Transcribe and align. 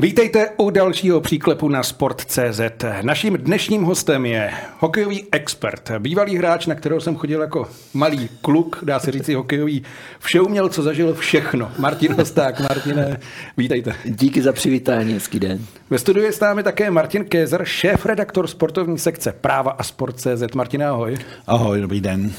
Vítejte 0.00 0.50
u 0.56 0.70
dalšího 0.70 1.20
příklepu 1.20 1.68
na 1.68 1.82
Sport.cz. 1.82 2.60
Naším 3.02 3.36
dnešním 3.36 3.82
hostem 3.82 4.26
je 4.26 4.50
hokejový 4.78 5.24
expert, 5.32 5.90
bývalý 5.98 6.36
hráč, 6.36 6.66
na 6.66 6.74
kterého 6.74 7.00
jsem 7.00 7.16
chodil 7.16 7.40
jako 7.40 7.68
malý 7.94 8.28
kluk, 8.42 8.78
dá 8.82 9.00
se 9.00 9.10
říct 9.10 9.28
hokejový 9.28 9.82
všeuměl, 10.18 10.68
co 10.68 10.82
zažil 10.82 11.14
všechno. 11.14 11.72
Martin 11.78 12.12
Hosták, 12.12 12.60
Martine, 12.60 13.20
vítejte. 13.56 13.94
Díky 14.04 14.42
za 14.42 14.52
přivítání, 14.52 15.12
hezký 15.12 15.40
den. 15.40 15.66
Ve 15.90 15.98
studiu 15.98 16.26
je 16.26 16.32
s 16.32 16.40
námi 16.40 16.62
také 16.62 16.90
Martin 16.90 17.24
Kézer, 17.24 17.64
šéf-redaktor 17.64 18.46
sportovní 18.46 18.98
sekce 18.98 19.32
Práva 19.32 19.70
a 19.70 19.82
Sport.cz. 19.82 20.54
Martin, 20.54 20.84
ahoj. 20.84 21.18
Ahoj, 21.46 21.80
dobrý 21.80 22.00
den. 22.00 22.32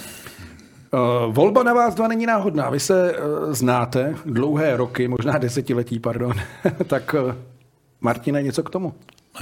Uh, 0.93 1.33
volba 1.33 1.63
na 1.63 1.73
vás 1.73 1.95
dva 1.95 2.07
není 2.07 2.25
náhodná. 2.25 2.69
Vy 2.69 2.79
se 2.79 3.13
uh, 3.13 3.53
znáte 3.53 4.15
dlouhé 4.25 4.77
roky, 4.77 5.07
možná 5.07 5.37
desetiletí, 5.37 5.99
pardon. 5.99 6.33
tak 6.87 7.15
uh, 7.25 7.35
Martine, 8.01 8.43
něco 8.43 8.63
k 8.63 8.69
tomu? 8.69 8.93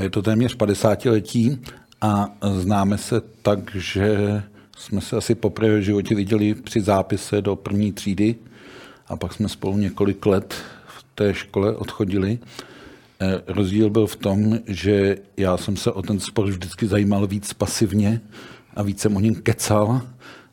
Je 0.02 0.10
to 0.10 0.22
téměř 0.22 0.56
50 0.56 1.06
letí 1.06 1.62
a 2.02 2.28
známe 2.42 2.98
se 2.98 3.22
tak, 3.42 3.76
že 3.76 4.44
jsme 4.78 5.02
se 5.02 5.18
asi 5.18 5.36
poprvé 5.36 5.80
v 5.80 5.82
životě 5.82 6.16
viděli 6.16 6.54
při 6.54 6.82
zápise 6.82 7.42
do 7.42 7.56
první 7.56 7.94
třídy 7.94 8.36
a 9.08 9.16
pak 9.16 9.34
jsme 9.34 9.50
spolu 9.50 9.78
několik 9.78 10.26
let 10.26 10.54
v 10.88 11.06
té 11.16 11.34
škole 11.34 11.76
odchodili. 11.76 12.40
Rozdíl 13.48 13.90
byl 13.90 14.08
v 14.08 14.16
tom, 14.16 14.60
že 14.68 15.18
já 15.38 15.58
jsem 15.58 15.78
se 15.78 15.92
o 15.92 16.02
ten 16.02 16.20
sport 16.20 16.50
vždycky 16.50 16.88
zajímal 16.88 17.28
víc 17.28 17.54
pasivně 17.54 18.22
a 18.76 18.84
víc 18.84 19.02
jsem 19.02 19.16
o 19.16 19.20
něm 19.20 19.36
kecal, 19.36 20.02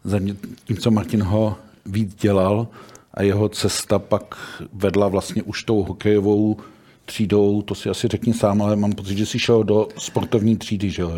zatímco 0.05 0.91
Martin 0.91 1.23
ho 1.23 1.57
víc 1.87 2.15
dělal 2.15 2.67
a 3.15 3.23
jeho 3.23 3.49
cesta 3.49 3.99
pak 3.99 4.35
vedla 4.73 5.09
vlastně 5.09 5.43
už 5.43 5.63
tou 5.63 5.83
hokejovou 5.83 6.57
třídou, 7.05 7.63
to 7.63 7.75
si 7.75 7.89
asi 7.89 8.09
řekni 8.09 8.35
sám, 8.35 8.63
ale 8.63 8.77
mám 8.77 8.93
pocit, 8.93 9.19
že 9.19 9.27
jsi 9.27 9.39
šel 9.39 9.65
do 9.65 9.89
sportovní 9.99 10.57
třídy, 10.57 10.91
že 10.91 11.03
jo? 11.03 11.11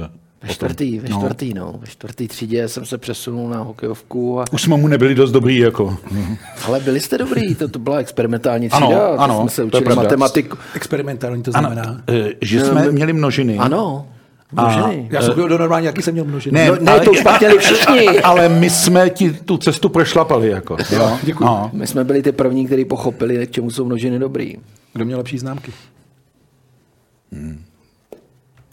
Ve 0.43 0.49
čtvrtý, 0.49 0.99
ve 0.99 1.09
čtvrtý, 1.09 1.55
no. 1.55 1.75
Ve 1.81 1.87
čtvrtý 1.87 2.29
třídě 2.29 2.69
jsem 2.69 2.87
se 2.87 2.99
přesunul 2.99 3.49
na 3.49 3.63
hokejovku. 3.63 4.41
A... 4.41 4.45
Už 4.53 4.63
jsme 4.63 4.77
mu 4.77 4.89
nebyli 4.89 5.15
dost 5.15 5.33
dobrý, 5.33 5.59
jako. 5.59 5.97
Ale 6.67 6.81
byli 6.81 7.01
jste 7.01 7.19
dobrý, 7.19 7.55
to, 7.55 7.69
to 7.69 7.79
byla 7.79 7.97
experimentální 7.97 8.69
třída. 8.69 8.87
Ano, 8.87 9.21
ano, 9.21 9.41
jsme 9.41 9.51
se 9.51 9.65
učili 9.65 9.95
matematiku. 9.95 10.57
Experimentální 10.75 11.43
to 11.43 11.51
znamená? 11.51 11.83
Ano, 11.83 12.01
že 12.41 12.65
jsme 12.65 12.93
měli 12.93 13.13
množiny. 13.13 13.59
Ano, 13.59 14.09
Množiny. 14.53 15.09
Já 15.11 15.23
jsem 15.23 15.35
byl 15.35 15.49
do 15.49 15.59
normální, 15.59 15.87
jaký 15.87 16.03
jsem 16.03 16.15
měl 16.15 16.25
množiny. 16.25 16.61
Ne, 16.61 16.69
no, 16.69 16.77
ne 16.81 16.93
ale, 16.93 17.01
to 17.01 17.11
už 17.11 17.23
pak 17.23 17.41
měli 17.41 17.59
všichni. 17.59 18.09
Ale 18.25 18.49
my 18.49 18.71
jsme 18.71 19.11
ti 19.11 19.33
tu 19.33 19.57
cestu 19.57 19.89
prošlapali. 19.89 20.49
Jako. 20.49 20.77
Jo, 20.91 21.19
děkuji. 21.23 21.45
No. 21.45 21.71
My 21.73 21.87
jsme 21.87 22.05
byli 22.05 22.23
ty 22.23 22.33
první, 22.33 22.67
kteří 22.67 22.85
pochopili, 22.85 23.47
k 23.47 23.51
čemu 23.51 23.71
jsou 23.71 23.85
množiny 23.85 24.19
dobrý. 24.19 24.57
Kdo 24.93 25.05
měl 25.05 25.19
lepší 25.19 25.39
známky? 25.39 25.73
Hmm. 27.33 27.65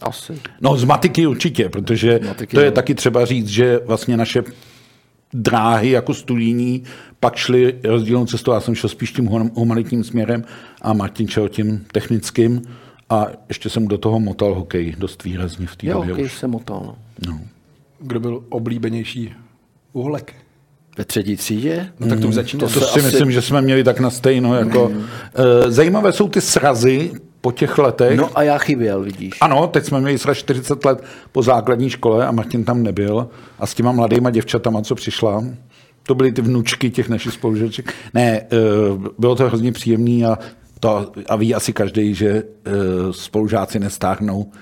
Asi. 0.00 0.40
No 0.60 0.76
z 0.76 0.84
matiky 0.84 1.26
určitě, 1.26 1.68
protože 1.68 2.20
matiky, 2.26 2.56
to 2.56 2.60
je 2.60 2.70
no. 2.70 2.74
taky 2.74 2.94
třeba 2.94 3.24
říct, 3.24 3.48
že 3.48 3.80
vlastně 3.86 4.16
naše 4.16 4.42
dráhy 5.32 5.90
jako 5.90 6.14
studijní 6.14 6.82
pak 7.20 7.36
šly 7.36 7.74
rozdílnou 7.84 8.26
cestou. 8.26 8.52
Já 8.52 8.60
jsem 8.60 8.74
šel 8.74 8.90
spíš 8.90 9.12
tím 9.12 9.26
humanitním 9.54 10.04
směrem 10.04 10.44
a 10.82 10.92
Martin 10.92 11.28
šel 11.28 11.48
tím 11.48 11.84
technickým. 11.92 12.62
A 13.14 13.26
ještě 13.48 13.70
jsem 13.70 13.88
do 13.88 13.98
toho 13.98 14.20
motal 14.20 14.54
hokej 14.54 14.94
dost 14.98 15.24
výrazně 15.24 15.66
v 15.66 15.76
té 15.76 15.86
době. 15.86 16.10
hokej 16.10 16.28
jsem 16.28 16.50
motal. 16.50 16.80
No. 17.26 17.32
no. 17.32 17.40
Kdo 18.00 18.20
byl 18.20 18.44
oblíbenější 18.48 19.34
uhlek? 19.92 20.34
Ve 20.98 21.04
třetí 21.04 21.36
třídě? 21.36 21.88
No 22.00 22.08
tak 22.08 22.20
to 22.20 22.28
už 22.28 22.34
začíná. 22.34 22.60
To, 22.60 22.74
to 22.74 22.80
si 22.80 22.86
asi... 22.86 23.02
myslím, 23.02 23.30
že 23.30 23.42
jsme 23.42 23.62
měli 23.62 23.84
tak 23.84 24.00
na 24.00 24.10
stejno. 24.10 24.54
Jako, 24.54 24.88
mm. 24.88 25.04
Zajímavé 25.68 26.12
jsou 26.12 26.28
ty 26.28 26.40
srazy 26.40 27.12
po 27.40 27.52
těch 27.52 27.78
letech. 27.78 28.18
No 28.18 28.38
a 28.38 28.42
já 28.42 28.58
chyběl, 28.58 29.02
vidíš. 29.02 29.38
Ano, 29.40 29.66
teď 29.66 29.84
jsme 29.84 30.00
měli 30.00 30.18
sraz 30.18 30.36
40 30.36 30.84
let 30.84 31.04
po 31.32 31.42
základní 31.42 31.90
škole 31.90 32.26
a 32.26 32.30
Martin 32.30 32.64
tam 32.64 32.82
nebyl. 32.82 33.28
A 33.58 33.66
s 33.66 33.74
těma 33.74 33.92
mladýma 33.92 34.30
děvčatama, 34.30 34.82
co 34.82 34.94
přišla, 34.94 35.44
to 36.02 36.14
byly 36.14 36.32
ty 36.32 36.42
vnučky 36.42 36.90
těch 36.90 37.08
našich 37.08 37.32
spolužeček. 37.32 37.94
Ne, 38.14 38.40
eh, 38.40 38.56
bylo 39.18 39.34
to 39.36 39.46
hrozně 39.46 39.72
příjemný 39.72 40.24
a 40.24 40.38
to, 40.84 41.12
a 41.28 41.36
ví 41.36 41.54
asi 41.54 41.72
každý, 41.72 42.14
že 42.14 42.42
uh, 42.42 42.72
spolužáci 43.10 43.78
nestáhnou, 43.78 44.52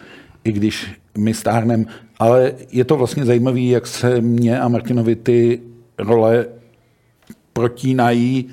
i 0.44 0.52
když 0.52 0.86
my 1.18 1.34
stáhneme. 1.34 1.84
Ale 2.18 2.52
je 2.72 2.84
to 2.84 2.96
vlastně 2.96 3.24
zajímavé, 3.24 3.60
jak 3.60 3.86
se 3.86 4.20
mě 4.20 4.60
a 4.60 4.68
Martinovi 4.68 5.16
ty 5.16 5.60
role 5.98 6.46
protínají 7.52 8.48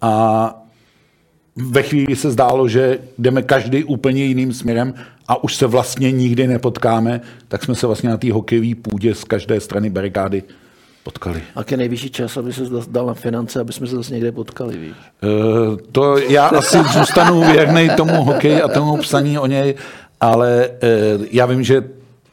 a 0.00 0.14
ve 1.56 1.82
chvíli 1.82 2.16
se 2.16 2.30
zdálo, 2.30 2.68
že 2.68 2.98
jdeme 3.18 3.42
každý 3.42 3.84
úplně 3.84 4.24
jiným 4.24 4.52
směrem 4.52 4.94
a 5.28 5.44
už 5.44 5.56
se 5.56 5.66
vlastně 5.66 6.12
nikdy 6.12 6.46
nepotkáme, 6.46 7.20
tak 7.48 7.64
jsme 7.64 7.74
se 7.74 7.86
vlastně 7.86 8.10
na 8.10 8.16
té 8.16 8.32
hokejové 8.32 8.74
půdě 8.74 9.14
z 9.14 9.24
každé 9.24 9.60
strany 9.60 9.90
barikády 9.90 10.42
potkali. 11.04 11.42
A 11.56 11.60
je 11.70 11.76
nejvyšší 11.76 12.10
čas, 12.10 12.36
aby 12.36 12.52
se 12.52 12.62
dal 12.88 13.06
na 13.06 13.14
finance, 13.14 13.60
aby 13.60 13.72
jsme 13.72 13.86
se 13.86 13.96
zase 13.96 14.14
někde 14.14 14.32
potkali, 14.32 14.78
víš? 14.78 14.94
Uh, 15.22 15.76
to 15.92 16.18
já 16.18 16.46
asi 16.46 16.78
zůstanu 16.98 17.40
věrný 17.40 17.90
tomu 17.96 18.24
hokeji 18.24 18.62
a 18.62 18.68
tomu 18.68 18.96
psaní 18.96 19.38
o 19.38 19.46
něj, 19.46 19.74
ale 20.20 20.68
uh, 21.18 21.26
já 21.30 21.46
vím, 21.46 21.62
že 21.62 21.84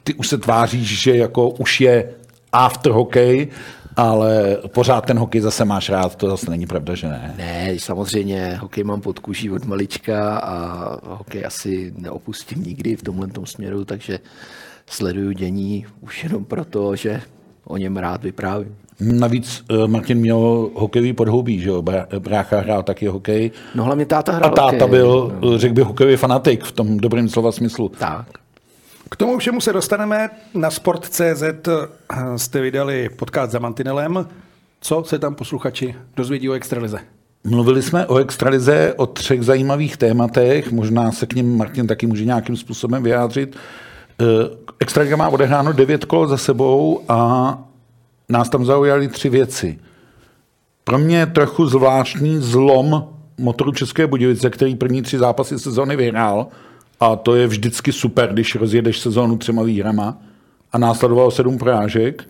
ty 0.04 0.14
už 0.14 0.28
se 0.28 0.38
tváříš, 0.38 1.02
že 1.02 1.16
jako 1.16 1.50
už 1.50 1.82
je 1.82 2.10
after 2.52 2.92
hokej, 2.92 3.48
ale 3.96 4.58
pořád 4.68 5.06
ten 5.06 5.20
hokej 5.20 5.42
zase 5.42 5.66
máš 5.66 5.90
rád, 5.90 6.16
to 6.16 6.30
zase 6.30 6.50
není 6.50 6.68
pravda, 6.68 6.96
že 6.96 7.08
ne? 7.08 7.34
Ne, 7.38 7.76
samozřejmě, 7.80 8.58
hokej 8.62 8.84
mám 8.84 9.02
pod 9.02 9.20
kůží 9.20 9.52
od 9.52 9.66
malička 9.66 10.38
a 10.38 11.16
hokej 11.16 11.46
asi 11.46 11.94
neopustím 11.98 12.64
nikdy 12.64 12.96
v 12.96 13.04
tomhle 13.04 13.28
směru, 13.46 13.86
takže 13.86 14.20
sleduju 14.90 15.32
dění 15.32 15.86
už 16.02 16.24
jenom 16.24 16.46
proto, 16.46 16.96
že 16.96 17.22
o 17.66 17.78
něm 17.78 17.98
rád 17.98 18.24
vyprávím. 18.24 18.76
Navíc 19.00 19.64
uh, 19.72 19.88
Martin 19.88 20.18
měl 20.18 20.70
hokejový 20.74 21.14
podhoubí, 21.14 21.60
že 21.60 21.70
jo? 21.70 21.82
Brácha 22.20 22.60
hrál 22.60 22.84
taky 22.84 23.08
hokej. 23.08 23.52
No 23.76 23.84
hlavně 23.84 24.06
táta 24.06 24.32
hrál 24.32 24.52
A 24.52 24.54
táta 24.54 24.72
hokej, 24.72 24.90
byl, 24.90 25.40
no. 25.42 25.58
řekl 25.58 25.74
bych, 25.74 25.86
hokejový 25.86 26.16
fanatik 26.16 26.64
v 26.64 26.72
tom 26.72 26.98
dobrém 26.98 27.30
slova 27.30 27.52
smyslu. 27.52 27.90
Tak. 27.90 28.26
K 29.10 29.16
tomu 29.16 29.38
všemu 29.38 29.62
se 29.62 29.74
dostaneme. 29.74 30.30
Na 30.54 30.72
Sport.cz 30.72 31.44
jste 32.36 32.62
vydali 32.62 33.10
podcast 33.10 33.52
za 33.52 33.60
Mantinelem. 33.60 34.28
Co 34.82 35.04
se 35.06 35.20
tam 35.20 35.36
posluchači 35.36 35.96
dozvědí 36.16 36.50
o 36.50 36.54
extralize? 36.54 36.98
Mluvili 37.44 37.82
jsme 37.82 38.08
o 38.08 38.18
extralize, 38.18 38.94
o 38.98 39.06
třech 39.06 39.44
zajímavých 39.44 39.98
tématech. 39.98 40.72
Možná 40.72 41.12
se 41.12 41.26
k 41.26 41.34
ním 41.34 41.58
Martin 41.58 41.88
taky 41.88 42.08
může 42.08 42.26
nějakým 42.26 42.58
způsobem 42.58 43.04
vyjádřit. 43.04 43.56
Eh, 44.22 44.50
Extraliga 44.80 45.16
má 45.16 45.30
odehráno 45.30 45.74
devět 45.74 46.06
kol 46.06 46.28
za 46.28 46.38
sebou 46.38 47.02
a 47.08 47.58
nás 48.30 48.50
tam 48.50 48.66
zaujaly 48.66 49.08
tři 49.08 49.30
věci. 49.30 49.80
Pro 50.84 50.98
mě 50.98 51.26
trochu 51.26 51.68
zvláštní 51.68 52.38
zlom 52.38 53.08
motoru 53.38 53.72
České 53.72 54.08
Budějovice, 54.08 54.50
který 54.50 54.76
první 54.76 55.02
tři 55.02 55.18
zápasy 55.18 55.60
sezóny 55.60 55.96
vyhrál, 55.96 56.48
a 57.00 57.16
to 57.16 57.36
je 57.36 57.48
vždycky 57.48 57.92
super, 57.92 58.34
když 58.34 58.56
rozjedeš 58.56 59.00
sezónu 59.00 59.38
třema 59.38 59.64
výhrama 59.64 60.18
a 60.72 60.78
následovalo 60.78 61.32
sedm 61.32 61.58
porážek. 61.58 62.24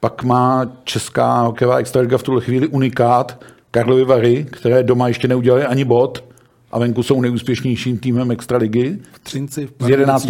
Pak 0.00 0.24
má 0.24 0.66
česká 0.84 1.40
hokejová 1.40 1.76
extraliga 1.76 2.18
v 2.18 2.22
tuhle 2.22 2.40
chvíli 2.40 2.68
unikát 2.68 3.44
Karlovy 3.70 4.04
Vary, 4.04 4.46
které 4.50 4.82
doma 4.82 5.08
ještě 5.08 5.28
neudělali 5.28 5.64
ani 5.64 5.84
bod 5.84 6.33
a 6.74 6.78
venku 6.78 7.02
jsou 7.02 7.20
nejúspěšnějším 7.20 7.98
týmem 7.98 8.30
extraligy. 8.30 8.98
V 9.12 9.18
Třinci, 9.18 9.66
v 9.66 9.84
z 9.84 9.88
11 9.88 10.28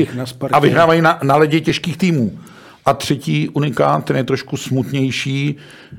a 0.52 0.58
vyhrávají 0.58 1.00
na, 1.00 1.18
na 1.22 1.36
ledě 1.36 1.60
těžkých 1.60 1.96
týmů. 1.96 2.38
A 2.84 2.94
třetí 2.94 3.48
unikát, 3.48 4.04
ten 4.04 4.16
je 4.16 4.24
trošku 4.24 4.56
smutnější, 4.56 5.56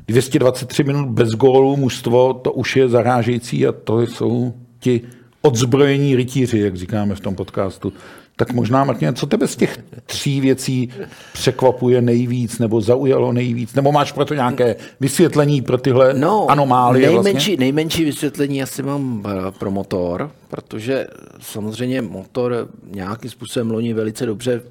223 0.08 0.84
minut 0.84 1.10
bez 1.10 1.30
gólu, 1.30 1.78
mužstvo, 1.78 2.34
to 2.34 2.54
už 2.54 2.76
je 2.76 2.90
zarážející 2.90 3.68
a 3.68 3.72
to 3.72 4.02
jsou 4.02 4.54
ti 4.80 5.02
odzbrojení 5.42 6.16
rytíři, 6.16 6.60
jak 6.60 6.76
říkáme 6.76 7.16
v 7.16 7.20
tom 7.20 7.36
podcastu. 7.36 7.94
Tak 8.38 8.54
možná, 8.54 8.84
Martin, 8.84 9.16
co 9.16 9.26
tebe 9.28 9.48
z 9.48 9.56
těch 9.56 9.80
tří 10.06 10.42
věcí 10.42 10.90
překvapuje 11.34 12.02
nejvíc, 12.02 12.60
nebo 12.60 12.82
zaujalo 12.82 13.34
nejvíc, 13.34 13.74
nebo 13.74 13.92
máš 13.92 14.12
pro 14.12 14.26
to 14.26 14.34
nějaké 14.34 14.76
vysvětlení 15.00 15.62
pro 15.62 15.78
tyhle 15.78 16.14
No, 16.14 16.48
anomálie? 16.52 17.08
nejmenší, 17.08 17.32
Vlastně? 17.32 17.58
nejmenší 17.58 18.06
vysvětlení 18.06 18.64
asi 18.64 18.84
mám 18.84 19.24
eh, 19.28 19.52
pro 19.60 19.72
motor, 19.72 20.32
protože 20.50 21.08
samozřejmě 21.40 22.02
motor 22.02 22.68
nějakým 22.92 23.32
způsobem 23.32 23.72
loni 23.72 23.94
velice 23.94 24.26
dobře 24.26 24.62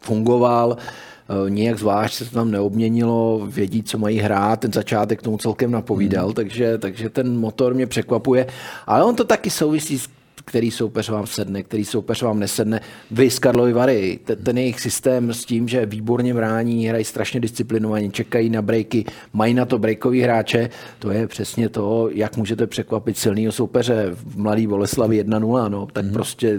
fungoval, 0.00 0.76
eh, 1.46 1.50
nijak 1.50 1.78
zvlášť 1.78 2.14
se 2.14 2.24
to 2.24 2.30
tam 2.30 2.50
neobměnilo, 2.50 3.46
vědí, 3.50 3.82
co 3.82 3.98
mají 3.98 4.18
hrát, 4.18 4.60
ten 4.60 4.72
začátek 4.72 5.22
tomu 5.22 5.38
celkem 5.38 5.70
napovídal, 5.70 6.24
Hmm. 6.24 6.34
takže, 6.34 6.78
takže 6.78 7.08
ten 7.10 7.38
motor 7.38 7.74
mě 7.74 7.86
překvapuje, 7.86 8.46
ale 8.86 9.04
on 9.04 9.16
to 9.16 9.24
taky 9.24 9.50
souvisí 9.50 9.98
s 9.98 10.08
který 10.44 10.70
soupeř 10.70 11.08
vám 11.08 11.26
sedne, 11.26 11.62
který 11.62 11.84
soupeř 11.84 12.22
vám 12.22 12.38
nesedne. 12.38 12.80
Vy 13.10 13.30
z 13.30 13.38
Karlovy 13.38 13.72
Vary, 13.72 14.18
ten, 14.24 14.38
ten 14.44 14.58
jejich 14.58 14.80
systém 14.80 15.32
s 15.34 15.44
tím, 15.44 15.68
že 15.68 15.86
výborně 15.86 16.34
brání, 16.34 16.86
hrají 16.88 17.04
strašně 17.04 17.40
disciplinovaně, 17.40 18.10
čekají 18.10 18.50
na 18.50 18.62
breaky, 18.62 19.04
mají 19.32 19.54
na 19.54 19.64
to 19.64 19.78
breakový 19.78 20.20
hráče, 20.20 20.70
to 20.98 21.10
je 21.10 21.26
přesně 21.26 21.68
to, 21.68 22.08
jak 22.12 22.36
můžete 22.36 22.66
překvapit 22.66 23.18
silného 23.18 23.52
soupeře 23.52 24.10
v 24.12 24.36
Mladý 24.38 24.66
Boleslavi 24.66 25.24
1-0, 25.24 25.70
no, 25.70 25.86
tak 25.92 26.04
prostě 26.12 26.58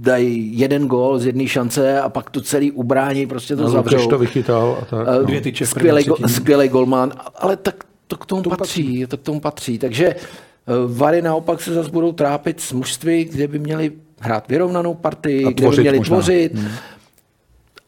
dají 0.00 0.58
jeden 0.58 0.86
gól 0.86 1.18
z 1.18 1.26
jedné 1.26 1.46
šance 1.48 2.00
a 2.00 2.08
pak 2.08 2.30
to 2.30 2.40
celý 2.40 2.72
ubrání, 2.72 3.26
prostě 3.26 3.56
to 3.56 3.62
No, 3.62 3.70
zavřou. 3.70 4.06
To 4.08 4.18
vychytal 4.18 4.78
a 4.82 4.84
tak. 4.84 5.06
Eh, 5.08 5.18
No. 5.18 5.24
Dvě 5.24 5.40
tyče 5.40 5.66
skvělý, 5.66 6.04
go, 6.04 6.16
skvělý 6.28 6.68
golman, 6.68 7.12
ale 7.36 7.56
tak 7.56 7.84
to 8.06 8.16
k 8.16 8.26
tomu 8.26 8.42
patří, 8.42 9.06
to 9.06 9.16
k 9.16 9.22
tomu 9.22 9.40
patří. 9.40 9.78
Takže 9.78 10.14
Vary 10.86 11.22
naopak 11.22 11.60
se 11.60 11.74
zase 11.74 11.90
budou 11.90 12.12
trápit 12.12 12.60
s 12.60 12.72
mužství, 12.72 13.24
kde 13.24 13.48
by 13.48 13.58
měli 13.58 13.92
hrát 14.20 14.48
vyrovnanou 14.48 14.94
partii, 14.94 15.52
kde 15.54 15.68
by 15.68 15.76
měli 15.76 15.98
možná. 15.98 16.16
tvořit. 16.16 16.54
Hmm. 16.54 16.68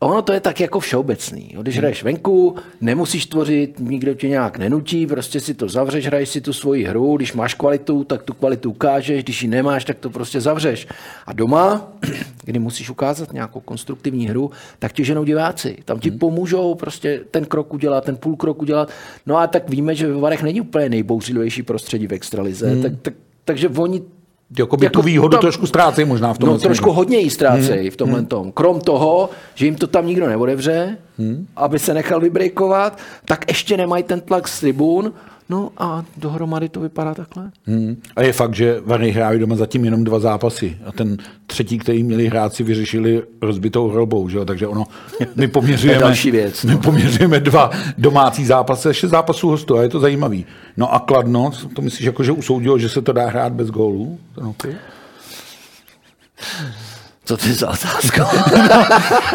Ono 0.02 0.22
to 0.22 0.32
je 0.32 0.40
tak 0.40 0.60
jako 0.60 0.80
všeobecný. 0.80 1.56
Když 1.62 1.78
hraješ 1.78 2.02
venku, 2.02 2.56
nemusíš 2.80 3.26
tvořit, 3.26 3.80
nikdo 3.80 4.14
tě 4.14 4.28
nějak 4.28 4.58
nenutí, 4.58 5.06
prostě 5.06 5.40
si 5.40 5.54
to 5.54 5.68
zavřeš, 5.68 6.06
hraješ 6.06 6.28
si 6.28 6.40
tu 6.40 6.52
svoji 6.52 6.84
hru, 6.84 7.16
když 7.16 7.32
máš 7.32 7.54
kvalitu, 7.54 8.04
tak 8.04 8.22
tu 8.22 8.34
kvalitu 8.34 8.70
ukážeš, 8.70 9.24
když 9.24 9.42
ji 9.42 9.48
nemáš, 9.48 9.84
tak 9.84 9.98
to 9.98 10.10
prostě 10.10 10.40
zavřeš. 10.40 10.86
A 11.26 11.32
doma, 11.32 11.92
kdy 12.44 12.58
musíš 12.58 12.90
ukázat 12.90 13.32
nějakou 13.32 13.60
konstruktivní 13.60 14.28
hru, 14.28 14.50
tak 14.78 14.92
ti 14.92 15.04
ženou 15.04 15.24
diváci. 15.24 15.76
Tam 15.84 16.00
ti 16.00 16.10
pomůžou 16.10 16.74
prostě 16.74 17.20
ten 17.30 17.44
krok 17.44 17.74
udělat, 17.74 18.04
ten 18.04 18.16
půl 18.16 18.36
krok 18.36 18.62
udělat. 18.62 18.90
No 19.26 19.36
a 19.36 19.46
tak 19.46 19.70
víme, 19.70 19.94
že 19.94 20.06
ve 20.06 20.20
Varech 20.20 20.42
není 20.42 20.60
úplně 20.60 20.88
nejbouřlivější 20.88 21.62
prostředí 21.62 22.06
v 22.06 22.12
extralize, 22.12 22.82
tak, 22.82 22.92
tak, 23.02 23.14
takže 23.44 23.68
oni 23.68 24.02
Jakoby 24.58 24.86
jako 24.86 24.92
tu 24.92 25.02
výhodu 25.02 25.30
tam- 25.30 25.40
trošku 25.40 25.66
ztrácejí 25.66 26.04
možná 26.08 26.34
v 26.34 26.38
tom. 26.38 26.48
No 26.48 26.58
trošku 26.58 26.92
hodně 26.92 27.18
jí 27.18 27.30
ztrácejí 27.30 27.90
v 27.90 27.96
tomhle 27.96 28.22
tom. 28.22 28.52
Krom 28.52 28.80
toho, 28.80 29.30
že 29.54 29.64
jim 29.66 29.74
to 29.74 29.86
tam 29.86 30.06
nikdo 30.06 30.28
neodevře, 30.28 30.98
aby 31.56 31.78
se 31.78 31.94
nechal 31.94 32.20
vybrejkovat, 32.20 32.98
tak 33.24 33.44
ještě 33.48 33.76
nemají 33.76 34.02
ten 34.02 34.20
tlak 34.20 34.48
z 34.48 34.60
tribun, 34.60 35.12
no 35.50 35.70
a 35.78 36.04
dohromady 36.16 36.68
to 36.68 36.80
vypadá 36.80 37.14
takhle. 37.14 37.50
Hmm. 37.66 38.02
A 38.16 38.22
je 38.22 38.32
fakt, 38.32 38.54
že 38.54 38.80
Vary 38.84 39.10
hráli 39.10 39.38
doma 39.38 39.56
zatím 39.56 39.84
jenom 39.84 40.04
dva 40.04 40.18
zápasy. 40.18 40.76
A 40.86 40.92
ten 40.92 41.16
třetí, 41.46 41.78
který 41.78 42.02
měli 42.02 42.28
hrát, 42.28 42.54
si 42.54 42.62
vyřešili 42.62 43.22
rozbitou 43.42 43.88
hrobou. 43.88 44.28
Že? 44.28 44.38
jo? 44.38 44.44
Takže 44.44 44.66
ono, 44.66 44.84
my 45.36 45.48
poměřujeme, 45.48 46.00
další 46.00 46.30
věc, 46.30 46.64
my 46.64 46.76
poměřujeme 46.76 47.40
dva 47.40 47.70
domácí 47.98 48.44
zápasy 48.44 48.88
a 48.88 48.92
šest 48.92 49.10
zápasů 49.10 49.48
hostů 49.48 49.78
a 49.78 49.82
je 49.82 49.88
to 49.88 50.00
zajímavý. 50.00 50.46
No 50.76 50.94
a 50.94 50.98
Kladno, 50.98 51.50
to 51.74 51.82
myslíš, 51.82 52.06
jako, 52.06 52.22
že 52.22 52.32
usoudilo, 52.32 52.78
že 52.78 52.88
se 52.88 53.02
to 53.02 53.12
dá 53.12 53.28
hrát 53.28 53.52
bez 53.52 53.70
gólů? 53.70 54.18
Ten 54.34 54.44
hokej? 54.44 54.74
Co 57.24 57.36
to 57.36 57.46
je 57.46 57.54
za 57.54 57.70
otázka? 57.70 58.24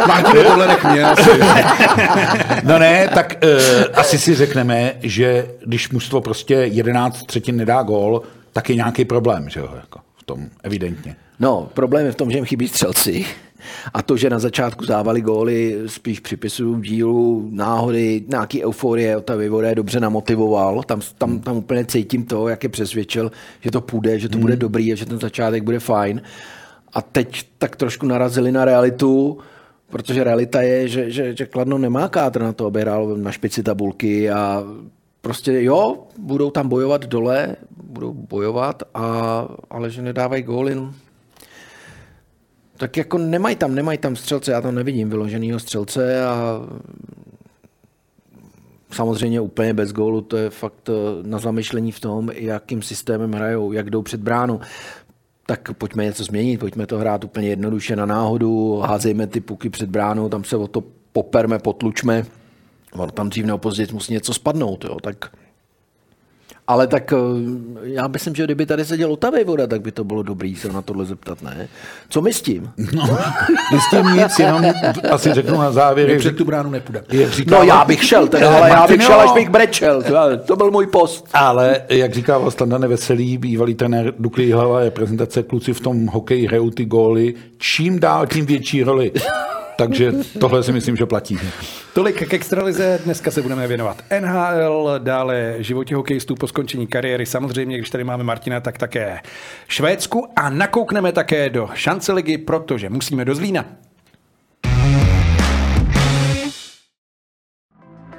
Martin, 0.08 0.44
tohle 0.44 0.68
nech 0.68 0.84
mě 0.84 1.04
asi. 1.04 1.30
No 2.64 2.80
ne, 2.80 3.08
tak 3.14 3.36
uh, 3.44 3.84
asi 3.94 4.18
si 4.18 4.36
řekneme, 4.36 4.94
že 5.02 5.48
když 5.66 5.90
mužstvo 5.90 6.22
prostě 6.22 6.54
11 6.54 7.24
třetin 7.26 7.58
nedá 7.58 7.84
gól, 7.84 8.22
tak 8.54 8.70
je 8.70 8.76
nějaký 8.76 9.06
problém, 9.06 9.50
že 9.50 9.60
jo, 9.60 9.70
jako 9.76 10.00
v 10.18 10.24
tom, 10.24 10.46
evidentně. 10.64 11.16
No, 11.40 11.70
problém 11.74 12.06
je 12.06 12.12
v 12.12 12.16
tom, 12.16 12.32
že 12.32 12.38
jim 12.38 12.46
chybí 12.46 12.68
střelci. 12.68 13.26
A 13.94 14.02
to, 14.02 14.18
že 14.18 14.30
na 14.30 14.40
začátku 14.40 14.86
závali 14.86 15.22
góly, 15.22 15.78
spíš 15.88 16.20
připisuju 16.20 16.80
dílu, 16.80 17.50
náhody, 17.52 18.24
nějaký 18.28 18.66
euforie, 18.66 19.22
ta 19.22 19.36
Vivode 19.36 19.68
je 19.70 19.76
dobře 19.76 20.00
namotivoval. 20.00 20.84
Tam, 20.84 21.02
tam, 21.18 21.40
tam 21.40 21.58
úplně 21.58 21.86
cítím 21.86 22.26
to, 22.26 22.48
jak 22.48 22.64
je 22.64 22.70
přesvědčil, 22.70 23.32
že 23.62 23.72
to 23.72 23.82
půjde, 23.82 24.20
že 24.20 24.30
to 24.30 24.38
bude 24.38 24.56
dobrý 24.56 24.94
a 24.94 24.96
že 24.96 25.06
ten 25.06 25.20
začátek 25.20 25.64
bude 25.64 25.80
fajn. 25.80 26.22
A 26.96 27.02
teď 27.02 27.48
tak 27.58 27.76
trošku 27.76 28.06
narazili 28.06 28.52
na 28.52 28.66
realitu, 28.66 29.38
protože 29.90 30.24
realita 30.24 30.62
je, 30.62 30.88
že, 30.88 31.12
že, 31.12 31.36
že 31.36 31.46
Kladno 31.46 31.78
nemá 31.78 32.08
kádr 32.10 32.42
na 32.42 32.54
to, 32.54 32.66
aby 32.66 32.82
hrál 32.82 33.18
na 33.18 33.32
špici 33.32 33.64
tabulky 33.64 34.32
a 34.32 34.64
prostě 35.22 35.64
jo, 35.64 36.08
budou 36.18 36.52
tam 36.52 36.70
bojovat 36.70 37.06
dole, 37.06 37.56
budou 37.84 38.14
bojovat, 38.14 38.84
a, 38.94 39.48
ale 39.70 39.90
že 39.90 40.02
nedávají 40.02 40.44
góly, 40.44 40.76
no. 40.76 40.94
tak 42.78 42.98
jako 42.98 43.18
nemají 43.18 43.56
tam, 43.56 43.76
nemají 43.76 43.98
tam 43.98 44.16
střelce, 44.16 44.52
já 44.52 44.62
tam 44.62 44.76
nevidím 44.76 45.10
vyloženýho 45.10 45.60
střelce 45.60 46.26
a 46.26 46.62
samozřejmě 48.92 49.42
úplně 49.42 49.74
bez 49.74 49.94
gólu, 49.94 50.22
to 50.22 50.38
je 50.38 50.50
fakt 50.50 50.90
eh, 50.90 50.94
na 51.28 51.40
zamyšlení 51.40 51.92
v 51.92 52.00
tom, 52.00 52.30
jakým 52.34 52.82
systémem 52.82 53.34
hrajou, 53.34 53.72
jak 53.72 53.90
jdou 53.90 54.02
před 54.02 54.22
bránu. 54.22 54.60
Tak 55.46 55.74
pojďme 55.74 56.04
něco 56.04 56.24
změnit, 56.24 56.58
pojďme 56.58 56.88
to 56.88 56.98
hrát 56.98 57.24
úplně 57.24 57.48
jednoduše 57.48 57.96
na 57.96 58.06
náhodu, 58.06 58.80
házejme 58.80 59.28
ty 59.28 59.42
puky 59.42 59.70
před 59.70 59.90
bránou, 59.90 60.30
tam 60.30 60.44
se 60.44 60.58
o 60.58 60.68
to 60.68 60.84
poperme, 61.14 61.60
potlučme. 61.60 62.26
Ono 62.94 63.12
tam 63.12 63.30
dřív 63.30 63.46
nebo 63.46 63.58
později 63.58 63.88
musí 63.94 64.14
něco 64.14 64.34
spadnout, 64.34 64.84
jo, 64.84 64.98
tak 65.04 65.32
ale 66.68 66.88
tak 66.88 67.14
eh, 67.14 67.18
já 67.84 68.08
myslím, 68.08 68.36
že 68.36 68.44
kdyby 68.44 68.66
tady 68.66 68.86
seděl 68.86 69.12
Otavej 69.14 69.44
voda, 69.44 69.68
tak 69.68 69.82
by 69.82 69.92
to 69.92 70.04
bylo 70.04 70.24
dobrý 70.24 70.56
se 70.56 70.68
na 70.74 70.82
tohle 70.82 71.06
zeptat, 71.06 71.42
ne? 71.42 71.68
Co 72.10 72.22
my 72.22 72.34
s 72.34 72.42
tím? 72.42 72.70
No, 72.94 73.18
jistým 73.72 74.06
nic, 74.16 74.40
jenom 74.40 74.66
asi 75.12 75.34
řeknu 75.34 75.58
na 75.58 75.72
závěr, 75.72 76.08
My 76.08 76.14
jak, 76.14 76.20
před 76.20 76.36
tu 76.38 76.46
bránu 76.46 76.70
nepůjde. 76.70 77.04
No 77.48 77.64
já 77.64 77.86
bych 77.86 78.04
šel, 78.04 78.28
teda, 78.28 78.58
ale 78.58 78.70
já 78.70 78.88
bych 78.88 79.04
šel, 79.04 79.20
až 79.22 79.32
bych 79.32 79.50
brečel. 79.50 80.04
To- 80.04 80.38
To 80.46 80.56
byl 80.56 80.72
můj 80.72 80.88
post. 80.88 81.28
Ale 81.34 81.82
jak 81.90 82.14
říká 82.14 82.52
Standa 82.52 82.78
Neveselý, 82.78 83.38
bývalý 83.38 83.74
trenér 83.76 84.14
Dukly 84.20 84.52
Hlava 84.52 84.80
reprezentace, 84.80 85.44
kluci 85.44 85.74
v 85.74 85.80
tom 85.80 86.08
hokeji 86.08 86.48
hrajou 86.48 86.70
ty 86.70 86.86
góly, 86.86 87.34
čím 87.58 88.00
dál 88.00 88.28
tím 88.28 88.46
větší 88.46 88.84
roli. 88.84 89.12
Takže 89.76 90.14
tohle 90.40 90.64
si 90.64 90.72
myslím, 90.72 90.96
že 90.96 91.06
platí. 91.06 91.40
Tolik 91.94 92.30
k 92.30 92.34
extralize, 92.34 93.00
dneska 93.06 93.32
se 93.32 93.42
budeme 93.42 93.68
věnovat 93.68 94.04
NHL, 94.20 95.00
dále 95.04 95.56
životě 95.60 95.96
hokejistů 95.96 96.36
po 96.36 96.48
skončení 96.48 96.88
kariéry, 96.88 97.26
samozřejmě, 97.26 97.78
když 97.78 97.90
tady 97.90 98.04
máme 98.04 98.24
Martina, 98.24 98.60
tak 98.60 98.78
také 98.78 99.20
Švédsku 99.68 100.28
a 100.36 100.50
nakoukneme 100.50 101.12
také 101.12 101.50
do 101.50 101.70
šance 101.74 102.14
ligy, 102.14 102.38
protože 102.38 102.90
musíme 102.90 103.26
do 103.26 103.36
Zlína. 103.36 103.66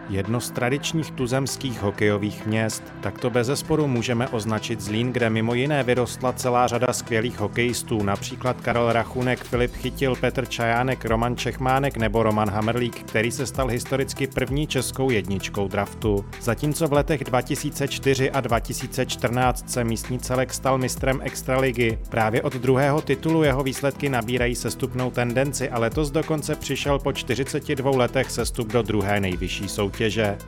Jedno 0.08 0.40
z 0.40 0.50
tradičních 0.50 1.10
tuzemských 1.10 1.82
hokejových 1.82 2.46
měst, 2.46 2.82
tak 3.00 3.18
to 3.18 3.30
bez 3.30 3.46
zesporu 3.46 3.86
můžeme 3.86 4.28
označit 4.28 4.80
Zlín, 4.80 5.12
kde 5.12 5.30
mimo 5.30 5.54
jiné 5.54 5.82
vyrostla 5.82 6.32
celá 6.32 6.66
řada 6.66 6.92
skvělých 6.92 7.38
hokejistů, 7.38 8.02
například 8.02 8.60
Karel 8.60 8.92
Rachunek, 8.92 9.44
Filip 9.44 9.72
Chytil, 9.72 10.16
Petr 10.16 10.46
Čajánek, 10.46 11.04
Roman 11.04 11.36
Čechmánek 11.36 11.96
nebo 11.96 12.22
Roman 12.22 12.50
Hamrlík, 12.50 13.02
který 13.02 13.30
se 13.30 13.46
stal 13.46 13.68
historicky 13.68 14.26
první 14.26 14.66
českou 14.66 15.10
jedničkou 15.10 15.68
draftu. 15.68 16.24
Zatímco 16.40 16.88
v 16.88 16.92
letech 16.92 17.24
2004 17.24 18.30
a 18.30 18.40
2014 18.40 19.70
se 19.70 19.84
místní 19.84 20.18
celek 20.18 20.54
stal 20.54 20.78
mistrem 20.78 21.20
extraligy. 21.22 21.98
Právě 22.08 22.42
od 22.42 22.52
druhého 22.52 23.02
titulu 23.02 23.42
jeho 23.42 23.62
výsledky 23.62 24.08
nabírají 24.08 24.54
sestupnou 24.54 25.10
tendenci 25.10 25.70
a 25.70 25.78
letos 25.78 26.10
dokonce 26.10 26.56
přišel 26.56 26.98
po 26.98 27.12
42 27.12 27.90
letech 27.90 28.30
sestup 28.30 28.72
do 28.72 28.82
druhé 28.82 29.20
nejvyšší 29.20 29.68
soutěže. 29.68 29.95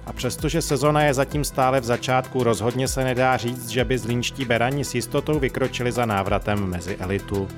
A 0.07 0.13
přestože 0.13 0.63
sezona 0.63 1.05
je 1.05 1.15
zatím 1.15 1.45
stále 1.45 1.81
v 1.81 1.85
začátku, 1.85 2.43
rozhodně 2.43 2.89
se 2.89 3.05
nedá 3.05 3.37
říct, 3.37 3.69
že 3.69 3.85
by 3.85 3.99
zlínští 3.99 4.45
berani 4.45 4.85
s 4.85 4.95
jistotou 4.95 5.39
vykročili 5.39 5.93
za 5.93 6.07
návratem 6.07 6.67
mezi 6.67 6.97
elitu. 6.97 7.49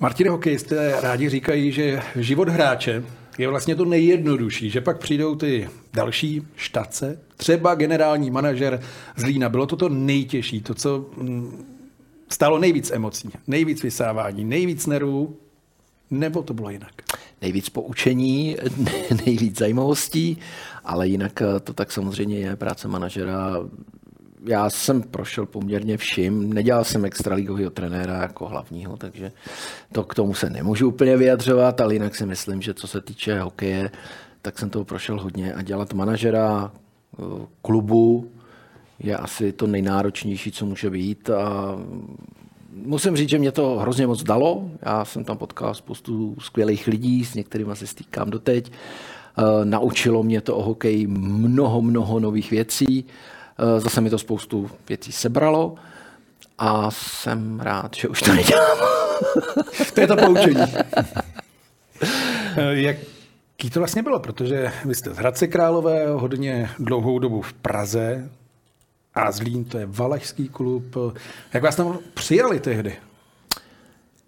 Martin, 0.00 0.28
hokejisté 0.28 1.00
rádi 1.00 1.28
říkají, 1.28 1.72
že 1.72 2.02
život 2.16 2.48
hráče 2.48 3.04
je 3.38 3.48
vlastně 3.48 3.76
to 3.76 3.84
nejjednodušší, 3.84 4.70
že 4.70 4.80
pak 4.80 4.98
přijdou 4.98 5.34
ty 5.34 5.68
další 5.92 6.42
štace, 6.56 7.18
třeba 7.36 7.74
generální 7.74 8.30
manažer 8.30 8.80
z 9.16 9.24
Lína. 9.24 9.48
Bylo 9.48 9.66
to 9.66 9.76
to 9.76 9.88
nejtěžší, 9.88 10.60
to, 10.60 10.74
co 10.74 11.10
mm, 11.16 11.64
stálo 12.28 12.58
nejvíc 12.58 12.90
emocí, 12.90 13.30
nejvíc 13.46 13.82
vysávání, 13.82 14.44
nejvíc 14.44 14.86
nervů, 14.86 15.36
nebo 16.10 16.42
to 16.42 16.54
bylo 16.54 16.70
jinak? 16.70 16.92
Nejvíc 17.42 17.68
poučení, 17.68 18.56
nejvíc 19.26 19.58
zajímavostí, 19.58 20.38
ale 20.84 21.08
jinak 21.08 21.42
eh, 21.42 21.60
to 21.60 21.72
tak 21.72 21.92
samozřejmě 21.92 22.38
je 22.38 22.56
práce 22.56 22.88
manažera 22.88 23.56
já 24.46 24.70
jsem 24.70 25.02
prošel 25.02 25.46
poměrně 25.46 25.96
vším. 25.96 26.52
Nedělal 26.52 26.84
jsem 26.84 27.04
extraligového 27.04 27.70
trenéra 27.70 28.22
jako 28.22 28.48
hlavního, 28.48 28.96
takže 28.96 29.32
to 29.92 30.04
k 30.04 30.14
tomu 30.14 30.34
se 30.34 30.50
nemůžu 30.50 30.88
úplně 30.88 31.16
vyjadřovat, 31.16 31.80
ale 31.80 31.92
jinak 31.92 32.14
si 32.14 32.26
myslím, 32.26 32.62
že 32.62 32.74
co 32.74 32.86
se 32.86 33.00
týče 33.00 33.40
hokeje, 33.40 33.90
tak 34.42 34.58
jsem 34.58 34.70
toho 34.70 34.84
prošel 34.84 35.20
hodně 35.20 35.54
a 35.54 35.62
dělat 35.62 35.92
manažera 35.92 36.72
eh, 36.72 37.22
klubu 37.62 38.30
je 38.98 39.16
asi 39.16 39.52
to 39.52 39.66
nejnáročnější, 39.66 40.52
co 40.52 40.66
může 40.66 40.90
být 40.90 41.30
a 41.30 41.76
musím 42.74 43.16
říct, 43.16 43.28
že 43.28 43.38
mě 43.38 43.52
to 43.52 43.78
hrozně 43.78 44.06
moc 44.06 44.22
dalo. 44.22 44.70
Já 44.82 45.04
jsem 45.04 45.24
tam 45.24 45.38
potkal 45.38 45.74
spoustu 45.74 46.36
skvělých 46.38 46.86
lidí, 46.86 47.24
s 47.24 47.34
některými 47.34 47.76
se 47.76 47.86
stýkám 47.86 48.30
doteď. 48.30 48.72
Eh, 49.38 49.64
naučilo 49.64 50.22
mě 50.22 50.40
to 50.40 50.56
o 50.56 50.62
hokeji 50.62 51.06
mnoho, 51.06 51.82
mnoho 51.82 52.20
nových 52.20 52.50
věcí. 52.50 53.04
Eh, 53.58 53.80
zase 53.80 54.00
mi 54.00 54.10
to 54.10 54.18
spoustu 54.18 54.70
věcí 54.88 55.12
sebralo 55.12 55.74
a 56.58 56.90
jsem 56.90 57.60
rád, 57.60 57.94
že 57.94 58.08
už 58.08 58.22
to 58.22 58.34
nedělám. 58.34 58.78
to 59.94 60.00
je 60.00 60.06
to 60.06 60.16
poučení. 60.16 60.62
Eh, 62.56 62.74
jaký 62.74 63.70
to 63.72 63.80
vlastně 63.80 64.02
bylo? 64.02 64.20
Protože 64.20 64.72
vy 64.84 64.94
jste 64.94 65.14
z 65.14 65.16
Hradce 65.16 65.46
Králové, 65.46 66.06
hodně 66.06 66.70
dlouhou 66.78 67.18
dobu 67.18 67.42
v 67.42 67.52
Praze, 67.52 68.30
a 69.14 69.32
Zlín 69.32 69.64
to 69.64 69.78
je 69.78 69.86
valašský 69.86 70.48
klub. 70.48 70.96
Jak 71.52 71.62
vás 71.62 71.76
tam 71.76 71.98
přijali 72.14 72.60
tehdy? 72.60 72.96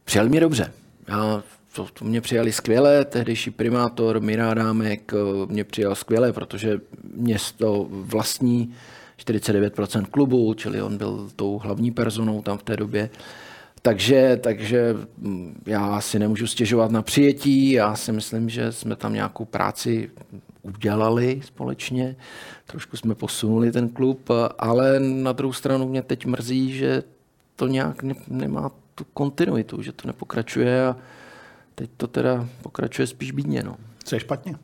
Přijali 0.05 0.29
mě 0.29 0.41
dobře. 0.41 0.73
Já, 1.09 1.43
to, 1.73 1.87
to 1.93 2.05
mě 2.05 2.21
přijali 2.21 2.53
skvěle, 2.53 3.05
tehdejší 3.05 3.51
primátor 3.51 4.21
Mirádámek 4.21 5.13
mě 5.49 5.65
přijal 5.65 5.95
skvěle, 5.95 6.33
protože 6.33 6.81
město 7.15 7.87
vlastní 7.91 8.75
49% 9.19 10.05
klubu, 10.05 10.55
čili 10.55 10.83
on 10.83 10.99
byl 10.99 11.29
tou 11.37 11.59
hlavní 11.59 11.91
personou 11.91 12.43
tam 12.43 12.59
v 12.59 12.63
té 12.63 12.77
době. 12.77 13.11
Takže, 13.83 14.41
takže 14.43 14.95
mm, 15.19 15.63
já 15.67 16.01
si 16.01 16.19
nemůžu 16.19 16.47
stěžovat 16.47 16.91
na 16.91 17.03
přijetí, 17.03 17.71
já 17.71 17.97
si 17.97 18.13
myslím, 18.13 18.49
že 18.49 18.73
jsme 18.73 18.97
tam 18.97 19.13
nějakou 19.13 19.45
práci 19.45 20.11
udělali 20.67 21.41
společně, 21.45 22.17
trošku 22.67 22.97
jsme 22.97 23.15
posunuli 23.15 23.73
ten 23.73 23.89
klub, 23.89 24.31
ale 24.59 25.01
na 25.01 25.33
druhou 25.33 25.53
stranu 25.53 25.89
mě 25.89 26.03
teď 26.03 26.27
mrzí, 26.27 26.73
že 26.73 27.03
to 27.57 27.67
nějak 27.67 28.03
ne, 28.03 28.15
nemá 28.29 28.71
tu 28.95 29.05
kontinuitu, 29.05 29.83
že 29.83 29.93
to 29.93 30.07
nepokračuje 30.07 30.87
a 30.87 30.97
teď 31.75 31.91
to 31.97 32.07
teda 32.07 32.49
pokračuje 32.63 33.07
spíš 33.07 33.31
bídně. 33.31 33.63
No. 33.63 33.77
Co 34.05 34.17
je 34.17 34.21
špatně? 34.21 34.57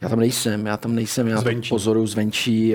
Já 0.00 0.08
tam 0.08 0.18
nejsem, 0.18 0.66
já 0.66 0.76
tam 0.76 0.94
nejsem, 0.94 1.28
já 1.28 1.40
zvenčí. 1.40 1.68
to 1.68 1.74
pozoruju 1.74 2.06
zvenčí. 2.06 2.74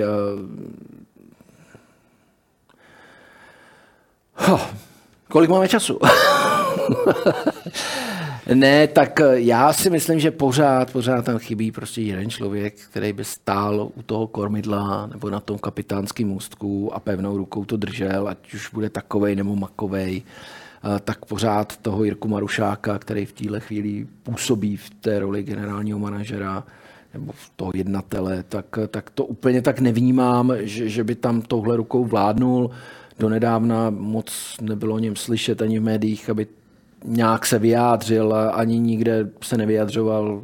Uh... 4.48 4.60
kolik 5.28 5.50
máme 5.50 5.68
času? 5.68 5.98
ne, 8.54 8.86
tak 8.86 9.20
já 9.32 9.72
si 9.72 9.90
myslím, 9.90 10.20
že 10.20 10.30
pořád, 10.30 10.92
pořád 10.92 11.24
tam 11.24 11.38
chybí 11.38 11.72
prostě 11.72 12.02
jeden 12.02 12.30
člověk, 12.30 12.74
který 12.90 13.12
by 13.12 13.24
stál 13.24 13.90
u 13.94 14.02
toho 14.02 14.26
kormidla 14.26 15.06
nebo 15.06 15.30
na 15.30 15.40
tom 15.40 15.58
kapitánském 15.58 16.28
můstku 16.28 16.94
a 16.94 17.00
pevnou 17.00 17.36
rukou 17.36 17.64
to 17.64 17.76
držel, 17.76 18.28
ať 18.28 18.54
už 18.54 18.70
bude 18.72 18.90
takovej 18.90 19.36
nebo 19.36 19.56
makovej 19.56 20.22
tak 21.04 21.24
pořád 21.24 21.76
toho 21.76 22.04
Jirku 22.04 22.28
Marušáka, 22.28 22.98
který 22.98 23.26
v 23.26 23.32
téhle 23.32 23.60
chvíli 23.60 24.06
působí 24.22 24.76
v 24.76 24.90
té 24.90 25.18
roli 25.18 25.42
generálního 25.42 25.98
manažera, 25.98 26.64
nebo 27.14 27.32
toho 27.56 27.72
jednatele, 27.74 28.44
tak, 28.48 28.78
tak 28.88 29.10
to 29.10 29.24
úplně 29.24 29.62
tak 29.62 29.80
nevnímám, 29.80 30.52
že, 30.60 30.88
že 30.88 31.04
by 31.04 31.14
tam 31.14 31.42
touhle 31.42 31.76
rukou 31.76 32.04
vládnul. 32.04 32.70
Donedávna 33.18 33.90
moc 33.90 34.56
nebylo 34.60 34.94
o 34.94 34.98
něm 34.98 35.16
slyšet 35.16 35.62
ani 35.62 35.78
v 35.78 35.82
médiích, 35.82 36.30
aby 36.30 36.46
nějak 37.04 37.46
se 37.46 37.58
vyjádřil, 37.58 38.34
ani 38.34 38.78
nikde 38.78 39.30
se 39.42 39.56
nevyjadřoval 39.56 40.42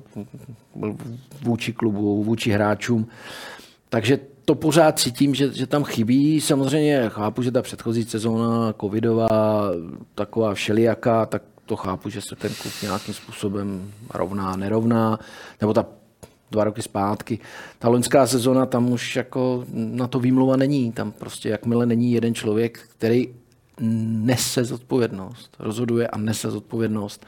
vůči 1.42 1.72
klubu, 1.72 2.24
vůči 2.24 2.50
hráčům. 2.50 3.06
Takže 3.88 4.18
to 4.44 4.54
pořád 4.54 4.98
cítím, 4.98 5.34
že, 5.34 5.52
že 5.52 5.66
tam 5.66 5.84
chybí. 5.84 6.40
Samozřejmě 6.40 7.04
chápu, 7.08 7.42
že 7.42 7.50
ta 7.50 7.62
předchozí 7.62 8.04
sezóna 8.04 8.74
covidová, 8.80 9.28
taková 10.14 10.54
všelijaká, 10.54 11.26
tak 11.26 11.42
to 11.66 11.76
chápu, 11.76 12.10
že 12.10 12.20
se 12.20 12.36
ten 12.36 12.52
klub 12.62 12.72
nějakým 12.82 13.14
způsobem 13.14 13.92
rovná, 14.14 14.56
nerovná, 14.56 15.18
nebo 15.60 15.74
ta 15.74 15.86
dva 16.50 16.64
roky 16.64 16.82
zpátky. 16.82 17.38
Ta 17.78 17.88
loňská 17.88 18.26
sezona, 18.26 18.66
tam 18.66 18.92
už 18.92 19.16
jako 19.16 19.64
na 19.72 20.06
to 20.06 20.20
výmluva 20.20 20.56
není. 20.56 20.92
Tam 20.92 21.12
prostě 21.12 21.48
jakmile 21.48 21.86
není 21.86 22.12
jeden 22.12 22.34
člověk, 22.34 22.80
který 22.88 23.28
nese 23.80 24.64
zodpovědnost, 24.64 25.56
rozhoduje 25.58 26.08
a 26.08 26.18
nese 26.18 26.50
zodpovědnost, 26.50 27.26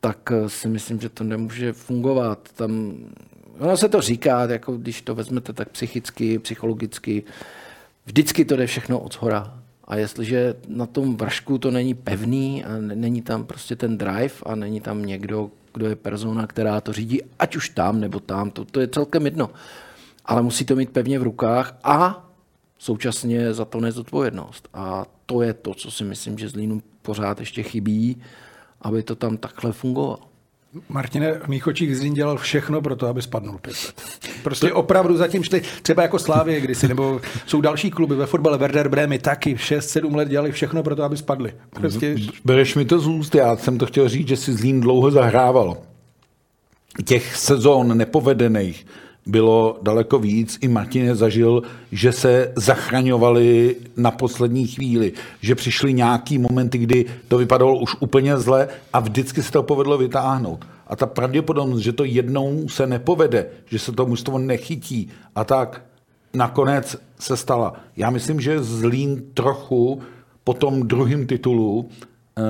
tak 0.00 0.32
si 0.46 0.68
myslím, 0.68 1.00
že 1.00 1.08
to 1.08 1.24
nemůže 1.24 1.72
fungovat. 1.72 2.48
Tam, 2.54 2.94
ono 3.58 3.76
se 3.76 3.88
to 3.88 4.00
říká, 4.00 4.44
jako 4.44 4.76
když 4.76 5.02
to 5.02 5.14
vezmete 5.14 5.52
tak 5.52 5.68
psychicky, 5.68 6.38
psychologicky, 6.38 7.22
vždycky 8.06 8.44
to 8.44 8.56
jde 8.56 8.66
všechno 8.66 8.98
od 8.98 9.14
zhora. 9.14 9.58
A 9.84 9.96
jestliže 9.96 10.54
na 10.68 10.86
tom 10.86 11.16
vršku 11.16 11.58
to 11.58 11.70
není 11.70 11.94
pevný 11.94 12.64
a 12.64 12.68
není 12.78 13.22
tam 13.22 13.44
prostě 13.44 13.76
ten 13.76 13.98
drive 13.98 14.34
a 14.42 14.54
není 14.54 14.80
tam 14.80 15.06
někdo, 15.06 15.50
kdo 15.74 15.88
je 15.88 15.96
persona, 15.96 16.46
která 16.46 16.80
to 16.80 16.92
řídí, 16.92 17.20
ať 17.38 17.56
už 17.56 17.68
tam 17.68 18.00
nebo 18.00 18.20
tam, 18.20 18.50
to, 18.50 18.64
to 18.64 18.80
je 18.80 18.88
celkem 18.88 19.24
jedno. 19.24 19.50
Ale 20.24 20.42
musí 20.42 20.64
to 20.64 20.76
mít 20.76 20.90
pevně 20.90 21.18
v 21.18 21.22
rukách 21.22 21.78
a 21.84 22.27
současně 22.78 23.54
za 23.54 23.64
to 23.64 23.80
nezodpovědnost. 23.80 24.68
A 24.74 25.04
to 25.26 25.42
je 25.42 25.54
to, 25.54 25.74
co 25.74 25.90
si 25.90 26.04
myslím, 26.04 26.38
že 26.38 26.48
Zlínu 26.48 26.82
pořád 27.02 27.40
ještě 27.40 27.62
chybí, 27.62 28.22
aby 28.82 29.02
to 29.02 29.16
tam 29.16 29.36
takhle 29.36 29.72
fungovalo. 29.72 30.18
Martine, 30.88 31.32
v 31.32 31.48
mých 31.48 31.66
očích 31.66 31.96
Zlín 31.96 32.14
dělal 32.14 32.36
všechno 32.36 32.82
pro 32.82 32.96
to, 32.96 33.06
aby 33.06 33.22
spadnul 33.22 33.58
pět 33.58 33.76
let. 33.86 34.02
Prostě 34.42 34.72
opravdu 34.72 35.16
zatím 35.16 35.42
šli, 35.42 35.62
třeba 35.82 36.02
jako 36.02 36.18
Slávě 36.18 36.60
kdysi, 36.60 36.88
nebo 36.88 37.20
jsou 37.46 37.60
další 37.60 37.90
kluby 37.90 38.14
ve 38.14 38.26
fotbale, 38.26 38.58
Werder 38.58 38.88
Brémy 38.88 39.18
taky 39.18 39.54
6-7 39.54 40.16
let 40.16 40.28
dělali 40.28 40.52
všechno 40.52 40.82
pro 40.82 40.96
to, 40.96 41.02
aby 41.02 41.16
spadli. 41.16 41.54
Prostě... 41.70 42.16
Bereš 42.44 42.74
mi 42.74 42.84
to 42.84 42.98
z 42.98 43.06
úst, 43.06 43.34
já 43.34 43.56
jsem 43.56 43.78
to 43.78 43.86
chtěl 43.86 44.08
říct, 44.08 44.28
že 44.28 44.36
si 44.36 44.52
Zlín 44.52 44.80
dlouho 44.80 45.10
zahrával. 45.10 45.76
Těch 47.04 47.36
sezón 47.36 47.98
nepovedených 47.98 48.86
bylo 49.28 49.78
daleko 49.82 50.18
víc. 50.18 50.58
I 50.60 50.68
Martin 50.68 51.14
zažil, 51.14 51.62
že 51.92 52.12
se 52.12 52.52
zachraňovali 52.56 53.76
na 53.96 54.10
poslední 54.10 54.66
chvíli, 54.66 55.12
že 55.40 55.54
přišly 55.54 55.92
nějaký 55.92 56.38
momenty, 56.38 56.78
kdy 56.78 57.04
to 57.28 57.38
vypadalo 57.38 57.78
už 57.78 57.96
úplně 58.00 58.36
zle 58.36 58.68
a 58.92 59.00
vždycky 59.00 59.42
se 59.42 59.52
to 59.52 59.62
povedlo 59.62 59.98
vytáhnout. 59.98 60.64
A 60.86 60.96
ta 60.96 61.06
pravděpodobnost, 61.06 61.80
že 61.80 61.92
to 61.92 62.04
jednou 62.04 62.68
se 62.68 62.86
nepovede, 62.86 63.46
že 63.66 63.78
se 63.78 63.92
to 63.92 64.06
mužstvo 64.06 64.38
nechytí 64.38 65.08
a 65.34 65.44
tak 65.44 65.82
nakonec 66.34 66.96
se 67.18 67.36
stala. 67.36 67.72
Já 67.96 68.10
myslím, 68.10 68.40
že 68.40 68.62
Zlín 68.62 69.22
trochu 69.34 70.00
po 70.44 70.54
tom 70.54 70.82
druhém 70.82 71.26
titulu 71.26 71.88
eh, 71.88 72.42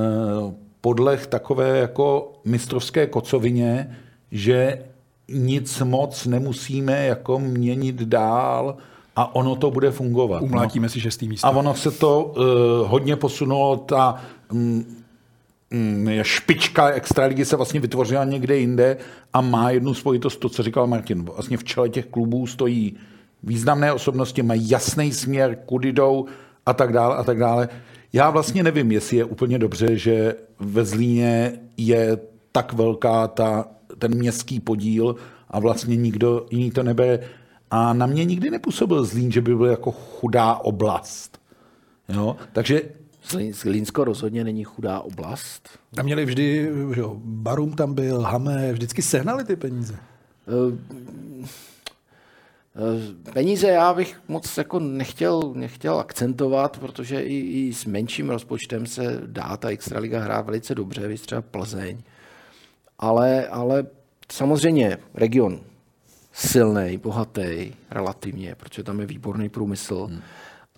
podleh 0.81 1.27
takové 1.27 1.79
jako 1.79 2.33
mistrovské 2.45 3.07
kocovině, 3.07 3.97
že 4.33 4.79
nic 5.29 5.81
moc 5.81 6.27
nemusíme 6.27 7.07
jako 7.07 7.39
měnit 7.39 7.97
dál 7.97 8.77
a 9.17 9.35
ono 9.35 9.57
to 9.57 9.71
bude 9.71 9.91
fungovat. 9.91 10.43
Umlátíme 10.43 10.85
no. 10.85 10.89
si 10.89 11.01
šestý 11.01 11.29
místo. 11.29 11.47
A 11.47 11.51
ono 11.51 11.75
se 11.75 11.91
to 11.91 12.25
uh, 12.25 12.35
hodně 12.91 13.17
posunulo, 13.17 13.77
ta 13.77 14.15
um, 14.53 14.85
um, 15.73 16.09
špička 16.23 16.89
extraligy 16.89 17.45
se 17.45 17.57
vlastně 17.57 17.81
vytvořila 17.81 18.25
někde 18.25 18.57
jinde 18.57 18.97
a 19.33 19.41
má 19.41 19.71
jednu 19.71 19.95
spojitost, 19.95 20.41
to, 20.41 20.49
co 20.49 20.63
říkal 20.63 20.87
Martin. 20.87 21.23
Vlastně 21.23 21.57
v 21.57 21.65
čele 21.65 21.89
těch 21.89 22.07
klubů 22.07 22.47
stojí 22.47 22.97
významné 23.43 23.93
osobnosti, 23.93 24.43
mají 24.43 24.71
jasný 24.71 25.13
směr, 25.13 25.59
kudy 25.67 25.93
jdou 25.93 26.27
a 26.67 26.73
tak 26.73 26.93
dále 26.93 27.17
a 27.17 27.25
tak 27.25 27.39
dále. 27.39 27.69
Já 28.13 28.31
vlastně 28.31 28.63
nevím, 28.63 28.93
jestli 28.93 29.17
je 29.17 29.25
úplně 29.25 29.59
dobře, 29.59 29.97
že 29.97 30.35
ve 30.61 30.85
Zlíně 30.85 31.53
je 31.77 32.19
tak 32.53 32.73
velká 32.73 33.29
ta 33.29 33.65
ten 33.99 34.15
městský 34.15 34.61
podíl 34.61 35.17
a 35.51 35.59
vlastně 35.59 35.97
nikdo 35.97 36.47
jiný 36.51 36.71
to 36.71 36.83
nebere. 36.83 37.21
A 37.71 37.93
na 37.93 38.07
mě 38.07 38.25
nikdy 38.25 38.51
nepůsobil 38.51 39.05
Zlín, 39.05 39.33
že 39.33 39.41
by 39.41 39.57
byl 39.57 39.67
jako 39.67 39.91
chudá 39.91 40.55
oblast. 40.55 41.41
Jo? 42.09 42.37
Takže 42.53 42.83
Zlínsko 43.53 44.05
rozhodně 44.05 44.45
není 44.45 44.65
chudá 44.65 45.01
oblast. 45.01 45.69
Tam 45.95 46.05
měli 46.05 46.25
vždy, 46.25 46.71
že 46.95 47.01
jo, 47.01 47.17
Barum 47.25 47.73
tam 47.73 47.95
byl, 47.95 48.21
Hamé, 48.21 48.73
vždycky 48.73 49.03
sehnali 49.03 49.45
ty 49.45 49.57
peníze. 49.57 49.97
Uh, 50.47 50.79
Peníze 53.33 53.69
já 53.69 53.95
bych 53.95 54.21
moc 54.29 54.59
jako 54.59 54.79
nechtěl, 54.79 55.53
nechtěl 55.55 55.99
akcentovat, 55.99 56.79
protože 56.79 57.21
i, 57.21 57.37
i 57.37 57.75
s 57.75 57.85
menším 57.85 58.31
rozpočtem 58.31 58.87
se 58.87 59.23
dá 59.27 59.57
ta 59.57 59.69
Extraliga 59.69 60.21
hrát 60.21 60.47
velice 60.47 60.75
dobře, 60.75 61.09
vy 61.09 61.19
třeba 61.19 61.43
Plzeň 61.43 61.99
ale, 62.99 63.49
ale 63.49 63.87
samozřejmě 64.33 64.99
region 65.15 65.61
silný, 66.33 66.99
bohatý, 66.99 67.73
relativně, 67.91 68.55
protože 68.55 68.83
tam 68.83 69.01
je 69.01 69.07
výborný 69.07 69.49
průmysl, 69.49 70.07
hmm. 70.11 70.21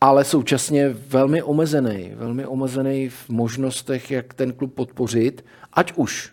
ale 0.01 0.25
současně 0.25 0.89
velmi 0.89 1.43
omezený, 1.43 2.13
velmi 2.15 2.47
omezený 2.47 3.09
v 3.09 3.29
možnostech, 3.29 4.11
jak 4.11 4.35
ten 4.35 4.53
klub 4.53 4.75
podpořit, 4.75 5.45
ať 5.73 5.93
už 5.97 6.33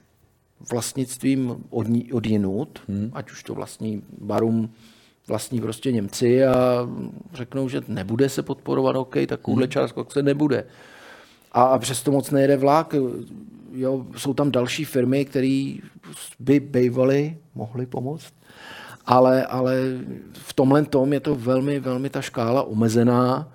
vlastnictvím 0.72 1.63
od, 1.70 1.88
od 2.13 2.25
jinut, 2.25 2.79
hmm. 2.88 3.12
ať 3.13 3.32
už 3.32 3.44
to 3.44 3.53
vlastní 3.53 4.03
Barum, 4.22 4.70
vlastní 5.27 5.62
prostě 5.62 5.91
Němci 5.91 6.46
a 6.46 6.88
řeknou, 7.34 7.70
že 7.70 7.82
nebude 7.88 8.29
se 8.29 8.44
podporovat 8.44 8.96
hokej, 8.96 9.27
takovouhle 9.27 9.63
hmm. 9.63 9.72
část 9.72 9.96
se 10.10 10.24
nebude. 10.24 10.65
A, 11.51 11.63
a 11.63 11.79
přesto 11.79 12.12
moc 12.12 12.32
nejede 12.32 12.58
vlak. 12.58 12.96
Jo, 13.72 14.06
jsou 14.18 14.34
tam 14.34 14.52
další 14.52 14.86
firmy, 14.86 15.26
které 15.26 15.76
by 16.40 16.60
bývaly, 16.60 17.38
mohly 17.56 17.86
pomoct, 17.86 18.34
ale, 19.06 19.46
ale 19.46 19.76
v 20.34 20.54
tomhle 20.54 20.86
tom 20.86 21.14
je 21.14 21.20
to 21.20 21.36
velmi, 21.36 21.80
velmi 21.80 22.10
ta 22.10 22.22
škála 22.22 22.64
omezená. 22.64 23.52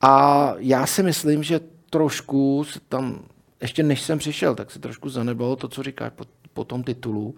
A 0.00 0.54
já 0.58 0.86
si 0.86 1.02
myslím, 1.02 1.42
že 1.42 1.60
trošku 1.90 2.64
se 2.64 2.80
tam, 2.88 3.22
ještě 3.62 3.82
než 3.82 4.02
jsem 4.02 4.18
přišel, 4.18 4.54
tak 4.54 4.70
se 4.70 4.78
trošku 4.78 5.08
zanedbalo 5.08 5.56
to, 5.56 5.68
co 5.68 5.82
říkáš 5.82 6.12
po, 6.16 6.24
po 6.52 6.64
tom 6.64 6.82
titulu, 6.82 7.34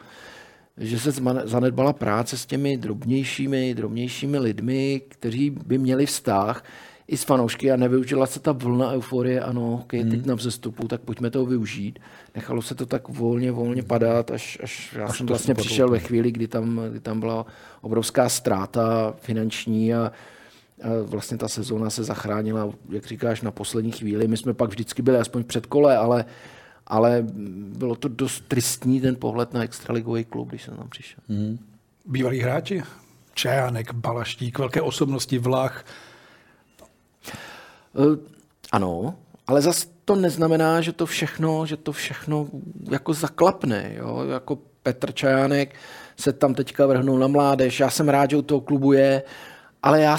že 0.77 0.99
se 0.99 1.13
zanedbala 1.45 1.93
práce 1.93 2.39
s 2.39 2.47
těmi 2.47 2.77
drobnějšími, 2.77 3.75
drobnějšími 3.75 4.39
lidmi, 4.39 5.03
kteří 5.09 5.51
by 5.51 5.79
měli 5.79 6.07
vztah 6.07 6.65
i 7.09 7.17
s 7.17 7.25
fanoušky 7.25 7.73
a 7.73 7.77
nevyužila 7.77 8.27
se 8.27 8.41
ta 8.41 8.53
vlna 8.53 8.93
euforie, 8.93 9.41
ano, 9.41 9.75
okay, 9.75 10.01
hmm. 10.01 10.11
teď 10.11 10.27
na 10.27 10.35
vzestupu, 10.35 10.89
tak 10.89 11.01
pojďme 11.01 11.31
toho 11.31 11.47
využít. 11.47 11.99
Nechalo 12.35 12.63
se 12.63 12.75
to 12.75 12.87
tak 12.87 13.09
volně, 13.09 13.53
volně 13.53 13.83
padat, 13.83 14.31
až, 14.31 14.59
až 14.63 14.95
já 14.99 15.07
až 15.07 15.19
jsem 15.19 15.27
vlastně 15.27 15.55
přišel 15.55 15.89
ve 15.89 15.99
chvíli, 15.99 16.33
kdy 16.33 16.49
tam, 16.49 16.81
kdy 16.91 17.01
tam 17.01 17.21
byla 17.21 17.47
obrovská 17.81 18.29
ztráta 18.29 19.15
finanční 19.19 19.95
a, 19.95 19.99
a 19.99 20.13
vlastně 21.03 21.39
ta 21.39 21.49
sezóna 21.49 21.91
se 21.91 22.05
zachránila, 22.05 22.71
jak 22.89 23.07
říkáš, 23.07 23.43
na 23.43 23.51
poslední 23.51 23.93
chvíli. 23.93 24.29
My 24.29 24.37
jsme 24.37 24.55
pak 24.55 24.71
vždycky 24.71 25.03
byli 25.03 25.19
aspoň 25.19 25.45
před 25.45 25.67
kole, 25.67 25.97
ale 25.97 26.25
ale 26.87 27.25
bylo 27.79 27.97
to 27.97 28.09
dost 28.09 28.45
tristní 28.49 29.01
ten 29.01 29.17
pohled 29.17 29.53
na 29.53 29.63
extraligový 29.63 30.25
klub, 30.25 30.49
když 30.49 30.63
jsem 30.63 30.77
tam 30.77 30.89
přišel. 30.89 31.21
Hmm. 31.29 31.59
Bývalí 32.07 32.41
hráči? 32.41 32.83
Čajánek, 33.35 33.95
Balaštík, 33.95 34.59
velké 34.59 34.83
osobnosti, 34.83 35.39
Vlach. 35.39 35.85
Uh, 37.95 38.17
ano, 38.73 39.15
ale 39.47 39.63
zase 39.63 39.87
to 40.05 40.17
neznamená, 40.17 40.81
že 40.81 40.93
to 40.93 41.07
všechno, 41.07 41.67
že 41.67 41.77
to 41.77 41.93
všechno 41.93 42.47
jako 42.91 43.15
zaklapne. 43.15 43.95
Jo? 43.97 44.25
Jako 44.29 44.59
Petr 44.83 45.13
Čajánek 45.13 45.75
se 46.17 46.33
tam 46.33 46.55
teďka 46.55 46.87
vrhnul 46.87 47.19
na 47.19 47.27
mládež. 47.27 47.81
Já 47.81 47.91
jsem 47.91 48.09
rád, 48.09 48.31
že 48.31 48.37
u 48.37 48.43
toho 48.43 48.61
klubu 48.61 48.93
je, 48.93 49.23
ale 49.83 50.01
já 50.01 50.19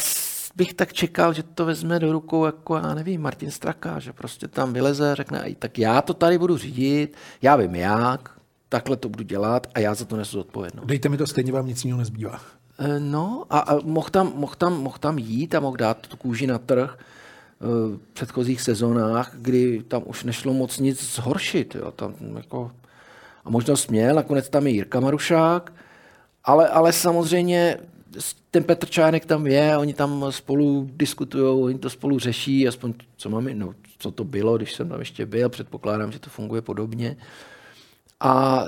bych 0.55 0.73
tak 0.73 0.93
čekal, 0.93 1.33
že 1.33 1.43
to 1.43 1.65
vezme 1.65 1.99
do 1.99 2.11
rukou 2.11 2.45
jako, 2.45 2.75
já 2.75 2.93
nevím, 2.93 3.21
Martin 3.21 3.51
Straka, 3.51 3.99
že 3.99 4.13
prostě 4.13 4.47
tam 4.47 4.73
vyleze, 4.73 5.15
řekne, 5.15 5.45
tak 5.59 5.79
já 5.79 6.01
to 6.01 6.13
tady 6.13 6.37
budu 6.37 6.57
řídit, 6.57 7.17
já 7.41 7.55
vím 7.55 7.75
jak, 7.75 8.29
takhle 8.69 8.97
to 8.97 9.09
budu 9.09 9.23
dělat 9.23 9.67
a 9.73 9.79
já 9.79 9.93
za 9.93 10.05
to 10.05 10.17
nesu 10.17 10.39
odpovědnost. 10.39 10.85
Dejte 10.85 11.09
mi 11.09 11.17
to, 11.17 11.27
stejně 11.27 11.51
vám 11.51 11.67
nic 11.67 11.83
jiného 11.85 11.99
nezbývá. 11.99 12.41
Eh, 12.79 12.99
no 12.99 13.45
a, 13.49 13.59
a 13.59 13.75
mohl, 13.83 14.09
tam, 14.09 14.33
mohl, 14.35 14.55
tam, 14.57 14.81
mohl 14.81 14.97
tam 14.99 15.17
jít 15.17 15.55
a 15.55 15.59
mohl 15.59 15.77
dát 15.77 16.07
tu 16.07 16.17
kůži 16.17 16.47
na 16.47 16.57
trh 16.57 16.97
eh, 16.99 17.14
předchozích 18.13 18.61
sezónách, 18.61 19.31
kdy 19.35 19.83
tam 19.87 20.03
už 20.05 20.23
nešlo 20.23 20.53
moc 20.53 20.79
nic 20.79 21.15
zhoršit. 21.15 21.75
Jo. 21.75 21.91
Tam 21.91 22.13
jako, 22.35 22.71
a 23.45 23.49
možnost 23.49 23.91
měl, 23.91 24.15
nakonec 24.15 24.49
tam 24.49 24.67
je 24.67 24.73
Jirka 24.73 24.99
Marušák, 24.99 25.73
ale, 26.43 26.69
ale 26.69 26.93
samozřejmě 26.93 27.77
ten 28.51 28.63
Petr 28.63 28.87
Čánek 28.87 29.25
tam 29.25 29.47
je, 29.47 29.77
oni 29.77 29.93
tam 29.93 30.25
spolu 30.29 30.89
diskutují, 30.93 31.63
oni 31.63 31.79
to 31.79 31.89
spolu 31.89 32.19
řeší, 32.19 32.67
aspoň 32.67 32.93
co 33.17 33.29
máme, 33.29 33.53
no, 33.53 33.73
co 33.97 34.11
to 34.11 34.23
bylo, 34.23 34.57
když 34.57 34.73
jsem 34.73 34.89
tam 34.89 34.99
ještě 34.99 35.25
byl, 35.25 35.49
předpokládám, 35.49 36.11
že 36.11 36.19
to 36.19 36.29
funguje 36.29 36.61
podobně. 36.61 37.17
A 38.19 38.63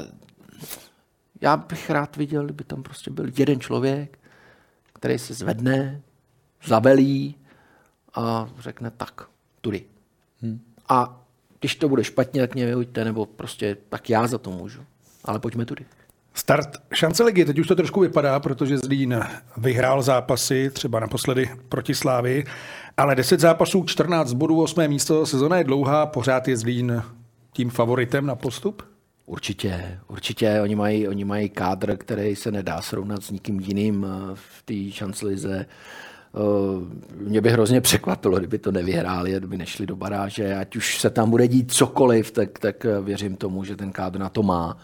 já 1.42 1.58
bych 1.58 1.90
rád 1.90 2.18
viděl, 2.18 2.46
kdyby 2.46 2.64
tam 2.64 2.84
prostě 2.84 3.12
byl 3.12 3.26
jeden 3.38 3.60
člověk, 3.60 4.20
který 4.94 5.20
se 5.20 5.34
zvedne, 5.34 6.02
zabelí 6.66 7.36
a 8.14 8.50
řekne 8.60 8.92
tak, 8.92 9.22
tudy. 9.62 9.84
Hmm. 10.42 10.60
A 10.90 11.22
když 11.60 11.76
to 11.76 11.90
bude 11.90 12.04
špatně, 12.04 12.42
tak 12.42 12.56
mě 12.56 12.66
vyhoďte, 12.66 13.06
nebo 13.06 13.26
prostě 13.26 13.78
tak 13.90 14.10
já 14.10 14.28
za 14.28 14.38
to 14.38 14.52
můžu. 14.52 14.82
Ale 15.26 15.40
pojďme 15.40 15.66
tudy. 15.66 15.86
Start 16.34 16.70
šance 16.94 17.24
ligy, 17.24 17.46
teď 17.46 17.60
už 17.60 17.68
to 17.68 17.76
trošku 17.76 18.00
vypadá, 18.00 18.40
protože 18.40 18.78
Zlín 18.78 19.24
vyhrál 19.58 20.02
zápasy, 20.02 20.70
třeba 20.70 21.00
naposledy 21.00 21.50
proti 21.70 21.96
Slávy, 21.96 22.46
ale 22.98 23.16
10 23.16 23.40
zápasů, 23.40 23.84
14 23.84 24.34
bodů, 24.34 24.62
8 24.62 24.88
místo, 24.88 25.26
sezona 25.26 25.58
je 25.58 25.64
dlouhá, 25.64 26.06
pořád 26.06 26.48
je 26.48 26.58
Zlín 26.58 27.04
tím 27.54 27.70
favoritem 27.70 28.26
na 28.26 28.36
postup? 28.36 28.84
Určitě, 29.26 30.00
určitě. 30.08 30.62
Oni 30.62 30.76
mají, 30.76 31.08
oni 31.08 31.26
mají 31.26 31.50
kádr, 31.50 31.98
který 31.98 32.36
se 32.36 32.52
nedá 32.52 32.82
srovnat 32.82 33.24
s 33.24 33.32
nikým 33.32 33.60
jiným 33.60 34.06
eh, 34.06 34.36
v 34.36 34.64
té 34.66 34.92
šanclize. 34.92 35.66
Mě 37.16 37.42
by 37.42 37.50
hrozně 37.50 37.82
překvapilo, 37.82 38.38
kdyby 38.38 38.58
to 38.58 38.72
nevyhráli, 38.72 39.32
kdyby 39.32 39.58
nešli 39.58 39.86
do 39.86 39.96
baráže. 39.96 40.56
Ať 40.56 40.76
už 40.76 41.00
se 41.02 41.10
tam 41.10 41.30
bude 41.30 41.48
dít 41.48 41.74
cokoliv, 41.74 42.32
tak, 42.32 42.60
tak 42.60 42.86
věřím 43.02 43.36
tomu, 43.36 43.64
že 43.64 43.76
ten 43.76 43.92
kádr 43.92 44.20
na 44.20 44.30
to 44.30 44.44
má. 44.44 44.78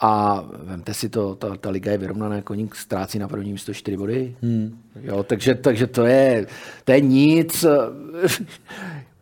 A 0.00 0.44
vemte 0.52 0.94
si 0.94 1.08
to, 1.08 1.34
ta, 1.34 1.56
ta 1.56 1.70
liga 1.70 1.92
je 1.92 1.98
vyrovnaná, 1.98 2.42
koník 2.42 2.74
ztrácí 2.74 3.18
na 3.18 3.28
první 3.28 3.52
místo 3.52 3.74
4 3.74 3.96
body. 3.96 4.36
Hmm. 4.42 4.78
Jo, 5.02 5.22
takže, 5.22 5.54
takže 5.54 5.86
to, 5.86 6.04
je, 6.04 6.46
to 6.84 6.92
je 6.92 7.00
nic. 7.00 7.64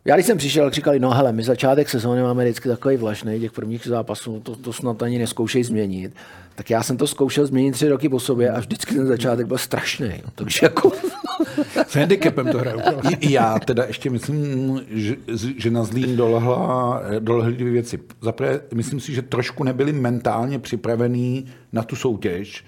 Já 0.07 0.15
když 0.15 0.25
jsem 0.25 0.37
přišel, 0.37 0.69
říkali, 0.69 0.99
no 0.99 1.11
hele, 1.11 1.31
my 1.31 1.43
začátek 1.43 1.89
sezóny 1.89 2.21
máme 2.21 2.43
vždycky 2.43 2.69
takový 2.69 2.97
vlažný, 2.97 3.39
těch 3.39 3.51
prvních 3.51 3.87
zápasů, 3.87 4.39
to, 4.39 4.55
to 4.55 4.73
snad 4.73 5.03
ani 5.03 5.19
neskoušej 5.19 5.63
změnit. 5.63 6.13
Tak 6.55 6.69
já 6.69 6.83
jsem 6.83 6.97
to 6.97 7.07
zkoušel 7.07 7.45
změnit 7.45 7.71
tři 7.71 7.89
roky 7.89 8.09
po 8.09 8.19
sobě 8.19 8.51
a 8.51 8.59
vždycky 8.59 8.95
ten 8.95 9.07
začátek 9.07 9.47
byl 9.47 9.57
strašný. 9.57 10.23
Takže 10.35 10.59
jako... 10.63 10.91
S 11.87 11.95
handicapem 11.95 12.47
to 12.47 12.57
hraju. 12.57 12.79
Já 13.21 13.59
teda 13.59 13.83
ještě 13.85 14.09
myslím, 14.09 14.81
že, 14.89 15.15
že 15.57 15.71
na 15.71 15.83
Zlín 15.83 16.15
dolehla, 16.15 17.01
dolehly 17.19 17.53
dvě 17.53 17.71
věci. 17.71 17.99
Zaprvé, 18.21 18.61
myslím 18.73 18.99
si, 18.99 19.13
že 19.13 19.21
trošku 19.21 19.63
nebyli 19.63 19.93
mentálně 19.93 20.59
připravený 20.59 21.45
na 21.73 21.83
tu 21.83 21.95
soutěž, 21.95 22.65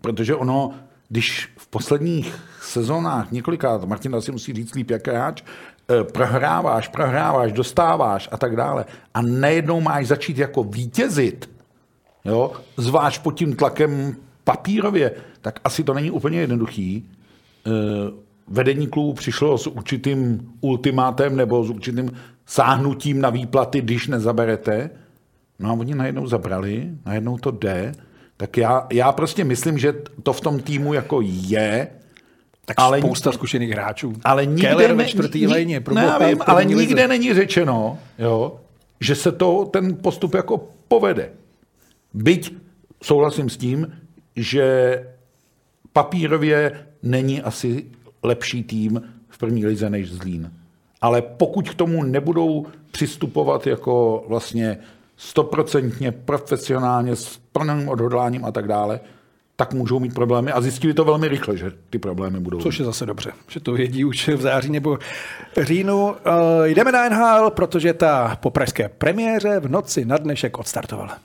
protože 0.00 0.34
ono, 0.34 0.74
když 1.08 1.48
v 1.56 1.66
posledních 1.66 2.34
sezónách 2.62 3.32
několikrát, 3.32 3.84
Martin 3.84 4.14
asi 4.14 4.32
musí 4.32 4.52
říct 4.52 4.74
líp 4.74 4.90
jak 4.90 5.08
hráč, 5.08 5.42
prohráváš, 6.12 6.88
prohráváš, 6.88 7.52
dostáváš 7.52 8.28
a 8.32 8.36
tak 8.36 8.56
dále 8.56 8.84
a 9.14 9.22
najednou 9.22 9.80
máš 9.80 10.06
začít 10.06 10.38
jako 10.38 10.64
vítězit, 10.64 11.50
jo, 12.24 12.52
zvlášť 12.76 13.22
pod 13.22 13.32
tím 13.32 13.56
tlakem 13.56 14.16
papírově, 14.44 15.12
tak 15.40 15.60
asi 15.64 15.84
to 15.84 15.94
není 15.94 16.10
úplně 16.10 16.40
jednoduchý. 16.40 17.10
Eh, 17.66 17.70
vedení 18.48 18.86
klubu 18.86 19.12
přišlo 19.12 19.58
s 19.58 19.66
určitým 19.66 20.50
ultimátem 20.60 21.36
nebo 21.36 21.64
s 21.64 21.70
určitým 21.70 22.10
sáhnutím 22.46 23.20
na 23.20 23.30
výplaty, 23.30 23.80
když 23.80 24.06
nezaberete. 24.06 24.90
No 25.58 25.70
a 25.70 25.72
oni 25.72 25.94
najednou 25.94 26.26
zabrali, 26.26 26.90
najednou 27.06 27.38
to 27.38 27.50
jde. 27.50 27.92
Tak 28.36 28.56
já, 28.56 28.86
já 28.92 29.12
prostě 29.12 29.44
myslím, 29.44 29.78
že 29.78 29.94
to 30.22 30.32
v 30.32 30.40
tom 30.40 30.60
týmu 30.60 30.94
jako 30.94 31.20
je, 31.22 31.88
tak 32.76 32.84
ale 32.84 32.98
spousta 32.98 33.32
zkušených 33.32 33.70
hráčů. 33.70 34.12
Ale 34.24 34.46
nikde, 34.46 34.68
Keller 34.68 34.94
ve 34.94 35.04
čtvrtý 35.04 35.46
ne, 35.46 35.52
léně, 35.52 35.82
ne, 35.94 36.16
vím, 36.28 36.38
ale 36.46 36.64
nikde 36.64 36.94
lize. 36.94 37.08
není 37.08 37.34
řečeno, 37.34 37.98
jo, 38.18 38.60
že 39.00 39.14
se 39.14 39.32
to 39.32 39.68
ten 39.72 39.96
postup 39.96 40.34
jako 40.34 40.68
povede. 40.88 41.30
Byť 42.14 42.54
souhlasím 43.02 43.50
s 43.50 43.56
tím, 43.56 43.92
že 44.36 44.94
papírově 45.92 46.86
není 47.02 47.42
asi 47.42 47.84
lepší 48.22 48.62
tým 48.62 49.02
v 49.28 49.38
první 49.38 49.66
lize 49.66 49.90
než 49.90 50.12
Zlín. 50.12 50.52
Ale 51.00 51.22
pokud 51.22 51.70
k 51.70 51.74
tomu 51.74 52.02
nebudou 52.02 52.66
přistupovat 52.90 53.66
jako 53.66 54.24
vlastně 54.28 54.78
stoprocentně 55.16 56.12
profesionálně, 56.12 57.16
s 57.16 57.40
plným 57.52 57.88
odhodláním 57.88 58.44
a 58.44 58.52
tak 58.52 58.68
dále, 58.68 59.00
tak 59.60 59.72
můžou 59.74 59.98
mít 59.98 60.14
problémy 60.14 60.52
a 60.52 60.60
zjistili 60.60 60.94
to 60.94 61.04
velmi 61.04 61.28
rychle, 61.28 61.56
že 61.56 61.72
ty 61.90 61.98
problémy 61.98 62.40
budou. 62.40 62.60
Což 62.60 62.78
je 62.78 62.84
zase 62.84 63.06
dobře, 63.06 63.32
že 63.48 63.60
to 63.60 63.72
vědí 63.72 64.04
už 64.04 64.28
v 64.28 64.40
září 64.40 64.70
nebo 64.72 64.98
říjnu. 65.60 66.06
Uh, 66.06 66.14
jdeme 66.64 66.92
na 66.92 67.08
NHL, 67.08 67.50
protože 67.50 67.92
ta 67.92 68.36
po 68.40 68.50
pražské 68.50 68.88
premiéře 68.88 69.60
v 69.60 69.68
noci 69.68 70.04
na 70.04 70.16
dnešek 70.16 70.58
odstartovala. 70.58 71.18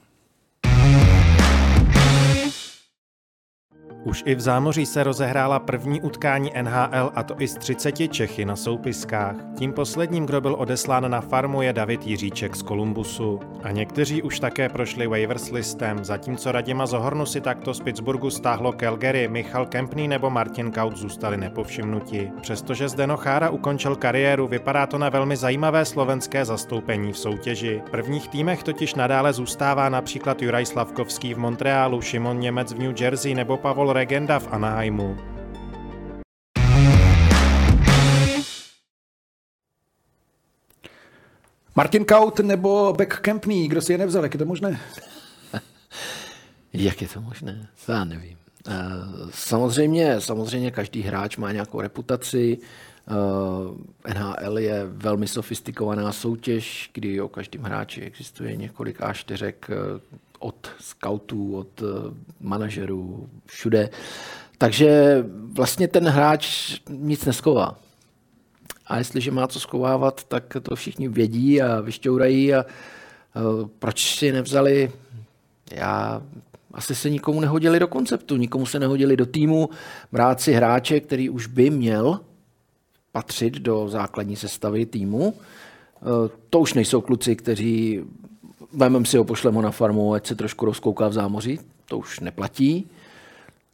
Už 4.06 4.24
i 4.26 4.36
v 4.36 4.42
zámoří 4.42 4.86
se 4.86 5.04
rozehrála 5.04 5.60
první 5.60 6.02
utkání 6.02 6.52
NHL 6.62 7.12
a 7.16 7.24
to 7.24 7.42
i 7.42 7.48
z 7.48 7.56
30 7.56 8.14
Čechy 8.14 8.46
na 8.46 8.56
soupiskách. 8.56 9.36
Tím 9.58 9.74
posledním, 9.74 10.26
kdo 10.26 10.42
byl 10.42 10.56
odeslán 10.60 11.12
na 11.12 11.22
farmu, 11.22 11.62
je 11.62 11.74
David 11.74 12.08
Jiříček 12.08 12.56
z 12.56 12.62
Kolumbusu. 12.62 13.40
A 13.64 13.72
někteří 13.72 14.22
už 14.22 14.40
také 14.40 14.70
prošli 14.70 15.08
waivers 15.08 15.52
listem, 15.52 16.06
zatímco 16.06 16.52
Radima 16.52 16.86
Zohornu 16.86 17.26
si 17.26 17.42
takto 17.42 17.74
z 17.74 17.80
Pittsburghu 17.80 18.30
stáhlo 18.30 18.74
Calgary, 18.74 19.28
Michal 19.28 19.66
Kempný 19.66 20.08
nebo 20.08 20.30
Martin 20.30 20.72
Kaut 20.72 20.98
zůstali 20.98 21.38
nepovšimnuti. 21.38 22.32
Přestože 22.42 22.90
Zdeno 22.90 23.18
Chára 23.18 23.50
ukončil 23.50 23.96
kariéru, 23.96 24.48
vypadá 24.48 24.88
to 24.88 24.98
na 24.98 25.10
velmi 25.10 25.38
zajímavé 25.38 25.86
slovenské 25.86 26.46
zastoupení 26.46 27.12
v 27.12 27.18
soutěži. 27.18 27.82
V 27.86 27.90
prvních 27.90 28.28
týmech 28.28 28.64
totiž 28.64 28.96
nadále 28.96 29.34
zůstává 29.34 29.90
například 29.90 30.42
Juraj 30.42 30.66
Slavkovský 30.66 31.34
v 31.34 31.38
Montrealu, 31.38 32.02
Šimon 32.02 32.40
Němec 32.40 32.74
v 32.74 32.80
New 32.80 33.02
Jersey 33.02 33.36
nebo 33.36 33.58
Pavol 33.58 33.95
Regenda 33.96 34.40
v 34.40 34.48
Anaheimu. 34.52 35.18
Martin 41.76 42.06
Kaut 42.06 42.40
nebo 42.40 42.94
Beck 42.94 43.20
Kempný, 43.20 43.68
kdo 43.68 43.82
si 43.82 43.92
je 43.92 43.98
nevzal, 43.98 44.24
jak 44.24 44.34
je 44.34 44.38
to 44.38 44.46
možné? 44.46 44.80
Jak 46.74 47.02
je 47.02 47.08
to 47.08 47.22
možné? 47.22 47.68
Já 47.88 48.04
nevím. 48.04 48.38
Eh, 48.68 48.74
samozřejmě, 49.30 50.22
samozřejmě 50.22 50.72
každý 50.72 51.02
hráč 51.02 51.38
má 51.38 51.52
nějakou 51.52 51.82
reputaci. 51.82 52.58
Eh, 54.08 54.14
NHL 54.14 54.58
je 54.58 54.86
velmi 54.86 55.28
sofistikovaná 55.28 56.12
soutěž, 56.12 56.90
kdy 56.94 57.22
o 57.22 57.28
každém 57.28 57.64
hráči 57.64 58.02
existuje 58.02 58.56
několik 58.56 59.00
A4 59.00 59.54
od 60.40 60.68
scoutů, 60.80 61.58
od 61.58 61.82
eh, 61.82 61.86
manažerů, 62.40 63.30
všude. 63.46 63.90
Takže 64.58 65.24
vlastně 65.54 65.88
ten 65.88 66.08
hráč 66.08 66.76
nic 66.90 67.26
nesková. 67.26 67.80
A 68.88 68.98
jestliže 68.98 69.32
má 69.32 69.48
co 69.48 69.60
skovávat, 69.60 70.24
tak 70.24 70.58
to 70.62 70.76
všichni 70.76 71.08
vědí 71.08 71.62
a 71.62 71.82
vyšťourají. 71.82 72.54
A, 72.54 72.60
a 72.60 72.66
eh, 72.66 73.68
proč 73.80 74.18
si 74.18 74.32
nevzali? 74.32 74.92
Já 75.72 76.22
asi 76.76 76.96
se 76.96 77.10
nikomu 77.10 77.40
nehodili 77.40 77.80
do 77.80 77.88
konceptu, 77.88 78.36
nikomu 78.36 78.66
se 78.66 78.80
nehodili 78.80 79.18
do 79.18 79.26
týmu 79.26 79.70
brát 80.12 80.42
si 80.42 80.54
hráče, 80.54 81.00
který 81.00 81.30
už 81.30 81.48
by 81.48 81.70
měl 81.70 82.20
patřit 83.12 83.54
do 83.54 83.90
základní 83.90 84.36
sestavy 84.36 84.86
týmu. 84.86 85.34
Eh, 85.36 86.30
to 86.50 86.60
už 86.60 86.74
nejsou 86.74 87.02
kluci, 87.02 87.36
kteří 87.36 88.02
vemem 88.76 89.06
si 89.06 89.18
ho, 89.18 89.24
pošleme 89.24 89.62
na 89.62 89.72
farmu, 89.72 90.14
ať 90.14 90.28
se 90.28 90.36
trošku 90.36 90.66
rozkouká 90.66 91.08
v 91.08 91.14
zámoří, 91.14 91.60
to 91.86 91.98
už 91.98 92.20
neplatí. 92.20 92.88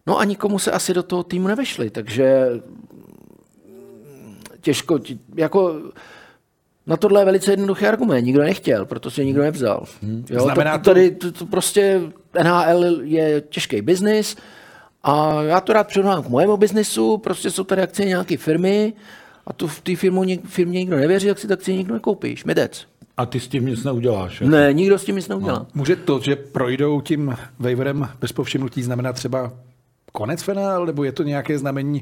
No 0.08 0.20
a 0.20 0.24
nikomu 0.24 0.60
se 0.60 0.72
asi 0.72 0.94
do 0.94 1.04
toho 1.04 1.24
týmu 1.24 1.48
nevešli, 1.48 1.90
takže 1.90 2.48
těžko, 4.62 5.00
jako 5.36 5.76
na 6.88 6.98
tohle 6.98 7.22
je 7.22 7.26
velice 7.26 7.52
jednoduchý 7.52 7.86
argument. 7.86 8.26
Nikdo 8.26 8.42
nechtěl, 8.42 8.86
proto 8.86 9.12
si 9.12 9.26
nikdo 9.26 9.42
nevzal. 9.42 9.86
Hmm. 10.02 10.26
Jo, 10.30 10.44
Znamená 10.44 10.78
to, 10.78 10.84
tady 10.84 11.12
to, 11.12 11.32
to 11.32 11.46
prostě 11.46 12.02
NHL 12.44 13.02
je 13.04 13.42
těžký 13.42 13.82
biznis 13.82 14.36
a 15.04 15.42
já 15.44 15.62
to 15.62 15.74
rád 15.74 15.88
předávám 15.88 16.24
k 16.24 16.30
mojemu 16.30 16.58
biznisu, 16.58 17.18
prostě 17.18 17.52
jsou 17.52 17.64
tady 17.64 17.82
akcie 17.82 18.08
nějaké 18.08 18.38
firmy 18.38 18.94
a 19.48 19.54
tu 19.54 19.68
v 19.68 19.82
té 19.82 19.96
firmě 19.96 20.80
nikdo 20.80 20.98
nevěří, 20.98 21.28
jak 21.28 21.40
si 21.40 21.48
tak 21.48 21.62
si 21.62 21.74
nikdo 21.74 21.94
nekoupí. 21.94 22.36
Šmidec. 22.36 22.91
A 23.22 23.26
ty 23.26 23.40
s 23.40 23.48
tím 23.48 23.66
nic 23.66 23.84
neuděláš? 23.84 24.42
Jako? 24.42 24.52
Ne, 24.52 24.74
nikdo 24.74 25.00
s 25.00 25.06
tím 25.06 25.16
nic 25.16 25.28
neudělá. 25.28 25.60
No. 25.60 25.68
Může 25.74 25.96
to, 25.96 26.20
že 26.20 26.36
projdou 26.36 27.02
tím 27.02 27.36
waiverem 27.60 28.10
bez 28.22 28.32
povšimnutí, 28.32 28.84
znamená 28.84 29.14
třeba 29.14 29.52
konec 30.12 30.44
finál, 30.44 30.86
nebo 30.86 31.04
je 31.04 31.12
to 31.12 31.24
nějaké 31.24 31.60
znamení, 31.60 32.02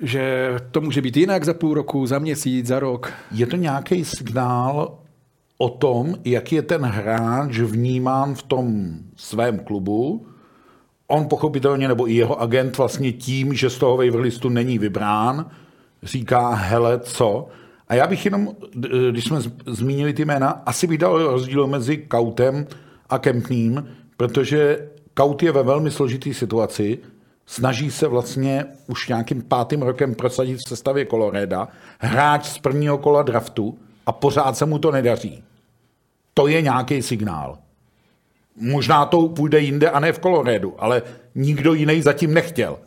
že 0.00 0.54
to 0.70 0.80
může 0.80 1.02
být 1.02 1.16
jinak 1.16 1.44
za 1.44 1.54
půl 1.54 1.74
roku, 1.74 2.06
za 2.06 2.18
měsíc, 2.18 2.66
za 2.66 2.80
rok? 2.80 3.12
Je 3.30 3.46
to 3.46 3.56
nějaký 3.56 4.04
signál 4.04 4.98
o 5.58 5.68
tom, 5.68 6.14
jak 6.24 6.52
je 6.52 6.62
ten 6.62 6.82
hráč 6.82 7.58
vnímán 7.58 8.34
v 8.34 8.42
tom 8.42 8.94
svém 9.16 9.58
klubu. 9.58 10.26
On 11.06 11.28
pochopitelně, 11.28 11.88
nebo 11.88 12.10
i 12.10 12.14
jeho 12.14 12.40
agent 12.40 12.78
vlastně 12.78 13.12
tím, 13.12 13.54
že 13.54 13.70
z 13.70 13.78
toho 13.78 13.96
waiver 13.96 14.20
listu 14.20 14.48
není 14.48 14.78
vybrán, 14.78 15.50
říká, 16.02 16.54
hele, 16.54 17.00
co? 17.00 17.48
A 17.88 17.94
já 17.94 18.06
bych 18.06 18.24
jenom, 18.24 18.56
když 19.10 19.24
jsme 19.24 19.38
zmínili 19.66 20.12
ty 20.12 20.24
jména, 20.24 20.62
asi 20.66 20.86
bych 20.86 20.98
dal 20.98 21.18
rozdíl 21.18 21.66
mezi 21.66 21.96
Kautem 21.96 22.66
a 23.10 23.18
Kempným, 23.18 23.88
protože 24.16 24.88
Kaut 25.14 25.42
je 25.42 25.52
ve 25.52 25.62
velmi 25.62 25.90
složitý 25.90 26.34
situaci, 26.34 26.98
snaží 27.46 27.90
se 27.90 28.08
vlastně 28.08 28.64
už 28.86 29.08
nějakým 29.08 29.42
pátým 29.42 29.82
rokem 29.82 30.14
prosadit 30.14 30.56
v 30.56 30.68
sestavě 30.68 31.06
Coloreda, 31.06 31.68
hráč 31.98 32.46
z 32.46 32.58
prvního 32.58 32.98
kola 32.98 33.22
draftu 33.22 33.78
a 34.06 34.12
pořád 34.12 34.56
se 34.56 34.66
mu 34.66 34.78
to 34.78 34.90
nedaří. 34.90 35.44
To 36.34 36.46
je 36.46 36.62
nějaký 36.62 37.02
signál. 37.02 37.58
Možná 38.60 39.06
to 39.06 39.28
půjde 39.28 39.60
jinde 39.60 39.90
a 39.90 40.00
ne 40.00 40.12
v 40.12 40.18
Coloredu, 40.18 40.74
ale 40.78 41.02
nikdo 41.34 41.74
jiný 41.74 42.02
zatím 42.02 42.34
nechtěl. 42.34 42.78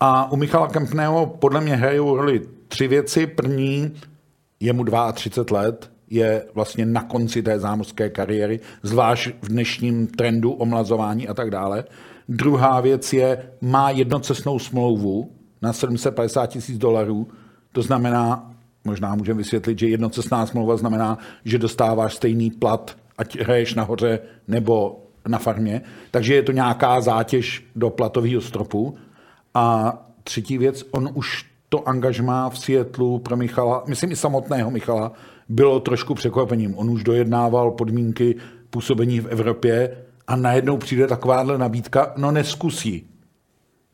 A 0.00 0.32
u 0.32 0.36
Michala 0.36 0.68
Kempného 0.68 1.26
podle 1.26 1.60
mě 1.60 1.76
hrajou 1.76 2.16
roli 2.16 2.42
tři 2.68 2.88
věci. 2.88 3.26
První, 3.26 3.94
je 4.60 4.72
mu 4.72 4.84
32 5.12 5.60
let, 5.60 5.90
je 6.10 6.44
vlastně 6.54 6.86
na 6.86 7.02
konci 7.02 7.42
té 7.42 7.58
zámořské 7.58 8.08
kariéry, 8.08 8.60
zvlášť 8.82 9.30
v 9.42 9.48
dnešním 9.48 10.06
trendu 10.06 10.52
omlazování 10.52 11.28
a 11.28 11.34
tak 11.34 11.50
dále. 11.50 11.84
Druhá 12.28 12.80
věc 12.80 13.12
je, 13.12 13.50
má 13.60 13.90
jednocestnou 13.90 14.58
smlouvu 14.58 15.30
na 15.62 15.72
750 15.72 16.46
tisíc 16.46 16.78
dolarů, 16.78 17.28
to 17.72 17.82
znamená, 17.82 18.54
možná 18.84 19.14
můžeme 19.14 19.38
vysvětlit, 19.38 19.78
že 19.78 19.88
jednocestná 19.88 20.46
smlouva 20.46 20.76
znamená, 20.76 21.18
že 21.44 21.58
dostáváš 21.58 22.14
stejný 22.14 22.50
plat, 22.50 22.96
ať 23.18 23.40
hraješ 23.40 23.74
nahoře 23.74 24.18
nebo 24.48 25.04
na 25.28 25.38
farmě, 25.38 25.82
takže 26.10 26.34
je 26.34 26.42
to 26.42 26.52
nějaká 26.52 27.00
zátěž 27.00 27.64
do 27.76 27.90
platového 27.90 28.40
stropu. 28.40 28.96
A 29.54 29.94
třetí 30.24 30.58
věc, 30.58 30.84
on 30.90 31.10
už 31.14 31.47
to 31.68 31.88
angažmá 31.88 32.50
v 32.50 32.58
Světlu 32.58 33.18
pro 33.18 33.36
Michala, 33.36 33.82
myslím 33.86 34.12
i 34.12 34.16
samotného 34.16 34.70
Michala, 34.70 35.12
bylo 35.48 35.80
trošku 35.80 36.14
překvapením. 36.14 36.78
On 36.78 36.90
už 36.90 37.04
dojednával 37.04 37.70
podmínky 37.70 38.36
působení 38.70 39.20
v 39.20 39.26
Evropě 39.26 39.96
a 40.26 40.36
najednou 40.36 40.76
přijde 40.76 41.06
takováhle 41.06 41.58
nabídka, 41.58 42.12
no 42.16 42.30
neskusí. 42.30 43.06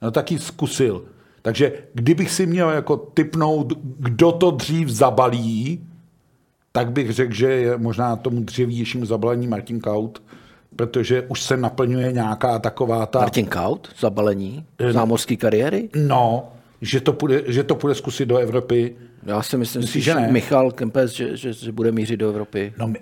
No 0.03 0.11
taky 0.11 0.39
zkusil. 0.39 1.05
Takže 1.43 1.73
kdybych 1.95 2.31
si 2.31 2.47
měl 2.47 2.71
jako 2.71 2.97
typnout, 2.97 3.73
kdo 3.83 4.33
to 4.33 4.51
dřív 4.51 4.89
zabalí, 4.89 5.87
tak 6.73 6.93
bych 6.93 7.13
řekl, 7.13 7.35
že 7.35 7.47
je 7.47 7.79
možná 7.79 8.17
tomu 8.17 8.41
dřívějšímu 8.41 9.07
zabalení 9.07 9.47
Martin 9.47 9.81
Kaut, 9.81 10.23
protože 10.77 11.23
už 11.23 11.43
se 11.43 11.57
naplňuje 11.57 12.13
nějaká 12.13 12.59
taková 12.59 13.07
ta... 13.07 13.19
Martin 13.19 13.47
Kaut? 13.47 13.89
Zabalení? 13.99 14.65
Eh, 14.79 14.93
zámořské 14.93 15.37
kariéry? 15.37 15.89
No, 15.97 16.49
že 16.85 17.01
to, 17.01 17.13
půjde, 17.13 17.43
že 17.47 17.63
to 17.63 17.75
půjde 17.75 17.95
zkusit 17.95 18.27
do 18.27 18.37
Evropy. 18.37 18.97
Já 19.27 19.43
si 19.43 19.57
myslím, 19.57 19.83
Myslíš, 19.83 20.05
že 20.05 20.15
ne? 20.15 20.29
Michal 20.31 20.71
Kempes, 20.71 21.13
že, 21.13 21.37
že, 21.37 21.53
že 21.53 21.73
bude 21.73 21.93
mířit 21.93 22.17
do 22.17 22.29
Evropy. 22.29 22.73
No, 22.79 22.93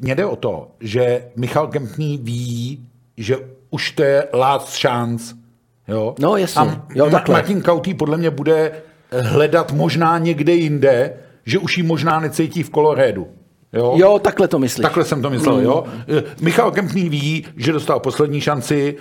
mně 0.00 0.14
jde 0.14 0.24
o 0.24 0.36
to, 0.36 0.70
že 0.80 1.24
Michal 1.36 1.66
Kempný 1.66 2.18
ví, 2.18 2.86
že 3.16 3.36
už 3.70 3.90
to 3.90 4.02
je 4.02 4.28
last 4.32 4.82
chance. 4.82 5.34
Jo? 5.88 6.14
No 6.18 6.36
jasně. 6.36 6.62
A 6.62 6.86
jo, 6.94 7.10
takhle. 7.10 7.32
Martin 7.32 7.62
Kautý 7.62 7.94
podle 7.94 8.16
mě 8.16 8.30
bude 8.30 8.72
hledat 9.10 9.72
možná 9.72 10.18
někde 10.18 10.54
jinde, 10.54 11.14
že 11.44 11.58
už 11.58 11.78
ji 11.78 11.82
možná 11.82 12.20
necítí 12.20 12.62
v 12.62 12.70
Kolorédu. 12.70 13.26
Jo? 13.72 13.94
jo, 13.96 14.18
takhle 14.18 14.48
to 14.48 14.58
myslíš. 14.58 14.82
Takhle 14.82 15.04
jsem 15.04 15.22
to 15.22 15.30
myslel, 15.30 15.56
mm. 15.56 15.64
jo. 15.64 15.84
Michal 16.40 16.70
Kempný 16.70 17.08
ví, 17.08 17.46
že 17.56 17.72
dostal 17.72 18.00
poslední 18.00 18.40
šanci, 18.40 18.96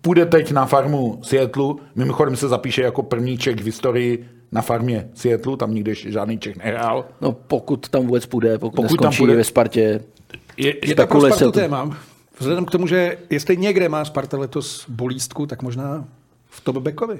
půjde 0.00 0.26
teď 0.26 0.52
na 0.52 0.66
farmu 0.66 1.18
Seattleu, 1.22 1.76
mimochodem 1.94 2.36
se 2.36 2.48
zapíše 2.48 2.82
jako 2.82 3.02
první 3.02 3.38
Čech 3.38 3.56
v 3.56 3.64
historii 3.64 4.28
na 4.52 4.62
farmě 4.62 5.08
Seattleu, 5.14 5.56
tam 5.56 5.74
nikdy 5.74 5.94
žádný 5.94 6.38
Čech 6.38 6.56
nehrál. 6.56 7.04
No 7.20 7.32
pokud 7.32 7.88
tam 7.88 8.02
vůbec 8.02 8.26
půjde, 8.26 8.58
pokud, 8.58 8.82
pokud 8.82 9.02
tam 9.02 9.16
půjde, 9.16 9.36
ve 9.36 9.44
Spartě. 9.44 10.00
Je, 10.56 10.88
je 10.88 10.94
to 10.94 11.06
pro 11.06 11.20
Spartu 11.20 11.52
téma. 11.52 11.98
Vzhledem 12.38 12.64
k 12.64 12.70
tomu, 12.70 12.86
že 12.86 13.18
jestli 13.30 13.56
někde 13.56 13.88
má 13.88 14.04
Sparta 14.04 14.38
letos 14.38 14.84
bolístku, 14.88 15.46
tak 15.46 15.62
možná 15.62 16.04
v 16.46 16.60
Top 16.60 16.76
Beckovi. 16.76 17.18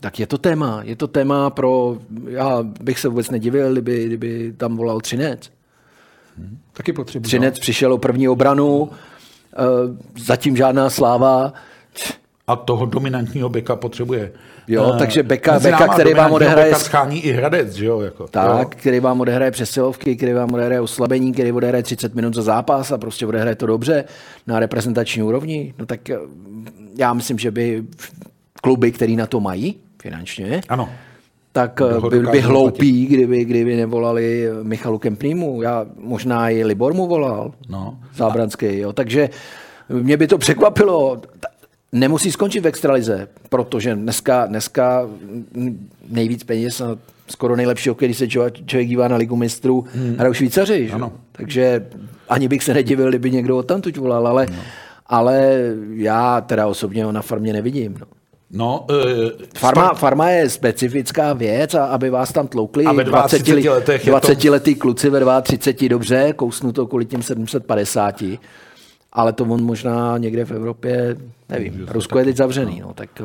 Tak 0.00 0.20
je 0.20 0.26
to 0.26 0.38
téma. 0.38 0.80
Je 0.82 0.96
to 0.96 1.08
téma 1.08 1.50
pro... 1.50 1.98
Já 2.28 2.62
bych 2.62 2.98
se 2.98 3.08
vůbec 3.08 3.30
nedivil, 3.30 3.72
kdyby, 3.72 4.06
kdyby 4.06 4.54
tam 4.56 4.76
volal 4.76 5.00
Třinec. 5.00 5.52
Hmm. 6.38 6.58
Taky 6.72 6.92
potřebuji. 6.92 7.24
Třinec 7.24 7.58
přišel 7.58 7.92
o 7.92 7.98
první 7.98 8.28
obranu, 8.28 8.90
Eh, 8.92 8.96
zatím 10.18 10.56
žádná 10.56 10.90
sláva. 10.90 11.52
a 12.46 12.56
toho 12.56 12.86
dominantního 12.86 13.48
beka 13.48 13.76
potřebuje. 13.76 14.32
Jo, 14.68 14.92
eh, 14.94 14.98
takže 14.98 15.22
beka, 15.22 15.58
beka 15.58 15.88
který 15.88 16.14
vám 16.14 16.32
odehraje... 16.32 16.66
Beka 16.66 16.78
schání 16.78 17.20
i 17.24 17.32
Hradec, 17.32 17.72
že 17.72 17.86
jo? 17.86 18.00
Jako, 18.00 18.28
Tak, 18.28 18.58
jo. 18.74 18.78
který 18.80 19.00
vám 19.00 19.20
odehraje 19.20 19.50
přesilovky, 19.50 20.16
který 20.16 20.32
vám 20.32 20.54
odehraje 20.54 20.80
oslabení, 20.80 21.32
který 21.32 21.52
odehraje 21.52 21.82
30 21.82 22.14
minut 22.14 22.34
za 22.34 22.42
zápas 22.42 22.92
a 22.92 22.98
prostě 22.98 23.26
odehraje 23.26 23.56
to 23.56 23.66
dobře 23.66 24.04
na 24.46 24.58
reprezentační 24.60 25.22
úrovni, 25.22 25.74
no 25.78 25.86
tak 25.86 26.10
eh, 26.10 26.16
já 26.98 27.14
myslím, 27.14 27.38
že 27.38 27.50
by 27.50 27.84
kluby, 28.62 28.92
který 28.92 29.16
na 29.16 29.26
to 29.26 29.40
mají 29.40 29.76
finančně, 30.02 30.60
Ano. 30.68 30.88
Tak 31.54 31.80
eh, 31.80 32.08
by, 32.10 32.20
by 32.20 32.40
hloupí, 32.40 33.06
kdyby, 33.06 33.44
kdyby 33.44 33.76
nevolali 33.76 34.48
Michalu 34.62 34.98
Kempnýmu. 34.98 35.62
Já 35.62 35.86
možná 35.98 36.50
i 36.50 36.64
Libor 36.64 36.94
mu 36.94 37.06
volal, 37.06 37.52
No. 37.68 37.98
Zábranský, 38.14 38.78
jo. 38.78 38.92
Takže 38.92 39.30
mě 39.88 40.16
by 40.16 40.26
to 40.26 40.38
překvapilo. 40.38 41.22
Nemusí 41.92 42.32
skončit 42.32 42.60
v 42.60 42.66
extralize, 42.66 43.28
protože 43.48 43.94
dneska, 43.94 44.46
dneska 44.46 45.08
nejvíc 46.08 46.44
peněz 46.44 46.80
a 46.80 46.98
skoro 47.28 47.56
nejlepší 47.56 47.90
když 47.98 48.18
se 48.18 48.28
člověk, 48.28 48.66
člověk 48.66 48.88
dívá 48.88 49.08
na 49.08 49.16
ligu 49.16 49.36
mistrů, 49.36 49.84
hmm. 49.94 50.14
hrajou 50.18 50.34
Švýcaři. 50.34 50.86
Že? 50.86 50.92
Ano. 50.92 51.12
Takže 51.32 51.86
ani 52.28 52.48
bych 52.48 52.64
se 52.64 52.74
nedivil, 52.74 53.08
kdyby 53.08 53.30
někdo 53.30 53.56
odtamtud 53.56 53.96
volal, 53.96 54.26
ale, 54.26 54.46
no. 54.50 54.56
ale 55.06 55.58
já 55.94 56.40
teda 56.40 56.66
osobně 56.66 57.04
ho 57.04 57.12
na 57.12 57.22
farmě 57.22 57.52
nevidím. 57.52 57.96
No. 58.00 58.06
No, 58.56 58.86
uh, 58.90 58.96
Farma, 59.58 59.94
farma 59.94 60.30
je 60.30 60.50
specifická 60.50 61.32
věc 61.32 61.74
a 61.74 61.84
aby 61.84 62.10
vás 62.10 62.32
tam 62.32 62.48
tloukli 62.48 62.84
A 62.84 62.92
ve 62.92 63.04
32 63.04 63.72
letech 63.74 64.06
je 64.06 64.12
to- 64.12 64.20
20 64.20 64.50
letý 64.50 64.74
kluci 64.74 65.10
ve 65.10 65.42
32 65.42 65.88
dobře, 65.88 66.32
kousnu 66.36 66.72
to 66.72 66.86
kvůli 66.86 67.04
těm 67.04 67.22
750, 67.22 68.22
ale 69.12 69.32
to 69.32 69.44
on 69.44 69.64
možná 69.64 70.18
někde 70.18 70.44
v 70.44 70.50
Evropě, 70.50 71.16
nevím, 71.48 71.86
Rusko 71.88 72.18
je 72.18 72.24
teď 72.24 72.36
zavřený, 72.36 72.80
no, 72.80 72.94
tak 72.94 73.22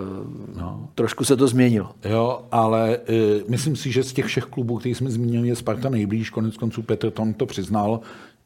no. 0.55 0.89
trošku 0.95 1.25
se 1.25 1.37
to 1.37 1.47
změnilo. 1.47 1.89
Jo, 2.05 2.41
ale 2.51 2.97
uh, 2.97 3.49
myslím 3.49 3.75
si, 3.75 3.91
že 3.91 4.03
z 4.03 4.13
těch 4.13 4.25
všech 4.25 4.45
klubů, 4.45 4.77
který 4.77 4.95
jsme 4.95 5.11
zmínili, 5.11 5.47
je 5.47 5.55
Sparta 5.55 5.89
nejblíž. 5.89 6.29
Konec 6.29 6.57
konců 6.57 6.81
Petr 6.81 7.11
Tom 7.11 7.33
to 7.33 7.45
přiznal 7.45 7.99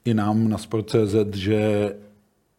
i 0.06 0.14
nám 0.14 0.50
na 0.50 0.58
Sport.cz, 0.58 1.36
že 1.36 1.94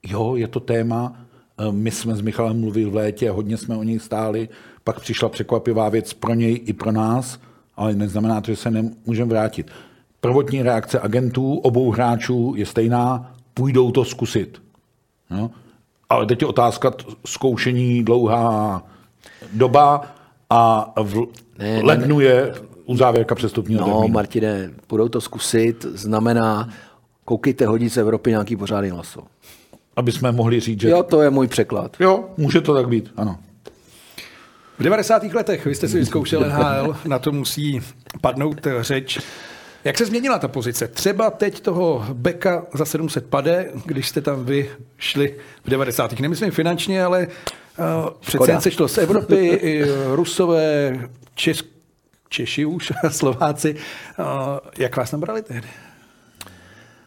jo, 0.06 0.37
je 0.37 0.48
to 0.48 0.60
téma. 0.60 1.24
Eh, 1.58 1.72
My 1.72 1.90
jsme 1.90 2.16
s 2.16 2.20
Michalem 2.20 2.60
mluvili 2.60 2.90
v 2.90 2.94
létě, 2.94 3.30
hodně 3.30 3.56
jsme 3.56 3.76
o 3.76 3.82
něj 3.82 3.98
stáli, 3.98 4.48
pak 4.84 5.00
přišla 5.00 5.28
překvapivá 5.28 5.88
věc 5.88 6.12
pro 6.12 6.34
něj 6.34 6.60
i 6.66 6.72
pro 6.72 6.92
nás, 6.92 7.38
ale 7.76 7.94
neznamená 7.94 8.40
to, 8.40 8.50
že 8.50 8.56
se 8.56 8.70
nemůžeme 8.70 9.30
vrátit. 9.30 9.70
Prvotní 10.20 10.62
reakce 10.62 11.00
agentů, 11.00 11.54
obou 11.58 11.90
hráčů 11.90 12.54
je 12.56 12.66
stejná, 12.66 13.34
půjdou 13.54 13.90
to 13.90 14.04
zkusit. 14.04 14.62
Jo? 15.30 15.50
Ale 16.08 16.26
teď 16.26 16.40
je 16.42 16.48
otázka 16.48 16.92
zkoušení 17.26 18.04
dlouhá 18.04 18.82
doba 19.52 20.02
a 20.50 20.92
v 21.02 21.14
Ne, 21.58 21.74
ne, 21.76 21.82
lednu 21.82 22.20
je 22.20 22.54
uzávěrka 22.84 23.34
přestupního 23.34 23.80
No, 23.80 23.86
termínu. 23.86 24.08
Martine, 24.14 24.70
budou 24.88 25.08
to 25.08 25.20
zkusit, 25.20 25.86
znamená, 25.94 26.68
koukejte 27.24 27.66
hodit 27.66 27.88
z 27.88 27.96
Evropy 27.96 28.30
nějaký 28.30 28.56
pořádný 28.56 28.92
laso. 28.92 29.22
Aby 29.96 30.12
jsme 30.12 30.33
mohli 30.33 30.61
říct, 30.61 30.80
že 30.80 30.88
Jo, 30.88 31.02
to 31.02 31.22
je 31.22 31.30
můj 31.30 31.48
překlad. 31.48 31.96
jo, 32.00 32.24
může 32.37 32.61
to 32.61 32.74
tak 32.74 32.88
být, 32.88 33.12
ano. 33.16 33.38
V 34.78 34.83
90. 34.83 35.22
letech 35.22 35.66
vy 35.66 35.74
jste 35.74 35.88
si 35.88 35.98
vyzkoušel 35.98 36.40
NHL, 36.40 36.96
na 37.04 37.18
to 37.18 37.33
musí 37.33 37.80
padnout 38.20 38.66
řeč. 38.80 39.18
Jak 39.85 39.98
se 39.98 40.07
změnila 40.07 40.38
ta 40.38 40.48
pozice? 40.48 40.88
Třeba 40.88 41.30
teď 41.30 41.61
toho 41.61 42.07
beka 42.12 42.66
za 42.74 42.85
700 42.85 43.26
pade, 43.26 43.70
když 43.85 44.09
jste 44.09 44.20
tam 44.20 44.44
vy 44.44 44.70
šli 44.98 45.37
v 45.64 45.70
90. 45.70 46.20
Nemyslím 46.20 46.50
finančně, 46.50 47.04
ale 47.04 47.26
uh, 47.78 48.11
přece 48.20 48.50
jen 48.50 48.61
se 48.61 48.70
šlo 48.70 48.88
z 48.88 48.98
Evropy, 48.98 49.46
i 49.46 49.85
Rusové, 50.14 50.98
Čes, 51.35 51.62
Češi 52.28 52.64
už, 52.64 52.92
Slováci. 53.09 53.76
Uh, 54.18 54.24
jak 54.78 54.96
vás 54.96 55.12
nabrali 55.12 55.42
tehdy? 55.42 55.68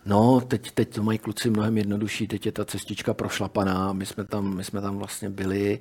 No, 0.07 0.41
teď, 0.41 0.71
teď 0.71 0.95
to 0.95 1.03
mají 1.03 1.17
kluci 1.17 1.49
mnohem 1.49 1.77
jednodušší, 1.77 2.27
teď 2.27 2.45
je 2.45 2.51
ta 2.51 2.65
cestička 2.65 3.13
prošlapaná, 3.13 3.93
my 3.93 4.05
jsme 4.05 4.23
tam, 4.23 4.55
my 4.55 4.63
jsme 4.63 4.81
tam 4.81 4.97
vlastně 4.97 5.29
byli, 5.29 5.79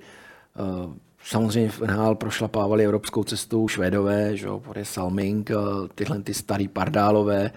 uh, 0.58 0.94
samozřejmě 1.24 1.70
v 1.70 1.80
NHL 1.80 2.14
prošlapávali 2.14 2.84
evropskou 2.84 3.24
cestou 3.24 3.68
Švédové, 3.68 4.36
že 4.36 4.46
jo, 4.46 4.62
Salming, 4.82 5.50
uh, 5.50 5.88
tyhle 5.94 6.22
ty 6.22 6.34
starý 6.34 6.68
pardálové, 6.68 7.50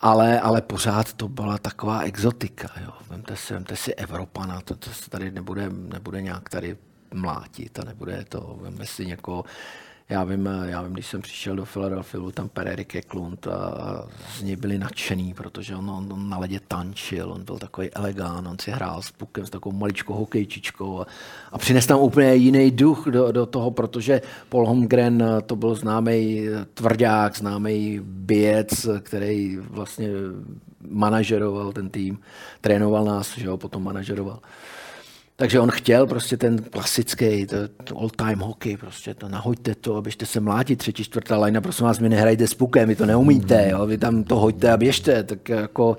ale, 0.00 0.40
ale 0.40 0.62
pořád 0.62 1.12
to 1.12 1.28
byla 1.28 1.58
taková 1.58 2.00
exotika, 2.00 2.68
jo. 2.84 2.92
Vemte 3.10 3.36
si, 3.36 3.54
vemte 3.54 3.76
si 3.76 3.94
Evropana, 3.94 4.60
to, 4.60 4.76
to 4.76 4.90
se 4.90 5.10
tady 5.10 5.30
nebude, 5.30 5.70
nebude 5.70 6.22
nějak 6.22 6.48
tady 6.48 6.76
mlátit 7.14 7.78
a 7.78 7.84
nebude 7.84 8.24
to, 8.28 8.58
vemte 8.60 8.86
si 8.86 9.06
někoho, 9.06 9.44
já 10.08 10.24
vím, 10.24 10.48
já 10.64 10.82
vím, 10.82 10.92
když 10.92 11.06
jsem 11.06 11.22
přišel 11.22 11.56
do 11.56 11.64
Philadelphia, 11.64 12.20
byl 12.20 12.32
tam 12.32 12.48
Per 12.48 12.68
Erik 12.68 12.96
a 13.50 14.06
z 14.38 14.42
něj 14.42 14.56
byli 14.56 14.78
nadšený, 14.78 15.34
protože 15.34 15.76
on, 15.76 15.90
on, 15.90 16.12
on 16.12 16.28
na 16.28 16.38
ledě 16.38 16.60
tančil, 16.68 17.32
on 17.32 17.44
byl 17.44 17.58
takový 17.58 17.90
elegán, 17.90 18.48
on 18.48 18.58
si 18.58 18.70
hrál 18.70 19.02
s 19.02 19.10
pukem, 19.10 19.46
s 19.46 19.50
takovou 19.50 19.76
maličkou 19.76 20.14
hokejčičkou 20.14 21.00
a, 21.00 21.06
a 21.52 21.58
přines 21.58 21.86
tam 21.86 22.00
úplně 22.00 22.34
jiný 22.34 22.70
duch 22.70 23.06
do, 23.06 23.32
do 23.32 23.46
toho, 23.46 23.70
protože 23.70 24.22
Paul 24.48 24.66
Holmgren 24.66 25.24
to 25.46 25.56
byl 25.56 25.74
známý 25.74 26.46
tvrdák, 26.74 27.36
známý 27.36 28.00
bijec, 28.02 28.86
který 29.00 29.56
vlastně 29.56 30.08
manažeroval 30.88 31.72
ten 31.72 31.90
tým, 31.90 32.18
trénoval 32.60 33.04
nás, 33.04 33.38
že 33.38 33.46
jo, 33.46 33.56
potom 33.56 33.84
manažeroval. 33.84 34.38
Takže 35.36 35.60
on 35.60 35.70
chtěl 35.70 36.06
prostě 36.06 36.36
ten 36.36 36.62
klasický, 36.70 37.46
to, 37.46 37.56
to 37.84 37.98
all-time 37.98 38.38
hockey, 38.38 38.76
prostě 38.76 39.14
to 39.14 39.28
nahoďte 39.28 39.74
to, 39.74 39.96
abyste 39.96 40.26
se 40.26 40.40
mlátili 40.40 40.76
třetí, 40.76 41.04
čtvrtá 41.04 41.36
lajna, 41.36 41.60
prosím 41.60 41.86
vás, 41.86 41.98
vy 41.98 42.08
nehrajte 42.08 42.46
s 42.46 42.54
pukem, 42.54 42.88
vy 42.88 42.96
to 42.96 43.06
neumíte, 43.06 43.68
jo, 43.70 43.86
vy 43.86 43.98
tam 43.98 44.24
to 44.24 44.36
hoďte 44.36 44.72
a 44.72 44.76
běžte, 44.76 45.22
tak 45.22 45.48
jako, 45.48 45.96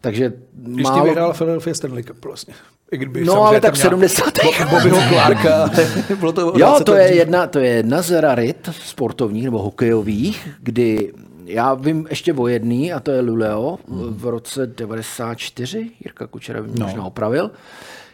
takže 0.00 0.32
Když 0.52 0.84
málo... 0.84 1.04
vyhrál 1.04 1.34
Philadelphia 1.34 1.74
Stanley 1.74 2.02
Cup 2.02 2.24
vlastně. 2.24 2.54
I 2.92 2.96
kdyby 2.96 3.24
No, 3.24 3.42
ale 3.42 3.60
tak 3.60 3.74
v 3.74 3.76
měl 3.76 3.82
70. 3.82 4.24
Bo- 4.44 4.70
Bobbyho 4.70 4.98
Clarka, 5.08 5.70
bylo 6.20 6.32
to 6.32 6.40
Jo, 6.40 6.52
20 6.68 6.84
to 6.84 6.94
je, 6.94 7.14
jedna, 7.14 7.46
to 7.46 7.58
je 7.58 7.70
jedna 7.70 8.02
z 8.02 8.20
rarit 8.20 8.68
sportovních 8.72 9.44
nebo 9.44 9.62
hokejových, 9.62 10.48
kdy 10.60 11.12
já 11.44 11.74
vím 11.74 12.06
ještě 12.10 12.32
o 12.32 12.48
jedný, 12.48 12.92
a 12.92 13.00
to 13.00 13.10
je 13.10 13.20
Luleo 13.20 13.78
v 13.88 14.26
roce 14.26 14.66
94, 14.66 15.90
Jirka 16.04 16.26
Kučera 16.26 16.62
by 16.62 16.68
mě 16.68 16.80
no. 16.80 16.86
možná 16.86 17.04
opravil, 17.04 17.50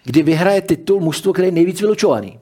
kdy 0.05 0.23
vyhraje 0.23 0.61
titul 0.61 1.01
mužstvo, 1.01 1.33
který 1.33 1.49
je 1.49 1.53
nejvíc 1.53 1.81
vylučovaný. 1.81 2.39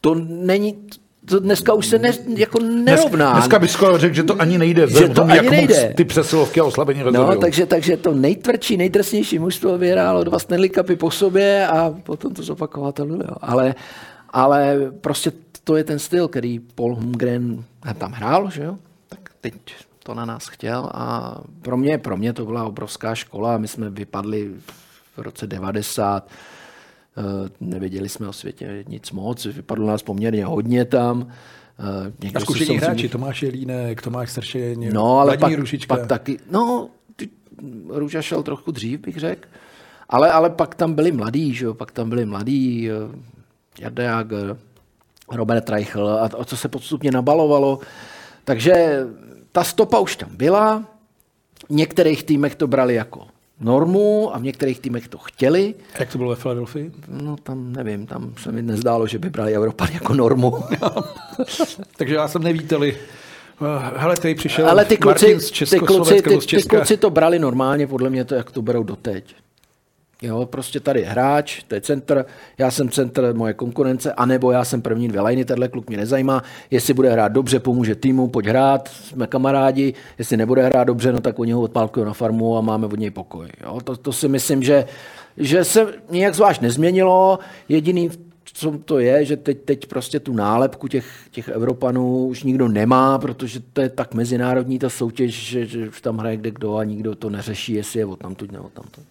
To 0.00 0.14
není, 0.28 0.76
to 1.24 1.40
dneska 1.40 1.74
už 1.74 1.86
se 1.86 1.98
ne, 1.98 2.10
jako 2.36 2.58
nerovná. 2.60 3.32
Dneska 3.32 3.58
bych 3.58 3.70
skoro 3.70 3.98
řekl, 3.98 4.14
že 4.14 4.22
to 4.22 4.40
ani 4.40 4.58
nejde. 4.58 4.86
Že 4.88 5.08
to 5.08 5.22
ani 5.22 5.36
jak 5.36 5.50
nejde. 5.50 5.94
Ty 5.96 6.04
přesilovky 6.04 6.60
a 6.60 6.64
oslabení 6.64 7.02
rozhodují. 7.02 7.34
No, 7.34 7.40
takže, 7.40 7.66
takže 7.66 7.96
to 7.96 8.14
nejtvrdší, 8.14 8.76
nejtrestnější 8.76 9.38
mužstvo 9.38 9.78
vyhrálo 9.78 10.24
dva 10.24 10.38
Stanley 10.38 10.70
Cupy 10.70 10.96
po 10.96 11.10
sobě 11.10 11.66
a 11.66 11.94
potom 12.02 12.34
to 12.34 12.42
zopakoval 12.42 12.92
to 12.92 13.04
Luleo. 13.04 13.36
Ale, 13.40 13.74
ale 14.30 14.76
prostě 15.00 15.32
to 15.64 15.76
je 15.76 15.84
ten 15.84 15.98
styl, 15.98 16.28
který 16.28 16.58
Paul 16.58 16.94
Holmgren 16.94 17.64
tam 17.98 18.12
hrál, 18.12 18.50
že 18.50 18.62
jo? 18.62 18.76
Tak 19.08 19.18
teď 19.40 19.54
to 20.02 20.14
na 20.14 20.24
nás 20.24 20.48
chtěl 20.48 20.90
a 20.94 21.36
pro 21.62 21.76
mě, 21.76 21.98
pro 21.98 22.16
mě 22.16 22.32
to 22.32 22.44
byla 22.44 22.64
obrovská 22.64 23.14
škola. 23.14 23.58
My 23.58 23.68
jsme 23.68 23.90
vypadli 23.90 24.50
v 24.58 24.87
roce 25.22 25.46
90, 25.46 26.28
eh, 27.18 27.22
nevěděli 27.60 28.08
jsme 28.08 28.28
o 28.28 28.32
světě 28.32 28.84
nic 28.88 29.10
moc, 29.10 29.44
vypadlo 29.44 29.86
nás 29.86 30.02
poměrně 30.02 30.44
hodně 30.44 30.84
tam. 30.84 31.28
Eh, 31.80 32.12
někdo 32.22 32.38
A 32.38 32.40
zkušení 32.40 32.78
hráči, 32.78 33.08
Tomáš 33.08 33.42
Jelínek, 33.42 34.02
Tomáš 34.02 34.30
Sršeň, 34.30 34.92
No, 34.92 35.18
ale 35.18 35.38
pak, 35.38 35.52
Rušička. 35.52 35.96
pak 35.96 36.06
taky, 36.06 36.38
no, 36.50 36.88
ty, 37.16 37.28
Růža 37.88 38.22
šel 38.22 38.42
trochu 38.42 38.70
dřív, 38.70 39.00
bych 39.00 39.16
řekl, 39.16 39.48
ale, 40.08 40.32
ale 40.32 40.50
pak 40.50 40.74
tam 40.74 40.94
byli 40.94 41.12
mladí, 41.12 41.54
že 41.54 41.64
jo, 41.64 41.74
pak 41.74 41.90
tam 41.90 42.08
byli 42.08 42.24
mladí, 42.26 42.90
eh, 42.90 42.94
Jarda 43.80 44.02
Jager, 44.02 44.56
Robert 45.32 45.68
Reichl 45.68 46.08
a, 46.08 46.30
a 46.38 46.44
co 46.44 46.56
se 46.56 46.68
postupně 46.68 47.10
nabalovalo. 47.10 47.78
Takže 48.44 49.06
ta 49.52 49.64
stopa 49.64 49.98
už 49.98 50.16
tam 50.16 50.36
byla, 50.36 50.84
v 51.68 51.70
některých 51.70 52.24
týmech 52.24 52.54
to 52.54 52.66
brali 52.66 52.94
jako 52.94 53.26
normu 53.60 54.34
a 54.34 54.38
v 54.38 54.42
některých 54.42 54.80
týmech 54.80 55.08
to 55.08 55.18
chtěli. 55.18 55.74
Jak 55.98 56.12
to 56.12 56.18
bylo 56.18 56.30
ve 56.30 56.36
Philadelphii? 56.36 56.92
No 57.08 57.36
tam 57.42 57.72
nevím, 57.72 58.06
tam 58.06 58.32
se 58.42 58.52
mi 58.52 58.62
nezdálo, 58.62 59.06
že 59.06 59.18
by 59.18 59.30
brali 59.30 59.54
Evropany 59.54 59.94
jako 59.94 60.14
normu. 60.14 60.54
Takže 61.96 62.14
já 62.14 62.28
jsem 62.28 62.42
nevítali. 62.42 62.96
Eh, 63.62 63.92
Hele, 63.96 64.16
tady 64.16 64.34
přišel 64.34 64.68
Ale 64.68 64.84
ty 64.84 64.96
kluci, 64.96 65.26
Martin 65.26 65.40
z 65.66 65.70
ty, 65.70 65.80
kluci, 65.80 66.22
ty, 66.22 66.38
ty 66.38 66.62
kluci 66.62 66.96
to 66.96 67.10
brali 67.10 67.38
normálně, 67.38 67.86
podle 67.86 68.10
mě 68.10 68.24
to, 68.24 68.34
jak 68.34 68.50
to 68.50 68.62
berou 68.62 68.82
doteď. 68.82 69.34
Jo, 70.22 70.46
prostě 70.46 70.80
tady 70.80 71.00
je 71.00 71.06
hráč, 71.06 71.62
to 71.62 71.74
je 71.74 71.80
centr, 71.80 72.26
já 72.58 72.70
jsem 72.70 72.88
centr 72.88 73.34
moje 73.34 73.54
konkurence, 73.54 74.12
anebo 74.12 74.52
já 74.52 74.64
jsem 74.64 74.82
první 74.82 75.08
dvě 75.08 75.20
lajny, 75.20 75.44
tenhle 75.44 75.68
kluk 75.68 75.88
mě 75.88 75.96
nezajímá, 75.96 76.42
jestli 76.70 76.94
bude 76.94 77.10
hrát 77.10 77.32
dobře, 77.32 77.60
pomůže 77.60 77.94
týmu, 77.94 78.28
pojď 78.28 78.46
hrát, 78.46 78.88
jsme 78.88 79.26
kamarádi, 79.26 79.94
jestli 80.18 80.36
nebude 80.36 80.62
hrát 80.62 80.84
dobře, 80.84 81.12
no 81.12 81.20
tak 81.20 81.38
oni 81.38 81.52
ho 81.52 81.60
odpálkují 81.60 82.06
na 82.06 82.12
farmu 82.12 82.56
a 82.56 82.60
máme 82.60 82.86
od 82.86 82.98
něj 82.98 83.10
pokoj. 83.10 83.48
Jo, 83.64 83.80
to, 83.84 83.96
to 83.96 84.12
si 84.12 84.28
myslím, 84.28 84.62
že, 84.62 84.86
že 85.36 85.64
se 85.64 85.86
nějak 86.10 86.34
zvlášť 86.34 86.60
nezměnilo, 86.60 87.38
jediný 87.68 88.10
co 88.44 88.78
to 88.84 88.98
je, 88.98 89.24
že 89.24 89.36
teď, 89.36 89.58
teď 89.64 89.86
prostě 89.86 90.20
tu 90.20 90.32
nálepku 90.32 90.88
těch, 90.88 91.06
těch 91.30 91.48
Evropanů 91.48 92.26
už 92.26 92.42
nikdo 92.42 92.68
nemá, 92.68 93.18
protože 93.18 93.60
to 93.72 93.80
je 93.80 93.88
tak 93.88 94.14
mezinárodní 94.14 94.78
ta 94.78 94.90
soutěž, 94.90 95.48
že, 95.48 95.66
že 95.66 95.90
tam 96.02 96.18
hraje 96.18 96.36
kde 96.36 96.50
kdo 96.50 96.76
a 96.76 96.84
nikdo 96.84 97.14
to 97.14 97.30
neřeší, 97.30 97.72
jestli 97.72 97.98
je 97.98 98.06
od 98.06 98.18
tamtud 98.18 98.52
nebo 98.52 98.68
tamtud. 98.68 99.04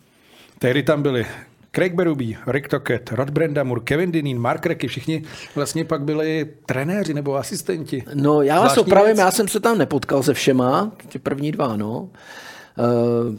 Tehdy 0.60 0.84
tam 0.84 1.02
byli 1.02 1.26
Craig 1.72 1.94
Berube, 1.94 2.26
Rick 2.48 2.68
Tocket, 2.68 3.12
Rod 3.12 3.30
Brandamur, 3.30 3.84
Kevin 3.84 4.12
Dineen, 4.12 4.40
Mark 4.40 4.66
Reky, 4.66 4.88
všichni 4.88 5.24
vlastně 5.56 5.86
pak 5.86 6.02
byli 6.02 6.50
trenéři 6.66 7.14
nebo 7.14 7.36
asistenti. 7.36 8.04
No 8.14 8.42
já 8.42 8.56
vás 8.56 8.64
Zvláštní 8.64 8.92
opravím, 8.92 9.06
věc. 9.06 9.18
já 9.18 9.32
jsem 9.32 9.48
se 9.48 9.60
tam 9.60 9.78
nepotkal 9.78 10.24
se 10.24 10.34
všema, 10.34 10.92
ty 11.10 11.20
první 11.20 11.52
dva, 11.52 11.78
no. 11.78 12.00
Uh, 12.00 13.36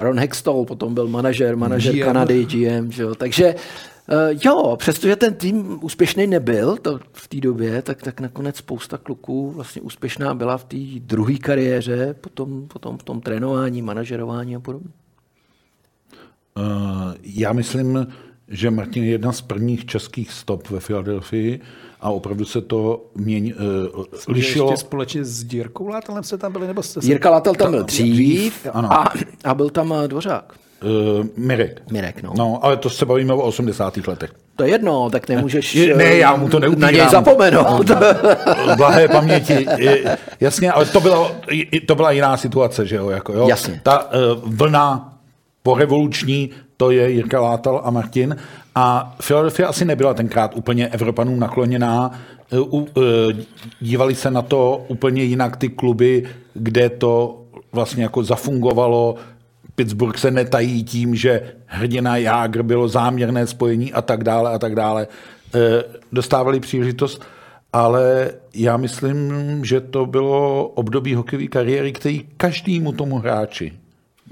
Ron 0.00 0.18
Hextall 0.18 0.64
potom 0.64 0.94
byl 0.94 1.08
manažer, 1.08 1.56
manažer 1.56 1.94
GM. 1.94 2.02
Kanady, 2.02 2.44
GM, 2.44 2.92
že 2.92 3.02
jo. 3.02 3.14
Takže 3.14 3.54
uh, 3.54 4.38
jo, 4.44 4.76
přestože 4.78 5.16
ten 5.16 5.34
tým 5.34 5.78
úspěšný 5.82 6.26
nebyl 6.26 6.76
to 6.76 7.00
v 7.12 7.28
té 7.28 7.36
době, 7.40 7.82
tak, 7.82 8.02
tak 8.02 8.20
nakonec 8.20 8.56
spousta 8.56 8.98
kluků 8.98 9.50
vlastně 9.50 9.82
úspěšná 9.82 10.34
byla 10.34 10.58
v 10.58 10.64
té 10.64 10.76
druhé 11.00 11.34
kariéře, 11.34 12.14
potom, 12.20 12.68
potom 12.68 12.98
v 12.98 13.02
tom 13.02 13.20
trénování, 13.20 13.82
manažerování 13.82 14.56
a 14.56 14.60
podobně. 14.60 14.90
Uh, 16.56 16.62
já 17.22 17.52
myslím, 17.52 18.06
že 18.48 18.70
Martin 18.70 19.04
je 19.04 19.10
jedna 19.10 19.32
z 19.32 19.40
prvních 19.40 19.86
českých 19.86 20.32
stop 20.32 20.70
ve 20.70 20.80
Filadelfii 20.80 21.60
a 22.00 22.10
opravdu 22.10 22.44
se 22.44 22.60
to 22.60 23.06
měň, 23.14 23.54
uh, 23.96 24.04
lišilo. 24.28 24.70
Ještě 24.70 24.86
společně 24.86 25.24
s 25.24 25.44
Dírkou 25.44 25.88
Látelem 25.88 26.24
se 26.24 26.38
tam 26.38 26.52
byli, 26.52 26.66
nebo 26.66 26.82
jste 26.82 27.00
se... 27.02 27.06
Jirka 27.06 27.30
Latel 27.30 27.54
tam 27.54 27.70
byl 27.70 27.82
dřív, 27.84 28.14
dřív 28.14 28.66
ano. 28.72 28.92
a, 28.92 29.12
a 29.44 29.54
byl 29.54 29.70
tam 29.70 29.94
eh, 30.04 30.08
Dvořák. 30.08 30.52
Uh, 30.84 31.26
Mirek. 31.36 31.82
Mirek, 31.92 32.22
no. 32.22 32.32
No, 32.36 32.58
ale 32.64 32.76
to 32.76 32.90
se 32.90 33.06
bavíme 33.06 33.32
o 33.34 33.42
80. 33.42 33.96
letech. 34.06 34.32
To 34.56 34.64
je 34.64 34.70
jedno, 34.70 35.10
tak 35.10 35.28
nemůžeš 35.28 35.74
Je- 35.74 35.96
ne, 35.96 36.04
já 36.16 36.36
mu 36.36 36.48
to 36.48 36.60
na 36.60 36.68
neupírám. 36.68 36.94
něj 36.94 37.06
zapomenout. 37.10 37.90
Blahé 38.76 39.08
paměti. 39.08 39.66
Je- 39.76 40.18
Jasně, 40.40 40.72
ale 40.72 40.86
to, 40.86 41.00
bylo, 41.00 41.32
to 41.86 41.94
byla 41.94 42.10
jiná 42.10 42.36
situace, 42.36 42.86
že 42.86 42.96
jo? 42.96 43.10
Jako, 43.10 43.32
jo? 43.32 43.48
Jasně. 43.48 43.80
Ta 43.82 44.12
uh, 44.12 44.18
vlna 44.44 45.18
porevoluční, 45.62 46.50
to 46.76 46.90
je 46.90 47.10
Jirka 47.10 47.40
Látal 47.40 47.80
a 47.84 47.90
Martin. 47.90 48.36
A 48.74 49.16
Philadelphia 49.26 49.68
asi 49.68 49.84
nebyla 49.84 50.14
tenkrát 50.14 50.56
úplně 50.56 50.88
Evropanům 50.88 51.40
nakloněná. 51.40 52.10
Uh, 52.70 52.86
dívali 53.80 54.14
se 54.14 54.30
na 54.30 54.42
to 54.42 54.84
úplně 54.88 55.22
jinak 55.22 55.56
ty 55.56 55.68
kluby, 55.68 56.28
kde 56.54 56.88
to 56.90 57.42
vlastně 57.72 58.02
jako 58.02 58.24
zafungovalo. 58.24 59.14
Pittsburgh 59.74 60.18
se 60.18 60.30
netají 60.30 60.84
tím, 60.84 61.14
že 61.14 61.52
hrdina 61.66 62.16
Jágr 62.16 62.62
bylo 62.62 62.88
záměrné 62.88 63.46
spojení 63.46 63.92
a 63.92 64.02
tak 64.02 64.24
dále 64.24 64.50
a 64.50 64.58
tak 64.58 64.74
dále. 64.74 65.06
Eh, 65.54 65.84
Dostávali 66.12 66.60
příležitost, 66.60 67.22
ale 67.72 68.30
já 68.54 68.76
myslím, 68.76 69.32
že 69.64 69.80
to 69.80 70.06
bylo 70.06 70.68
období 70.68 71.14
hokejové 71.14 71.46
kariéry, 71.46 71.92
který 71.92 72.20
každému 72.36 72.92
tomu 72.92 73.18
hráči, 73.18 73.72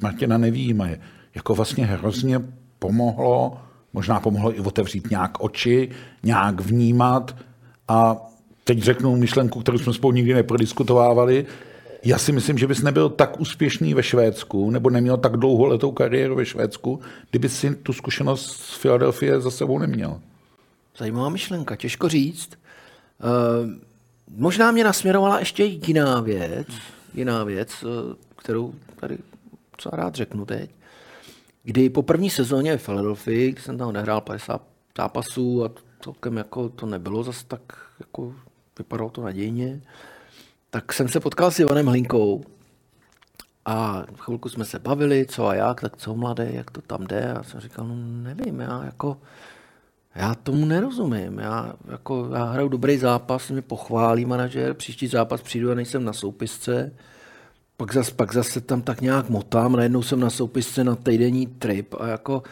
Martina 0.03 0.39
nevýjímaje, 0.39 1.01
jako 1.39 1.55
vlastně 1.55 1.87
hrozně 1.87 2.41
pomohlo, 2.79 3.61
možná 3.93 4.21
pomohlo 4.21 4.57
i 4.57 4.61
otevřít 4.61 5.11
nějak 5.11 5.41
oči, 5.41 5.91
nějak 6.23 6.61
vnímat 6.61 7.37
a 7.89 8.17
teď 8.65 8.79
řeknu 8.79 9.17
myšlenku, 9.17 9.61
kterou 9.61 9.79
jsme 9.79 9.93
spolu 9.93 10.13
nikdy 10.13 10.35
neprodiskutovávali, 10.35 11.47
já 12.05 12.19
si 12.19 12.33
myslím, 12.33 12.59
že 12.59 12.67
bys 12.67 12.83
nebyl 12.83 13.09
tak 13.09 13.41
úspěšný 13.41 13.95
ve 13.95 14.03
Švédsku, 14.03 14.71
nebo 14.71 14.91
neměl 14.91 15.17
tak 15.17 15.37
dlouholetou 15.37 15.93
kariéru 15.93 16.35
ve 16.35 16.47
Švédsku, 16.47 17.01
kdyby 17.31 17.49
si 17.49 17.75
tu 17.75 17.93
zkušenost 17.93 18.47
z 18.47 18.75
Filadelfie 18.75 19.41
za 19.41 19.51
sebou 19.51 19.79
neměl. 19.79 20.21
Zajímavá 20.99 21.29
myšlenka, 21.29 21.77
těžko 21.77 22.09
říct. 22.09 22.51
Uh, 22.51 23.71
možná 24.37 24.71
mě 24.71 24.85
nasměrovala 24.85 25.39
ještě 25.39 25.65
jiná 25.65 26.21
věc, 26.21 26.69
jiná 27.15 27.45
věc, 27.45 27.71
eh, 27.83 28.15
kterou 28.37 28.75
tady 29.01 29.19
co 29.77 29.91
rád 29.91 30.15
řeknu 30.15 30.45
teď. 30.45 30.71
Kdy 31.69 31.91
po 31.91 32.03
první 32.03 32.31
sezóně 32.31 32.77
v 32.77 32.85
Philadelphia, 32.85 33.53
kdy 33.53 33.63
jsem 33.63 33.79
tam 33.79 33.89
odehrál 33.89 34.21
50 34.21 34.63
zápasů 34.99 35.65
a 35.65 35.71
celkem 36.01 36.37
jako 36.37 36.69
to 36.69 36.87
nebylo 36.87 37.25
zas 37.25 37.45
tak, 37.45 37.61
jako 38.01 38.35
vypadalo 38.79 39.11
to 39.11 39.23
nadějně, 39.23 39.81
tak 40.71 40.93
jsem 40.93 41.09
se 41.09 41.21
potkal 41.21 41.51
s 41.51 41.59
Ivanem 41.59 41.87
Hlinkou 41.87 42.45
a 43.65 44.05
chvilku 44.17 44.49
jsme 44.49 44.65
se 44.65 44.79
bavili, 44.79 45.27
co 45.27 45.47
a 45.47 45.55
jak, 45.55 45.81
tak 45.81 45.97
co 45.97 46.15
mladé, 46.15 46.51
jak 46.53 46.71
to 46.71 46.81
tam 46.81 47.07
jde. 47.07 47.33
A 47.33 47.43
jsem 47.43 47.61
říkal, 47.61 47.87
no 47.87 47.95
nevím, 48.23 48.61
já 48.61 48.85
jako, 48.85 49.19
já 50.15 50.35
tomu 50.35 50.65
nerozumím. 50.65 51.39
Já, 51.39 51.75
jako, 51.91 52.31
já 52.35 52.45
hraju 52.45 52.69
dobrý 52.69 52.99
zápas, 52.99 53.51
mě 53.51 53.63
pochválí 53.63 54.25
manažer, 54.25 54.75
příští 54.75 55.07
zápas 55.07 55.43
přijdu 55.43 55.71
a 55.71 55.75
nejsem 55.75 56.05
na 56.05 56.13
soupisce. 56.13 56.93
Pak 57.79 57.95
zase, 57.95 58.13
pak 58.15 58.33
zase 58.33 58.61
tam 58.61 58.83
tak 58.83 59.01
nějak 59.01 59.29
motám, 59.29 59.73
najednou 59.73 60.03
jsem 60.03 60.21
na 60.21 60.31
soupisce 60.31 60.85
na 60.85 60.97
týdenní 60.97 61.47
trip 61.47 61.95
a 62.01 62.07
jako, 62.07 62.43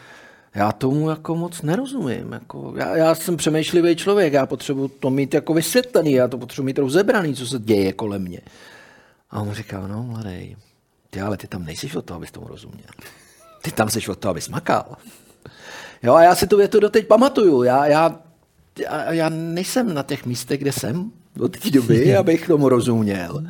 já 0.55 0.71
tomu 0.71 1.09
jako 1.09 1.35
moc 1.35 1.61
nerozumím. 1.61 2.31
Jako, 2.31 2.73
já, 2.77 2.95
já, 2.95 3.15
jsem 3.15 3.37
přemýšlivý 3.37 3.95
člověk, 3.95 4.33
já 4.33 4.45
potřebuji 4.45 4.87
to 4.87 5.09
mít 5.09 5.33
jako 5.33 5.53
vysvětlený, 5.53 6.11
já 6.11 6.27
to 6.27 6.37
potřebuji 6.37 6.65
mít 6.65 6.77
rozebraný, 6.77 7.35
co 7.35 7.47
se 7.47 7.59
děje 7.59 7.93
kolem 7.93 8.21
mě. 8.21 8.41
A 9.31 9.41
on 9.41 9.53
říkal, 9.53 9.87
no 9.87 10.03
mladý, 10.03 10.57
ty 11.09 11.21
ale 11.21 11.37
ty 11.37 11.47
tam 11.47 11.65
nejsiš 11.65 11.95
od 11.95 12.05
toho, 12.05 12.17
abys 12.17 12.31
tomu 12.31 12.47
rozuměl. 12.47 12.89
Ty 13.61 13.71
tam 13.71 13.89
jsi 13.89 14.07
od 14.07 14.19
toho, 14.19 14.29
abys 14.29 14.49
makal. 14.49 14.97
Jo, 16.03 16.13
a 16.13 16.23
já 16.23 16.35
si 16.35 16.47
tu 16.47 16.57
větu 16.57 16.79
doteď 16.79 17.07
pamatuju. 17.07 17.63
Já, 17.63 17.85
já, 17.85 18.19
já, 18.79 19.13
já 19.13 19.29
nejsem 19.29 19.93
na 19.93 20.03
těch 20.03 20.25
místech, 20.25 20.59
kde 20.59 20.71
jsem 20.71 21.11
od 21.39 21.57
té 21.57 21.69
doby, 21.69 22.15
abych 22.17 22.47
tomu 22.47 22.69
rozuměl. 22.69 23.43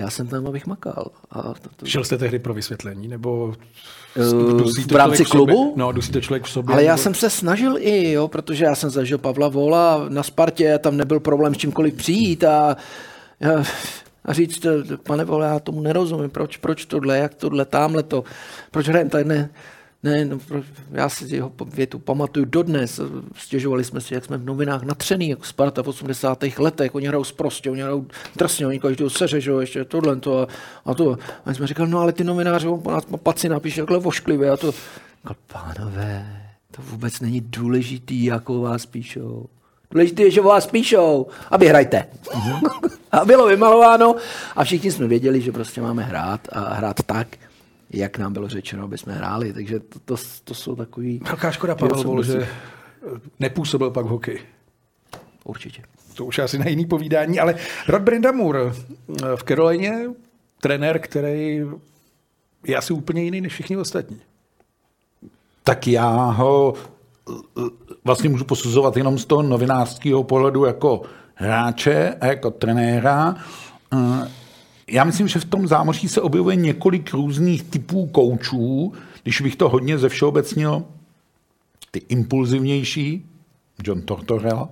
Já 0.00 0.10
jsem 0.10 0.26
tam, 0.26 0.46
abych 0.46 0.66
makal. 0.66 1.06
A 1.30 1.42
to, 1.42 1.68
to, 1.76 1.86
Šel 1.86 2.04
jste 2.04 2.18
tehdy 2.18 2.38
pro 2.38 2.54
vysvětlení, 2.54 3.08
nebo 3.08 3.54
Eh, 4.16 4.52
dusí 4.58 4.86
to 4.86 4.94
v 4.94 4.98
rámci 4.98 5.24
v 5.24 5.28
sobě? 5.28 5.54
klubu? 5.54 5.72
No, 5.76 5.92
dusí 5.92 6.12
to 6.12 6.20
člověk 6.20 6.44
v 6.44 6.50
sobě. 6.50 6.72
Ale 6.72 6.84
já 6.84 6.92
nebo- 6.92 7.02
jsem 7.02 7.14
se 7.14 7.30
snažil 7.30 7.74
i, 7.78 8.12
jo, 8.12 8.28
protože 8.28 8.64
já 8.64 8.74
jsem 8.74 8.90
zažil 8.90 9.18
Pavla 9.18 9.48
Vola 9.48 10.06
na 10.08 10.22
Spartě, 10.22 10.78
tam 10.78 10.96
nebyl 10.96 11.20
problém 11.20 11.54
s 11.54 11.58
čímkoliv 11.58 11.94
přijít 11.94 12.44
a, 12.44 12.70
a, 12.70 12.76
a 14.24 14.32
říct, 14.32 14.66
pane 15.06 15.24
Vole, 15.24 15.46
já 15.46 15.58
tomu 15.58 15.80
nerozumím, 15.80 16.30
proč, 16.30 16.56
proč 16.56 16.84
tohle, 16.84 17.18
jak 17.18 17.34
tohle, 17.34 17.64
tamhle 17.64 18.02
to, 18.02 18.24
proč 18.70 18.88
hrajem 18.88 19.08
tady, 19.08 19.24
ne, 19.24 19.50
ne, 20.02 20.24
no, 20.24 20.38
já 20.90 21.08
si 21.08 21.36
jeho 21.36 21.52
větu 21.66 21.98
pamatuju 21.98 22.44
dodnes, 22.44 23.00
stěžovali 23.36 23.84
jsme 23.84 24.00
si, 24.00 24.14
jak 24.14 24.24
jsme 24.24 24.38
v 24.38 24.44
novinách 24.44 24.82
natřený, 24.82 25.28
jako 25.28 25.44
Sparta 25.44 25.82
v 25.82 25.88
80. 25.88 26.44
letech, 26.58 26.94
oni 26.94 27.06
hrajou 27.06 27.24
prostě, 27.36 27.70
oni 27.70 27.82
hrajou 27.82 28.06
drsně, 28.36 28.66
oni 28.66 28.80
každého 28.80 29.10
seře, 29.10 29.40
že 29.40 29.50
jo, 29.50 29.60
ještě 29.60 29.84
tohle 29.84 30.16
to 30.16 30.38
a, 30.38 30.46
a 30.84 30.94
to. 30.94 31.18
A 31.44 31.48
my 31.48 31.54
jsme 31.54 31.66
říkali, 31.66 31.90
no 31.90 31.98
ale 31.98 32.12
ty 32.12 32.24
novináři, 32.24 32.68
on 32.68 32.80
po 32.80 32.90
nás 32.90 33.04
paci 33.22 33.48
napíše 33.48 33.80
takhle 33.80 33.98
vošklivě 33.98 34.50
a 34.50 34.56
to. 34.56 34.72
Říkal, 34.72 35.36
pánové, 35.46 36.42
to 36.70 36.82
vůbec 36.82 37.20
není 37.20 37.40
důležitý, 37.40 38.24
jako 38.24 38.60
vás 38.60 38.86
píšou. 38.86 39.46
Důležité 39.90 40.22
je, 40.22 40.30
že 40.30 40.40
vás 40.40 40.66
píšou 40.66 41.26
a 41.50 41.56
vy 41.56 41.68
hrajte. 41.68 42.06
a 43.12 43.24
bylo 43.24 43.46
vymalováno 43.46 44.16
a 44.56 44.64
všichni 44.64 44.92
jsme 44.92 45.06
věděli, 45.06 45.40
že 45.40 45.52
prostě 45.52 45.80
máme 45.80 46.02
hrát 46.02 46.40
a 46.52 46.74
hrát 46.74 46.96
tak, 47.06 47.28
jak 47.90 48.18
nám 48.18 48.32
bylo 48.32 48.48
řečeno, 48.48 48.84
aby 48.84 48.98
jsme 48.98 49.12
hráli. 49.12 49.52
Takže 49.52 49.80
to, 49.80 49.98
to, 49.98 50.16
to 50.44 50.54
jsou 50.54 50.76
takový... 50.76 51.20
Velká 51.24 51.50
škoda, 51.50 51.74
Pavel 51.74 52.02
Vol, 52.02 52.22
že 52.22 52.48
nepůsobil 53.40 53.90
pak 53.90 54.04
v 54.04 54.08
hokeji. 54.08 54.40
Určitě. 55.44 55.82
To 56.14 56.24
už 56.24 56.38
asi 56.38 56.58
na 56.58 56.68
jiný 56.68 56.86
povídání, 56.86 57.40
ale 57.40 57.54
Rod 57.88 58.02
Brindamur 58.02 58.56
eh, 58.56 59.36
v 59.36 59.44
Carolině, 59.44 60.04
trenér, 60.60 60.98
který 60.98 61.60
je 62.66 62.76
asi 62.76 62.92
úplně 62.92 63.22
jiný 63.22 63.40
než 63.40 63.52
všichni 63.52 63.76
ostatní. 63.76 64.20
tak 65.64 65.86
já 65.86 66.10
ho 66.24 66.74
eh, 67.30 67.62
vlastně 68.04 68.28
můžu 68.28 68.44
posuzovat 68.44 68.96
jenom 68.96 69.18
z 69.18 69.24
toho 69.24 69.42
novinářského 69.42 70.24
pohledu 70.24 70.64
jako 70.64 71.02
hráče 71.34 72.14
a 72.20 72.26
jako 72.26 72.50
trenéra. 72.50 73.36
Já 74.90 75.04
myslím, 75.04 75.28
že 75.28 75.38
v 75.38 75.44
tom 75.44 75.66
zámoří 75.66 76.08
se 76.08 76.20
objevuje 76.20 76.56
několik 76.56 77.12
různých 77.12 77.62
typů 77.62 78.06
koučů, 78.06 78.92
když 79.22 79.40
bych 79.40 79.56
to 79.56 79.68
hodně 79.68 79.98
ze 79.98 80.08
všeobecnil, 80.08 80.84
ty 81.90 82.02
impulzivnější, 82.08 83.26
John 83.84 84.02
Tortorella, 84.02 84.68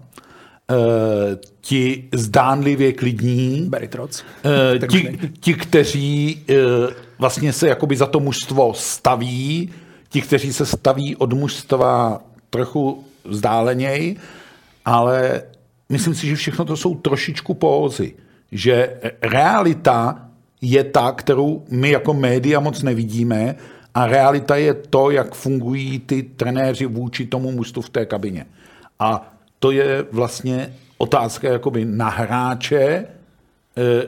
eh, 0.71 1.39
ti 1.61 2.09
zdánlivě 2.15 2.93
klidní, 2.93 3.67
Barry 3.69 3.89
Trotz. 3.89 4.23
Eh, 4.45 4.87
už 4.87 5.03
ti, 5.03 5.19
ti, 5.41 5.55
kteří 5.55 6.45
eh, 6.49 6.55
vlastně 7.19 7.53
se 7.53 7.69
jakoby 7.69 7.97
za 7.97 8.07
to 8.07 8.21
mužstvo 8.21 8.75
staví, 8.75 9.71
ti, 10.09 10.23
kteří 10.23 10.53
se 10.53 10.67
staví 10.67 11.17
od 11.17 11.33
mužstva 11.33 12.23
trochu 12.51 13.05
vzdáleněji, 13.25 14.17
ale 14.85 15.43
myslím 15.89 16.15
si, 16.15 16.27
že 16.27 16.37
všechno 16.37 16.65
to 16.65 16.77
jsou 16.77 16.95
trošičku 16.95 17.55
pózy. 17.55 18.15
Že 18.53 19.01
realita 19.23 20.29
je 20.61 20.85
ta, 20.85 21.13
kterou 21.13 21.65
my 21.71 21.91
jako 21.91 22.15
média 22.15 22.61
moc 22.61 22.83
nevidíme 22.83 23.55
a 23.95 24.07
realita 24.07 24.57
je 24.57 24.75
to, 24.75 25.11
jak 25.11 25.35
fungují 25.35 25.99
ty 25.99 26.23
trenéři 26.23 26.87
vůči 26.87 27.27
tomu 27.27 27.53
mužstvu 27.53 27.83
v 27.83 27.91
té 27.91 28.07
kabině. 28.07 28.47
A 28.99 29.35
to 29.59 29.71
je 29.71 30.05
vlastně 30.13 30.75
otázka 30.99 31.49
jakoby 31.49 31.85
na 31.85 32.09
hráče, 32.09 33.05
eh, 33.77 34.07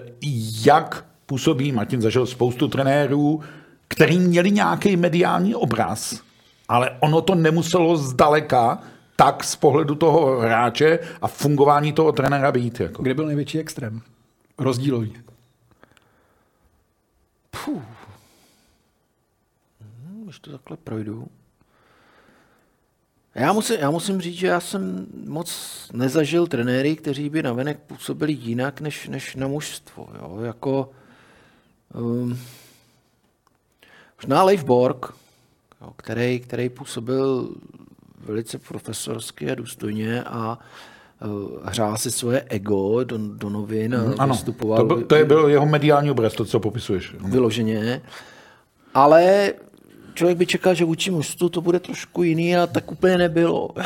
jak 0.67 1.05
působí, 1.27 1.73
Martin 1.73 2.01
zažil 2.01 2.27
spoustu 2.27 2.69
trenérů, 2.69 3.41
který 3.89 4.19
měli 4.19 4.51
nějaký 4.51 4.97
mediální 4.97 5.55
obraz, 5.55 6.21
ale 6.69 6.91
ono 7.01 7.21
to 7.21 7.35
nemuselo 7.35 7.97
zdaleka 7.97 8.79
tak 9.17 9.45
z 9.45 9.57
pohledu 9.57 9.95
toho 9.95 10.41
hráče 10.41 10.99
a 11.23 11.29
fungování 11.29 11.93
toho 11.93 12.13
trenéra 12.13 12.53
být. 12.53 12.81
Jako. 12.81 13.03
Kde 13.03 13.15
byl 13.15 13.27
největší 13.27 13.59
extrém? 13.59 14.01
Rozdílový. 14.61 15.23
Puh. 17.51 17.83
Hmm, 19.81 20.25
Když 20.25 20.39
to 20.39 20.51
takhle 20.53 20.77
projdu. 20.77 21.29
Já 23.35 23.53
musím, 23.53 23.77
já 23.81 23.91
musím 23.91 24.21
říct, 24.21 24.35
že 24.37 24.47
já 24.47 24.61
jsem 24.61 25.07
moc 25.27 25.91
nezažil 25.93 26.47
trenéry, 26.47 26.97
kteří 26.97 27.29
by 27.29 27.43
navenek 27.43 27.81
působili 27.81 28.33
jinak 28.33 28.81
než, 28.81 29.09
než 29.09 29.37
na 29.37 29.47
mužstvo. 29.49 30.09
Jo? 30.19 30.39
Jako, 30.41 30.91
um, 31.95 32.39
možná 34.17 34.43
Leif 34.43 34.65
Borg, 34.65 35.15
jo, 35.81 35.93
který, 35.97 36.41
který 36.41 36.69
působil 36.69 37.55
velice 38.19 38.59
profesorsky 38.59 39.51
a 39.51 39.55
důstojně 39.55 40.25
a 40.25 40.59
hrál 41.65 41.99
si 41.99 42.11
svoje 42.11 42.45
ego 42.49 43.05
do, 43.05 43.19
do 43.19 43.49
novin 43.51 43.95
a 43.95 43.99
Ano, 44.19 44.35
vystupoval 44.35 44.79
to, 44.79 44.85
byl, 44.85 45.03
to 45.03 45.15
je 45.15 45.25
byl 45.25 45.49
jeho 45.49 45.67
mediální 45.67 46.11
obraz, 46.11 46.33
to, 46.33 46.45
co 46.45 46.61
popisuješ. 46.61 47.15
vyloženě. 47.25 48.03
Ale 48.95 49.53
člověk 50.15 50.39
by 50.39 50.47
čekal, 50.47 50.75
že 50.75 50.85
vůči 50.85 51.11
mužstvu 51.11 51.49
to 51.49 51.61
bude 51.61 51.81
trošku 51.81 52.23
jiný 52.23 52.57
a 52.57 52.67
tak 52.67 52.93
úplně 52.93 53.19
nebylo. 53.19 53.71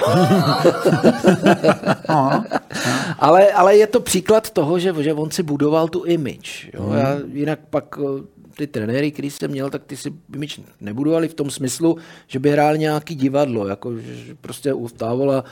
ale, 3.18 3.52
ale 3.52 3.76
je 3.76 3.86
to 3.86 4.00
příklad 4.00 4.50
toho, 4.50 4.78
že, 4.78 4.94
že 4.98 5.14
on 5.14 5.30
si 5.30 5.42
budoval 5.42 5.88
tu 5.88 6.04
image. 6.04 6.70
Jo? 6.74 6.92
Já, 6.92 7.16
jinak 7.32 7.58
pak 7.70 7.98
o, 7.98 8.20
ty 8.56 8.66
trenéry, 8.66 9.12
který 9.12 9.30
jsem 9.30 9.50
měl, 9.50 9.70
tak 9.70 9.84
ty 9.84 9.96
si 9.96 10.12
image 10.34 10.60
nebudovali 10.80 11.28
v 11.28 11.34
tom 11.34 11.50
smyslu, 11.50 11.96
že 12.26 12.38
by 12.38 12.50
hrál 12.50 12.76
nějaký 12.76 13.14
divadlo. 13.14 13.66
Jako, 13.68 13.96
že 13.96 14.14
že 14.16 14.34
prostě 14.34 14.74
u 14.74 14.88
Távola 14.88 15.44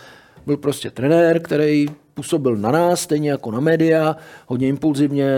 byl 0.47 0.57
prostě 0.57 0.91
trenér, 0.91 1.41
který 1.41 1.87
působil 2.15 2.57
na 2.57 2.71
nás, 2.71 3.01
stejně 3.01 3.31
jako 3.31 3.51
na 3.51 3.61
média, 3.61 4.17
hodně 4.47 4.69
impulzivně, 4.69 5.37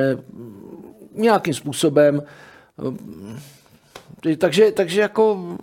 nějakým 1.16 1.54
způsobem. 1.54 2.22
Ty- 4.20 4.36
Takže, 4.36 4.72
takže 4.72 5.00
jako 5.00 5.56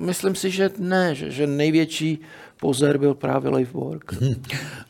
myslím 0.00 0.34
si, 0.34 0.50
že 0.50 0.70
ne, 0.78 1.14
že, 1.14 1.30
že 1.30 1.46
největší 1.46 2.18
pozer 2.60 2.98
byl 2.98 3.14
právě 3.14 3.50
Leif 3.50 3.72
Borg. 3.72 4.14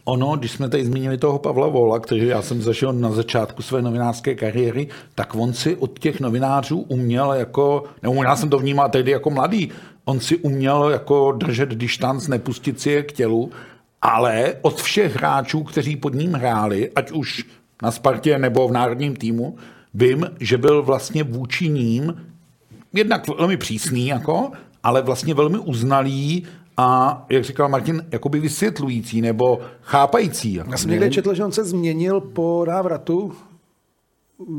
Ono, 0.05 0.37
když 0.37 0.51
jsme 0.53 0.69
tady 0.69 0.87
zmínili 0.87 1.19
toho 1.19 1.39
Pavla 1.39 1.69
Vola, 1.69 2.01
který 2.01 2.27
já 2.27 2.43
jsem 2.43 2.63
zažil 2.63 2.93
na 2.93 3.11
začátku 3.11 3.63
své 3.63 3.83
novinářské 3.83 4.35
kariéry, 4.35 4.89
tak 5.15 5.35
on 5.35 5.53
si 5.53 5.77
od 5.77 5.99
těch 5.99 6.21
novinářů 6.21 6.79
uměl 6.79 7.33
jako, 7.33 7.85
nebo 8.03 8.23
já 8.23 8.37
jsem 8.37 8.51
to 8.51 8.59
vnímal 8.59 8.89
tehdy 8.89 9.11
jako 9.11 9.31
mladý, 9.31 9.71
on 10.05 10.21
si 10.21 10.37
uměl 10.37 10.89
jako 10.89 11.33
držet 11.33 11.69
distanc, 11.69 12.29
nepustit 12.29 12.81
si 12.81 12.91
je 12.91 13.03
k 13.03 13.13
tělu, 13.13 13.51
ale 14.03 14.55
od 14.63 14.83
všech 14.83 15.17
hráčů, 15.17 15.65
kteří 15.65 15.97
pod 15.97 16.15
ním 16.15 16.33
hráli, 16.33 16.91
ať 16.97 17.11
už 17.11 17.45
na 17.83 17.91
Spartě 17.91 18.39
nebo 18.39 18.69
v 18.69 18.73
národním 18.73 19.17
týmu, 19.17 19.57
vím, 19.95 20.31
že 20.41 20.59
byl 20.59 20.83
vlastně 20.83 21.23
vůči 21.23 21.69
ním 21.69 22.27
jednak 22.93 23.29
velmi 23.29 23.57
přísný, 23.57 24.07
jako, 24.07 24.51
ale 24.83 25.03
vlastně 25.03 25.35
velmi 25.35 25.59
uznalý 25.59 26.47
a, 26.77 27.25
jak 27.29 27.45
říkal 27.45 27.69
Martin, 27.69 28.07
jakoby 28.13 28.41
vysvětlující 28.41 29.21
nebo 29.21 29.61
chápající. 29.83 30.55
Jako. 30.55 30.71
Já 30.71 30.77
jsem 30.77 30.91
někde 30.91 31.11
četl, 31.11 31.35
že 31.35 31.45
on 31.45 31.53
se 31.53 31.65
změnil 31.65 32.21
po 32.21 32.65
návratu 32.69 33.33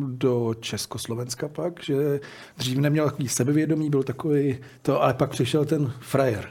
do 0.08 0.54
Československa 0.60 1.48
pak, 1.48 1.84
že 1.84 2.20
dřív 2.58 2.78
neměl 2.78 3.06
takový 3.06 3.30
sebevědomí, 3.30 3.90
byl 3.90 4.04
takový 4.04 4.58
to, 4.82 5.04
ale 5.04 5.14
pak 5.14 5.30
přišel 5.30 5.66
ten 5.66 5.92
frajer. 6.00 6.50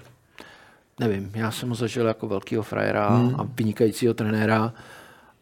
Nevím, 1.01 1.33
já 1.35 1.51
jsem 1.51 1.69
ho 1.69 1.75
zažil 1.75 2.07
jako 2.07 2.29
velkého 2.29 2.63
frajera 2.63 3.09
hmm. 3.09 3.41
a 3.41 3.43
vynikajícího 3.43 4.15
trenéra 4.15 4.73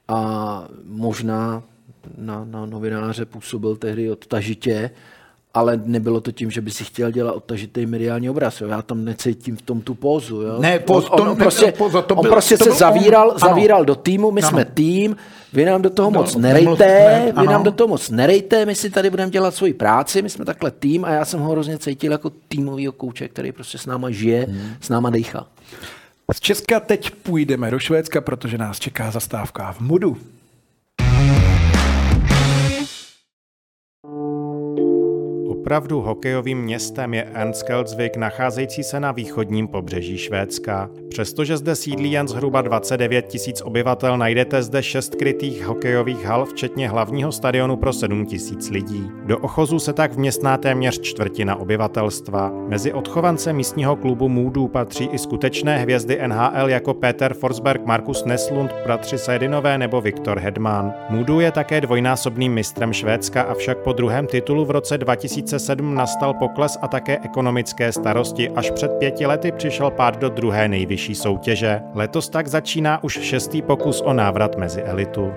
a 0.09 0.65
možná 0.85 1.63
na, 2.19 2.45
na 2.45 2.67
novináře 2.67 3.25
působil 3.25 3.77
tehdy 3.77 4.11
odtažitě, 4.11 4.91
ale 5.55 5.81
nebylo 5.85 6.21
to 6.21 6.33
tím, 6.33 6.51
že 6.51 6.61
by 6.61 6.71
si 6.71 6.85
chtěl 6.85 7.11
dělat 7.11 7.33
odtažitý 7.33 7.87
mediální 7.87 8.31
obraz. 8.31 8.61
Jo. 8.61 8.69
Já 8.69 8.83
tam 8.83 9.05
necítím 9.05 9.57
v 9.57 9.63
tom 9.63 9.81
tu 9.81 9.95
pózu. 9.95 10.41
Jo. 10.43 10.57
Ne, 10.61 10.79
póz- 10.79 11.09
on, 11.11 11.21
on, 11.21 11.29
nebyl 11.29 11.45
prostě, 11.45 11.73
póza, 11.73 12.03
to 12.03 12.15
on 12.15 12.23
byl- 12.23 12.31
prostě 12.33 12.59
to 12.59 12.65
se 12.65 12.69
byl 12.69 12.73
on. 12.73 12.79
zavíral, 12.79 13.31
Ano. 13.31 13.39
zavíral 13.39 13.85
do 13.85 13.95
týmu, 13.95 14.31
my 14.31 14.41
Ano. 14.43 14.51
jsme 14.51 14.65
tým, 14.65 15.17
vy 15.53 15.65
nám 15.65 15.83
do 15.83 15.91
toho 15.91 16.11
No, 16.11 16.21
moc 16.21 16.37
nerejte, 16.37 16.87
ne, 16.87 17.33
vy 17.41 17.47
nám 17.47 17.63
do 17.63 17.73
toho 17.73 17.89
moc 17.89 18.11
nerejte, 18.11 18.67
my 18.67 18.75
si 18.75 18.91
tady 18.91 19.11
budeme 19.11 19.31
dělat 19.31 19.55
svoji 19.55 19.75
práci, 19.75 20.23
my 20.23 20.31
jsme 20.31 20.45
takhle 20.45 20.71
tým 20.71 21.05
a 21.05 21.11
já 21.11 21.25
jsem 21.25 21.41
ho 21.41 21.51
hrozně 21.53 21.79
cítil 21.79 22.13
jako 22.13 22.31
týmovýho 22.49 22.93
kouče, 22.93 23.29
který 23.29 23.53
prostě 23.53 23.79
s 23.79 23.87
náma 23.87 24.11
žije, 24.11 24.47
Hmm. 24.51 24.71
s 24.81 24.89
náma 24.89 25.11
dejchá. 25.11 25.47
Z 26.33 26.41
Česka 26.41 26.81
teď 26.81 27.11
půjdeme 27.11 27.71
do 27.71 27.79
Švédska, 27.79 28.21
protože 28.21 28.59
nás 28.59 28.79
čeká 28.79 29.11
zastávka 29.11 29.73
v 29.73 29.81
Mudu. 29.81 30.17
Opravdu 35.65 36.01
hokejovým 36.01 36.59
městem 36.59 37.15
je 37.15 37.23
Ernsköldsvik, 37.35 38.17
nacházející 38.17 38.83
se 38.83 39.01
na 39.01 39.13
východním 39.13 39.69
pobřeží 39.69 40.19
Švédska. 40.19 40.91
Přestože 41.09 41.57
zde 41.57 41.77
sídlí 41.77 42.13
jen 42.13 42.29
zhruba 42.29 42.63
29 42.63 43.27
tisíc 43.27 43.61
obyvatel, 43.61 44.19
najdete 44.19 44.63
zde 44.63 44.83
šest 44.83 45.15
krytých 45.15 45.65
hokejových 45.65 46.25
hal, 46.25 46.45
včetně 46.45 46.89
hlavního 46.89 47.33
stadionu 47.33 47.77
pro 47.77 47.93
7 47.93 48.27
tisíc 48.27 48.71
lidí. 48.71 49.11
Do 49.27 49.39
ochozu 49.39 49.79
se 49.79 49.93
tak 49.93 50.13
vměstná 50.13 50.57
téměř 50.57 51.01
čtvrtina 51.01 51.57
obyvatelstva. 51.57 52.53
Mezi 52.69 52.93
odchovance 52.93 53.53
místního 53.53 53.97
klubu 53.97 54.29
Moodu 54.29 54.69
patří 54.69 55.05
i 55.05 55.19
skutečné 55.19 55.79
hvězdy 55.79 56.21
NHL 56.27 56.69
jako 56.69 56.95
Peter 56.95 57.35
Forsberg, 57.35 57.87
Markus 57.87 58.25
Neslund, 58.25 58.73
bratři 58.85 59.19
Sedinové 59.19 59.79
nebo 59.79 60.01
Viktor 60.01 60.39
Hedman. 60.39 60.93
Moodu 61.11 61.41
je 61.41 61.53
také 61.53 61.81
dvojnásobným 61.81 62.53
mistrem 62.53 62.93
Švédska, 62.93 63.43
avšak 63.43 63.79
po 63.79 63.93
druhém 63.93 64.27
titulu 64.27 64.65
v 64.65 64.71
roce 64.71 64.99
2007 65.55 65.95
nastal 65.95 66.35
pokles 66.35 66.79
a 66.83 66.89
také 66.89 67.19
ekonomické 67.19 67.93
starosti. 67.93 68.51
Až 68.51 68.71
před 68.71 68.91
pěti 68.99 69.27
lety 69.27 69.53
přišel 69.53 69.91
pád 69.91 70.19
do 70.19 70.29
druhé 70.29 70.69
nejvyšší 70.69 71.15
soutěže. 71.15 71.81
Letos 71.95 72.29
tak 72.29 72.49
začíná 72.49 73.05
už 73.05 73.21
šestý 73.21 73.63
pokus 73.63 74.01
o 74.01 74.13
návrat 74.13 74.59
mezi 74.59 74.83
elitu. 74.83 75.33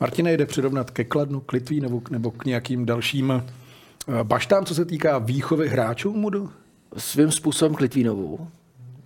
Martina 0.00 0.30
jde 0.30 0.46
přirovnat 0.46 0.90
ke 0.90 1.04
Kladnu, 1.04 1.40
k 1.40 1.52
Litvínovu 1.52 2.02
nebo 2.10 2.30
k 2.30 2.44
nějakým 2.44 2.86
dalším 2.86 3.32
eh, 3.32 4.24
baštám, 4.24 4.64
co 4.64 4.74
se 4.74 4.84
týká 4.84 5.18
výchovy 5.18 5.68
hráčů 5.68 6.12
Mudu? 6.12 6.50
svým 6.96 7.30
způsobem 7.30 7.74
k 7.74 7.80
Litvínovu. 7.80 8.48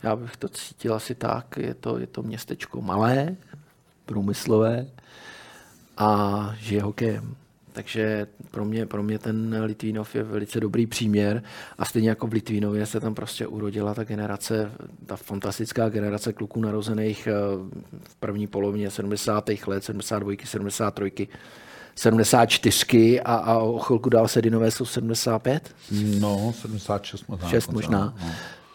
Já 0.03 0.17
bych 0.17 0.37
to 0.37 0.49
cítil 0.49 0.95
asi 0.95 1.15
tak. 1.15 1.57
Je 1.57 1.75
to, 1.75 1.99
je 1.99 2.07
to 2.07 2.23
městečko 2.23 2.81
malé, 2.81 3.37
průmyslové 4.07 4.87
a 5.97 6.51
žije 6.59 6.83
hokejem. 6.83 7.35
Takže 7.73 8.27
pro 8.51 8.65
mě, 8.65 8.87
pro 8.87 9.03
mě 9.03 9.19
ten 9.19 9.63
Litvínov 9.65 10.15
je 10.15 10.23
velice 10.23 10.61
dobrý 10.61 10.87
příměr 10.87 11.43
a 11.79 11.85
stejně 11.85 12.09
jako 12.09 12.27
v 12.27 12.33
Litvínově 12.33 12.87
se 12.87 13.01
tam 13.01 13.15
prostě 13.15 13.47
urodila 13.47 13.95
ta 13.95 14.05
generace, 14.05 14.71
ta 15.07 15.17
fantastická 15.17 15.89
generace 15.89 16.33
kluků 16.33 16.61
narozených 16.61 17.27
eh, 17.27 17.33
v 18.03 18.15
první 18.15 18.47
polovině 18.47 18.91
70. 18.91 19.51
let, 19.67 19.85
72, 19.85 20.33
73, 20.45 21.29
74 21.97 23.21
a, 23.21 23.35
a 23.35 23.59
o 23.59 23.79
chvilku 23.79 24.09
dál 24.09 24.29
Sedinové 24.29 24.71
jsou 24.71 24.85
75. 24.85 25.75
No, 26.21 26.55
76 26.61 27.29
možná. 27.29 27.49
6 27.49 27.67
dokonce, 27.67 27.87
možná. 27.87 28.15
no. 28.21 28.33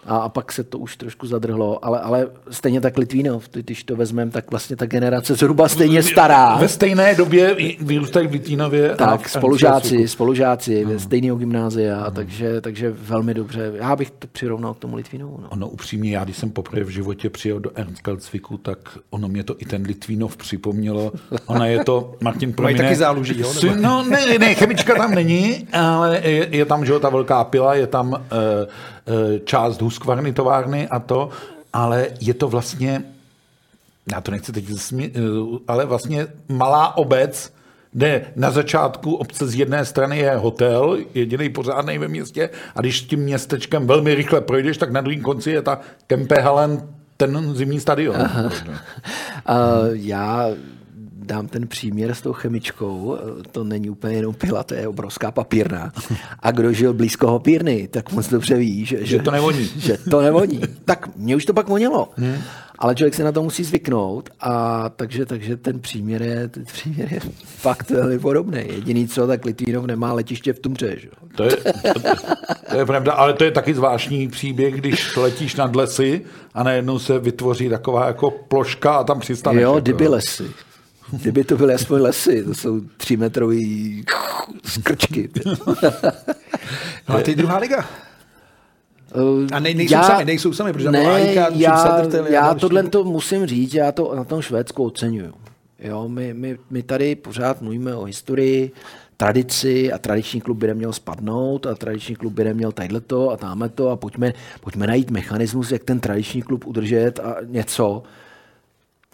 A, 0.10 0.18
a 0.18 0.30
pak 0.30 0.52
se 0.52 0.64
to 0.64 0.78
už 0.78 0.96
trošku 0.98 1.28
zadrhlo, 1.28 1.86
ale, 1.86 2.00
ale 2.00 2.28
stejně 2.52 2.82
tak 2.82 2.98
Litvínov, 2.98 3.48
ty- 3.48 3.64
když 3.64 3.84
to 3.84 3.96
vezmeme, 3.96 4.32
tak 4.32 4.52
vlastně 4.52 4.76
ta 4.76 4.86
generace 4.86 5.36
zhruba 5.36 5.68
stejně 5.70 6.04
stará. 6.04 6.58
Ve 6.58 6.68
stejné 6.68 7.16
době 7.16 7.56
vyrůstají 7.82 8.28
v 8.28 8.32
Litvínově. 8.32 8.94
a 8.94 8.96
Tak, 8.96 9.28
v 9.28 9.32
spolužáci, 9.32 10.08
spolužáci 10.08 10.86
no. 10.86 11.00
stejného 11.00 11.38
gymnázia, 11.38 12.04
no. 12.04 12.12
takže, 12.12 12.62
takže 12.62 12.92
velmi 13.02 13.34
dobře. 13.34 13.72
Já 13.76 13.96
bych 13.96 14.12
to 14.12 14.28
přirovnal 14.28 14.74
k 14.74 14.78
tomu 14.80 14.96
Litvínovu. 14.96 15.40
No. 15.42 15.48
Ono 15.50 15.70
upřímně, 15.70 16.12
já 16.12 16.24
když 16.24 16.38
jsem 16.38 16.50
poprvé 16.52 16.84
v 16.84 16.90
životě 16.90 17.30
přijel 17.30 17.60
do 17.60 17.70
Ernsköldsviku, 17.70 18.58
tak 18.58 18.78
ono 19.10 19.28
mě 19.28 19.44
to 19.44 19.56
i 19.60 19.66
ten 19.66 19.84
Litvínov 19.84 20.38
připomnělo. 20.38 21.12
Ona 21.46 21.66
je 21.66 21.84
to, 21.84 22.16
Martin 22.22 22.50
Mají 22.50 22.56
promine, 22.56 22.84
taky 22.84 22.96
záluží, 22.96 23.40
jo, 23.40 23.54
nebo? 23.64 23.76
No 23.82 24.04
ne, 24.04 24.38
ne, 24.40 24.54
chemička 24.56 24.96
tam 24.96 25.16
není, 25.16 25.68
ale 25.74 26.22
je, 26.24 26.48
je 26.52 26.66
tam, 26.66 26.86
že 26.86 26.92
jo, 26.92 27.00
ta 27.00 27.10
velká 27.10 27.44
pila, 27.44 27.76
je 27.76 27.88
tam 27.88 28.10
uh, 28.12 28.18
část 29.44 29.82
Husqvarny 29.82 30.34
továrny 30.34 30.88
a 30.88 31.00
to, 31.00 31.30
ale 31.74 32.08
je 32.20 32.34
to 32.34 32.48
vlastně, 32.48 33.04
já 34.14 34.22
to 34.22 34.32
nechci 34.32 34.52
teď 34.52 34.68
zasmě, 34.68 35.10
uh, 35.10 35.58
ale 35.68 35.86
vlastně 35.86 36.28
malá 36.48 36.98
obec, 36.98 37.54
kde 37.92 38.26
na 38.36 38.52
začátku 38.52 39.16
obce 39.16 39.48
z 39.48 39.56
jedné 39.56 39.86
strany 39.86 40.18
je 40.18 40.36
hotel, 40.36 40.98
jediný 41.14 41.50
pořádný 41.50 41.98
ve 41.98 42.08
městě, 42.08 42.50
a 42.76 42.82
když 42.82 43.02
tím 43.02 43.20
městečkem 43.20 43.88
velmi 43.88 44.16
rychle 44.16 44.42
projdeš, 44.42 44.78
tak 44.78 44.92
na 44.92 45.02
druhém 45.02 45.22
konci 45.22 45.52
je 45.52 45.62
ta 45.62 45.80
Kempehalen, 46.08 46.90
ten 47.18 47.56
zimní 47.56 47.80
stadion. 47.80 48.16
Uh, 48.16 48.28
já 49.92 50.50
dám 51.30 51.48
ten 51.48 51.68
příměr 51.68 52.14
s 52.14 52.22
tou 52.22 52.34
chemičkou, 52.34 53.18
to 53.52 53.64
není 53.64 53.90
úplně 53.90 54.16
jenom 54.16 54.34
pila, 54.34 54.64
to 54.64 54.74
je 54.74 54.88
obrovská 54.88 55.32
papírna. 55.32 55.92
A 56.40 56.52
kdo 56.52 56.74
žil 56.74 56.94
blízko 56.94 57.28
hopírny, 57.28 57.88
tak 57.88 58.12
moc 58.12 58.30
dobře 58.30 58.56
ví, 58.56 58.86
že, 58.86 59.06
že 59.06 59.20
to 59.20 59.32
nevoní. 59.32 59.70
Že 59.80 59.98
to 59.98 60.22
nevoní. 60.22 60.62
Tak 60.86 61.16
mě 61.16 61.36
už 61.36 61.46
to 61.46 61.54
pak 61.54 61.68
vonilo. 61.68 62.10
Hmm. 62.16 62.38
Ale 62.80 62.96
člověk 62.96 63.14
se 63.14 63.24
na 63.24 63.32
to 63.32 63.44
musí 63.44 63.64
zvyknout 63.64 64.30
a 64.40 64.86
takže, 64.90 65.26
takže 65.26 65.58
ten 65.58 65.80
příměr 65.80 66.22
je, 66.22 66.48
ten 66.48 66.66
příměr 66.66 67.14
je 67.14 67.20
fakt 67.46 67.90
velmi 67.90 68.20
podobný. 68.20 68.64
Jediný 68.68 69.08
co, 69.08 69.28
tak 69.28 69.46
Litvínov 69.46 69.86
nemá 69.86 70.14
letiště 70.14 70.54
v 70.54 70.60
Tumře. 70.60 70.96
Že? 71.00 71.10
To, 71.36 71.44
je, 71.44 71.56
to, 71.94 72.00
to 72.70 72.78
je 72.78 72.86
pravda, 72.86 73.14
ale 73.14 73.34
to 73.34 73.44
je 73.44 73.52
taky 73.52 73.74
zvláštní 73.74 74.28
příběh, 74.28 74.74
když 74.76 75.16
letíš 75.16 75.56
nad 75.56 75.76
lesy 75.76 76.22
a 76.54 76.64
najednou 76.64 77.00
se 77.00 77.20
vytvoří 77.20 77.70
taková 77.70 78.08
jako 78.08 78.32
ploška 78.32 78.94
a 78.94 79.04
tam 79.04 79.20
přistaneš. 79.20 79.62
Jo, 79.62 79.70
jako, 79.70 79.80
kdyby 79.80 80.08
lesy. 80.08 80.44
Kdyby 81.12 81.44
to 81.44 81.58
byly 81.58 81.74
aspoň 81.74 82.02
lesy, 82.02 82.44
to 82.44 82.54
jsou 82.54 82.82
třímetrový 82.98 84.04
skrčky. 84.66 85.30
no 87.10 87.16
a 87.16 87.22
ty 87.22 87.36
druhá 87.36 87.58
liga? 87.58 87.86
A 89.52 89.60
ne, 89.60 89.74
nejsou 89.74 89.94
já, 89.94 90.04
sami, 90.04 90.26
nejsou 90.26 90.54
sami, 90.54 90.74
protože 90.74 90.92
ne, 90.92 91.06
Aika, 91.06 91.48
já, 91.54 92.06
já 92.30 92.54
tohle 92.54 92.84
to 92.84 93.04
musím 93.04 93.46
říct, 93.46 93.74
já 93.74 93.92
to 93.92 94.16
na 94.16 94.24
tom 94.24 94.42
Švédsku 94.42 94.84
oceňuju. 94.84 95.34
Jo, 95.80 96.08
my, 96.08 96.34
my, 96.34 96.58
my 96.70 96.84
tady 96.84 97.16
pořád 97.16 97.62
mluvíme 97.62 97.96
o 97.96 98.04
historii, 98.04 98.72
tradici 99.18 99.92
a 99.92 99.98
tradiční 99.98 100.42
klub 100.42 100.58
by 100.58 100.68
neměl 100.68 100.94
spadnout 100.94 101.66
a 101.66 101.76
tradiční 101.76 102.16
klub 102.16 102.34
by 102.34 102.44
neměl 102.44 102.72
tadyto 102.72 103.30
a 103.30 103.38
tamhle 103.38 103.70
to 103.70 103.90
a 103.90 103.96
pojďme, 103.96 104.34
pojďme 104.62 104.88
najít 104.88 105.12
mechanismus, 105.12 105.72
jak 105.72 105.84
ten 105.84 106.00
tradiční 106.00 106.42
klub 106.42 106.68
udržet 106.68 107.20
a 107.20 107.36
něco. 107.46 108.04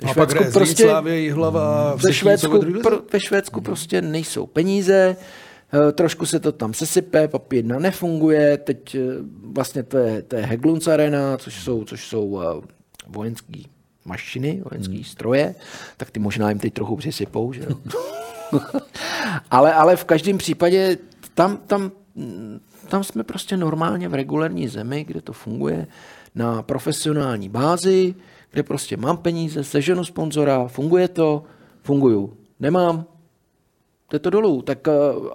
Ve 0.01 0.07
Švédsku, 0.13 0.43
a 0.43 0.51
prostě, 0.51 0.93
hlava 1.31 1.95
ve, 1.95 2.13
Švédsku, 2.13 2.59
pro, 2.83 3.01
ve 3.13 3.19
Švédsku 3.19 3.61
prostě 3.61 4.01
nejsou 4.01 4.47
peníze, 4.47 5.15
Eh, 5.73 5.91
trošku 5.91 6.25
se 6.25 6.39
to 6.39 6.51
tam 6.51 6.73
sesype, 6.73 7.27
papírna 7.27 7.79
nefunguje, 7.79 8.57
teď 8.57 8.95
eh, 8.95 8.99
vlastně 9.43 9.83
to 9.83 9.97
je, 9.97 10.21
to 10.21 10.35
je 10.35 10.45
Heglunds 10.45 10.87
Arena, 10.87 11.37
což 11.37 11.63
jsou, 11.63 11.83
což 11.85 12.07
jsou 12.07 12.41
eh, 12.41 12.67
vojenské 13.07 13.59
mašiny, 14.05 14.63
vojenské 14.71 14.93
hmm. 14.93 15.03
stroje, 15.03 15.55
tak 15.97 16.11
ty 16.11 16.19
možná 16.19 16.49
jim 16.49 16.59
teď 16.59 16.73
trochu 16.73 16.95
přisypou, 16.95 17.53
že 17.53 17.61
ale, 19.51 19.73
ale 19.73 19.95
v 19.95 20.05
každém 20.05 20.37
případě 20.37 20.97
tam, 21.33 21.57
tam, 21.57 21.91
tam 22.87 23.03
jsme 23.03 23.23
prostě 23.23 23.57
normálně 23.57 24.09
v 24.09 24.13
regulární 24.13 24.67
zemi, 24.67 25.03
kde 25.03 25.21
to 25.21 25.33
funguje 25.33 25.87
na 26.35 26.61
profesionální 26.63 27.49
bázi, 27.49 28.15
kde 28.55 28.63
prostě 28.63 28.97
mám 28.97 29.17
peníze, 29.17 29.63
seženu 29.63 30.05
sponzora, 30.05 30.67
funguje 30.67 31.07
to, 31.07 31.43
funguju. 31.83 32.37
Nemám, 32.59 33.05
jde 34.11 34.19
to 34.19 34.29
dolů. 34.29 34.61
Tak 34.61 34.87
eh, 34.87 34.91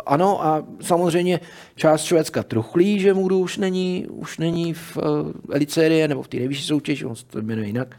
ano 0.06 0.44
a 0.44 0.64
samozřejmě 0.80 1.40
část 1.74 2.02
Švédska 2.02 2.42
truchlí, 2.42 3.00
že 3.00 3.14
Můdu 3.14 3.38
už 3.38 3.58
není, 3.58 4.06
už 4.08 4.38
není 4.38 4.74
v 4.74 4.96
uh, 4.96 5.02
Elicerie 5.50 6.08
nebo 6.08 6.22
v 6.22 6.28
té 6.28 6.36
nejvyšší 6.36 6.66
soutěži, 6.66 7.04
on 7.04 7.16
se 7.16 7.24
to 7.24 7.42
jmenuje 7.42 7.66
jinak. 7.66 7.96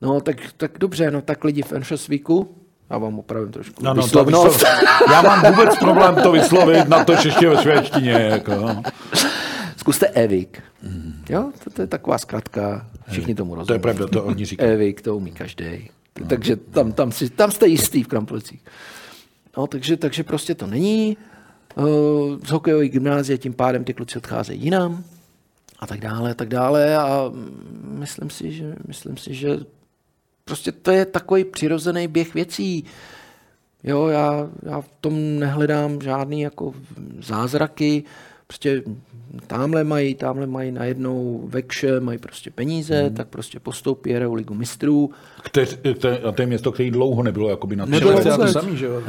No 0.00 0.20
tak, 0.20 0.36
tak 0.56 0.78
dobře, 0.78 1.10
no 1.10 1.22
tak 1.22 1.44
lidi 1.44 1.62
v 1.62 1.72
Enšasvíku, 1.72 2.56
já 2.90 2.98
vám 2.98 3.18
opravím 3.18 3.52
trošku 3.52 3.84
no, 3.84 3.94
no, 3.94 4.02
vyslovnost. 4.02 4.56
Vyslov... 4.56 4.72
Já 5.12 5.22
mám 5.22 5.52
vůbec 5.52 5.78
problém 5.78 6.14
to 6.22 6.32
vyslovit, 6.32 6.88
na 6.88 7.04
to 7.04 7.12
ještě 7.12 7.48
ve 7.48 7.62
švédštině. 7.62 8.12
Jako. 8.12 8.82
Zkuste 9.76 10.06
Evik. 10.06 10.62
Mm. 10.82 11.24
Jo, 11.28 11.50
to, 11.64 11.70
to, 11.70 11.82
je 11.82 11.86
taková 11.86 12.18
zkratka, 12.18 12.86
všichni 13.08 13.34
tomu 13.34 13.54
rozumí. 13.54 13.66
To 13.66 13.72
je 13.72 13.78
pravda, 13.78 14.06
to 14.06 14.24
oni 14.24 14.44
říkají. 14.44 14.70
Evik, 14.70 15.02
to 15.02 15.16
umí 15.16 15.32
každý. 15.32 15.90
No. 16.20 16.26
Takže 16.26 16.56
tam, 16.56 16.92
tam, 16.92 17.12
si, 17.12 17.30
tam 17.30 17.50
jste 17.50 17.66
jistý 17.66 18.02
v 18.02 18.08
Kramplicích. 18.08 18.60
No, 19.56 19.66
takže, 19.66 19.96
takže 19.96 20.24
prostě 20.24 20.54
to 20.54 20.66
není. 20.66 21.16
Uh, 21.74 21.84
z 22.46 22.50
hokejové 22.50 22.88
gymnázie 22.88 23.38
tím 23.38 23.52
pádem 23.52 23.84
ty 23.84 23.94
kluci 23.94 24.18
odcházejí 24.18 24.62
jinam 24.62 25.04
a 25.78 25.86
tak 25.86 26.00
dále, 26.00 26.30
a 26.30 26.34
tak 26.34 26.48
dále 26.48 26.96
a 26.96 27.32
myslím 27.82 28.30
si, 28.30 28.52
že, 28.52 28.74
myslím 28.88 29.16
si, 29.16 29.34
že 29.34 29.58
prostě 30.44 30.72
to 30.72 30.90
je 30.90 31.04
takový 31.04 31.44
přirozený 31.44 32.08
běh 32.08 32.34
věcí. 32.34 32.84
Jo, 33.84 34.06
já, 34.06 34.48
já 34.62 34.80
v 34.80 34.88
tom 35.00 35.38
nehledám 35.38 36.00
žádný 36.00 36.40
jako 36.40 36.74
zázraky, 37.18 38.04
prostě 38.54 38.82
tamhle 39.46 39.84
mají, 39.84 40.14
tamhle 40.14 40.46
mají 40.46 40.72
najednou 40.72 41.40
vekše, 41.44 42.00
mají 42.00 42.18
prostě 42.18 42.50
peníze, 42.50 43.02
hmm. 43.02 43.14
tak 43.14 43.28
prostě 43.28 43.60
postoupí, 43.60 44.12
hrajou 44.12 44.34
ligu 44.34 44.54
mistrů. 44.54 45.10
Kteř, 45.42 45.78
a 46.28 46.32
to 46.32 46.42
je 46.42 46.46
město, 46.46 46.72
které 46.72 46.90
dlouho 46.90 47.22
nebylo 47.22 47.50
jakoby 47.50 47.76
na 47.76 47.84
Nebylo 47.84 48.20
to 48.22 48.48
samý, 48.48 48.76
že 48.76 48.86
jo? 48.86 49.02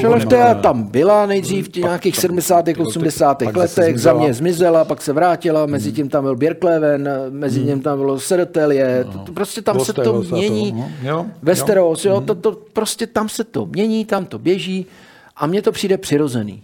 Šelechtea 0.00 0.54
tam 0.54 0.82
byla 0.82 1.26
nejdřív 1.26 1.68
v 1.68 1.76
nějakých 1.76 2.16
70. 2.16 2.68
80. 2.78 3.42
letech, 3.42 3.98
za 3.98 4.12
mě 4.12 4.34
zmizela, 4.34 4.84
pak 4.84 5.02
se 5.02 5.12
vrátila, 5.12 5.66
mezi 5.66 5.92
tím 5.92 6.08
tam 6.08 6.24
byl 6.24 6.36
Bjerkleven, 6.36 7.10
mezi 7.30 7.64
tím 7.64 7.82
tam 7.82 7.98
bylo 7.98 8.20
Sertelie, 8.20 9.04
no. 9.14 9.24
prostě 9.34 9.62
tam 9.62 9.80
se 9.80 9.92
to 9.92 10.22
mění. 10.22 10.84
No. 11.04 11.30
Westeros, 11.42 12.04
jo, 12.04 12.20
to, 12.20 12.34
to, 12.34 12.52
prostě 12.72 13.06
tam 13.06 13.28
se 13.28 13.44
to 13.44 13.66
mění, 13.66 14.04
tam 14.04 14.24
to 14.24 14.38
běží 14.38 14.86
a 15.36 15.46
mně 15.46 15.62
to 15.62 15.72
přijde 15.72 15.98
přirozený 15.98 16.62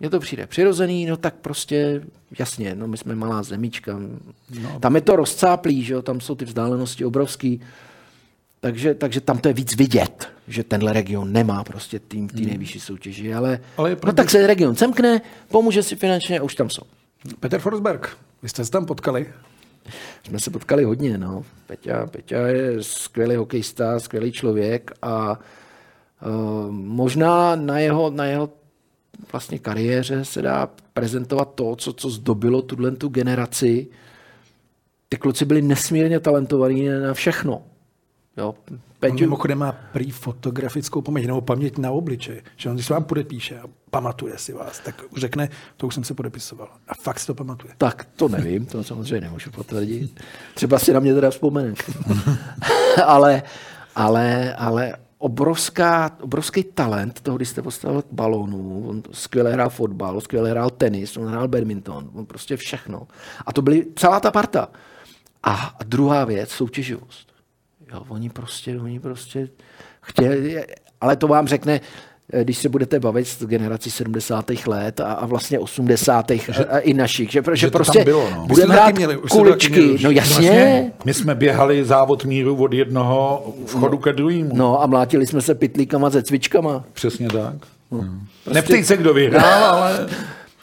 mně 0.00 0.10
to 0.10 0.20
přijde 0.20 0.46
přirozený, 0.46 1.06
no 1.06 1.16
tak 1.16 1.34
prostě 1.34 2.02
jasně, 2.38 2.74
no 2.74 2.88
my 2.88 2.96
jsme 2.96 3.14
malá 3.14 3.42
zemička. 3.42 3.98
No. 4.62 4.80
Tam 4.80 4.94
je 4.94 5.00
to 5.00 5.16
rozcáplý, 5.16 5.84
že 5.84 5.94
jo, 5.94 6.02
tam 6.02 6.20
jsou 6.20 6.34
ty 6.34 6.44
vzdálenosti 6.44 7.04
obrovský. 7.04 7.60
Takže, 8.60 8.94
takže 8.94 9.20
tam 9.20 9.38
to 9.38 9.48
je 9.48 9.54
víc 9.54 9.76
vidět, 9.76 10.28
že 10.48 10.64
tenhle 10.64 10.92
region 10.92 11.32
nemá 11.32 11.64
prostě 11.64 11.98
tým 11.98 12.28
v 12.28 12.32
té 12.32 12.38
hmm. 12.38 12.48
nejvyšší 12.48 12.80
soutěži, 12.80 13.34
ale, 13.34 13.60
ale 13.76 13.96
no 14.06 14.12
tak 14.12 14.30
se 14.30 14.46
region 14.46 14.74
semkne, 14.74 15.20
pomůže 15.48 15.82
si 15.82 15.96
finančně 15.96 16.40
a 16.40 16.42
už 16.42 16.54
tam 16.54 16.70
jsou. 16.70 16.82
Petr 17.40 17.58
Forsberg, 17.58 18.16
vy 18.42 18.48
jste 18.48 18.64
se 18.64 18.70
tam 18.70 18.86
potkali? 18.86 19.26
Jsme 20.26 20.40
se 20.40 20.50
potkali 20.50 20.84
hodně, 20.84 21.18
no. 21.18 21.44
Peťa, 21.66 22.06
Peťa 22.06 22.46
je 22.46 22.82
skvělý 22.82 23.36
hokejista, 23.36 24.00
skvělý 24.00 24.32
člověk 24.32 24.90
a 25.02 25.38
uh, 26.26 26.70
možná 26.70 27.56
na 27.56 27.78
jeho, 27.78 28.10
na 28.10 28.24
jeho 28.24 28.50
vlastně 29.32 29.58
kariéře 29.58 30.24
se 30.24 30.42
dá 30.42 30.68
prezentovat 30.92 31.54
to, 31.54 31.76
co, 31.76 31.92
co 31.92 32.10
zdobilo 32.10 32.62
tuhle 32.62 32.90
tu 32.90 33.08
generaci. 33.08 33.86
Ty 35.08 35.16
kluci 35.16 35.44
byli 35.44 35.62
nesmírně 35.62 36.20
talentovaní 36.20 36.88
na 36.88 37.14
všechno. 37.14 37.62
Jo, 38.36 38.54
Peťu... 39.00 39.14
On 39.14 39.20
mimochodem 39.20 39.58
má 39.58 39.72
prý 39.72 40.10
fotografickou 40.10 41.02
paměť 41.02 41.26
nebo 41.26 41.40
paměť 41.40 41.78
na 41.78 41.90
obličej. 41.90 42.42
Že 42.56 42.68
on, 42.68 42.74
když 42.74 42.86
se 42.86 42.92
vám 42.92 43.04
podepíše 43.04 43.58
a 43.58 43.64
pamatuje 43.90 44.38
si 44.38 44.52
vás, 44.52 44.78
tak 44.78 45.02
řekne, 45.16 45.48
to 45.76 45.86
už 45.86 45.94
jsem 45.94 46.04
se 46.04 46.14
podepisoval. 46.14 46.68
A 46.88 46.94
fakt 46.94 47.20
si 47.20 47.26
to 47.26 47.34
pamatuje. 47.34 47.74
Tak 47.78 48.08
to 48.16 48.28
nevím, 48.28 48.66
to 48.66 48.84
samozřejmě 48.84 49.20
nemůžu 49.20 49.50
potvrdit. 49.50 50.20
Třeba 50.54 50.78
si 50.78 50.92
na 50.92 51.00
mě 51.00 51.14
teda 51.14 51.30
vzpomene. 51.30 51.74
ale, 53.06 53.42
ale, 53.94 54.54
ale 54.54 54.94
obrovská, 55.24 56.16
obrovský 56.20 56.64
talent 56.64 57.20
toho, 57.20 57.36
když 57.36 57.48
jste 57.48 57.62
postavil 57.62 58.02
k 58.02 58.12
balónu. 58.12 58.88
On 58.88 59.02
skvěle 59.12 59.52
hrál 59.52 59.70
fotbal, 59.70 60.20
skvěle 60.20 60.50
hrál 60.50 60.70
tenis, 60.70 61.16
on 61.16 61.26
hrál 61.26 61.48
badminton, 61.48 62.10
on 62.14 62.26
prostě 62.26 62.56
všechno. 62.56 63.08
A 63.46 63.52
to 63.52 63.62
byly 63.62 63.86
celá 63.96 64.20
ta 64.20 64.30
parta. 64.30 64.68
A 65.42 65.76
druhá 65.84 66.24
věc, 66.24 66.50
soutěživost. 66.50 67.32
Jo, 67.92 68.04
oni 68.08 68.30
prostě, 68.30 68.80
oni 68.80 69.00
prostě 69.00 69.48
chtěli, 70.00 70.64
ale 71.00 71.16
to 71.16 71.28
vám 71.28 71.46
řekne, 71.46 71.80
když 72.42 72.58
se 72.58 72.68
budete 72.68 73.00
bavit 73.00 73.28
s 73.28 73.46
generací 73.46 73.90
70. 73.90 74.50
let 74.66 75.00
a, 75.00 75.12
a 75.12 75.26
vlastně 75.26 75.58
80. 75.58 76.30
Že, 76.30 76.64
a, 76.64 76.78
i 76.78 76.94
našich, 76.94 77.30
že, 77.30 77.42
že, 77.50 77.56
že 77.56 77.70
prostě 77.70 78.04
bylo, 78.04 78.30
no. 78.30 78.46
budeme 78.46 78.74
hrát 78.74 78.94
měli, 78.94 79.16
kuličky. 79.30 79.80
Měli, 79.80 79.98
no 80.02 80.10
jasně. 80.10 80.50
Vlastně, 80.50 80.92
my 81.04 81.14
jsme 81.14 81.34
běhali 81.34 81.84
závod 81.84 82.24
míru 82.24 82.56
od 82.56 82.72
jednoho 82.72 83.54
vchodu 83.66 83.98
ke 83.98 84.12
druhému. 84.12 84.50
No 84.52 84.82
a 84.82 84.86
mlátili 84.86 85.26
jsme 85.26 85.42
se 85.42 85.54
pitlíkama 85.54 86.10
se 86.10 86.22
cvičkama. 86.22 86.84
Přesně 86.92 87.28
tak. 87.28 87.54
No. 87.90 87.98
Prostě... 87.98 88.54
Neptej 88.54 88.84
se, 88.84 88.96
kdo 88.96 89.14
vyhrál, 89.14 89.64
ale... 89.64 90.06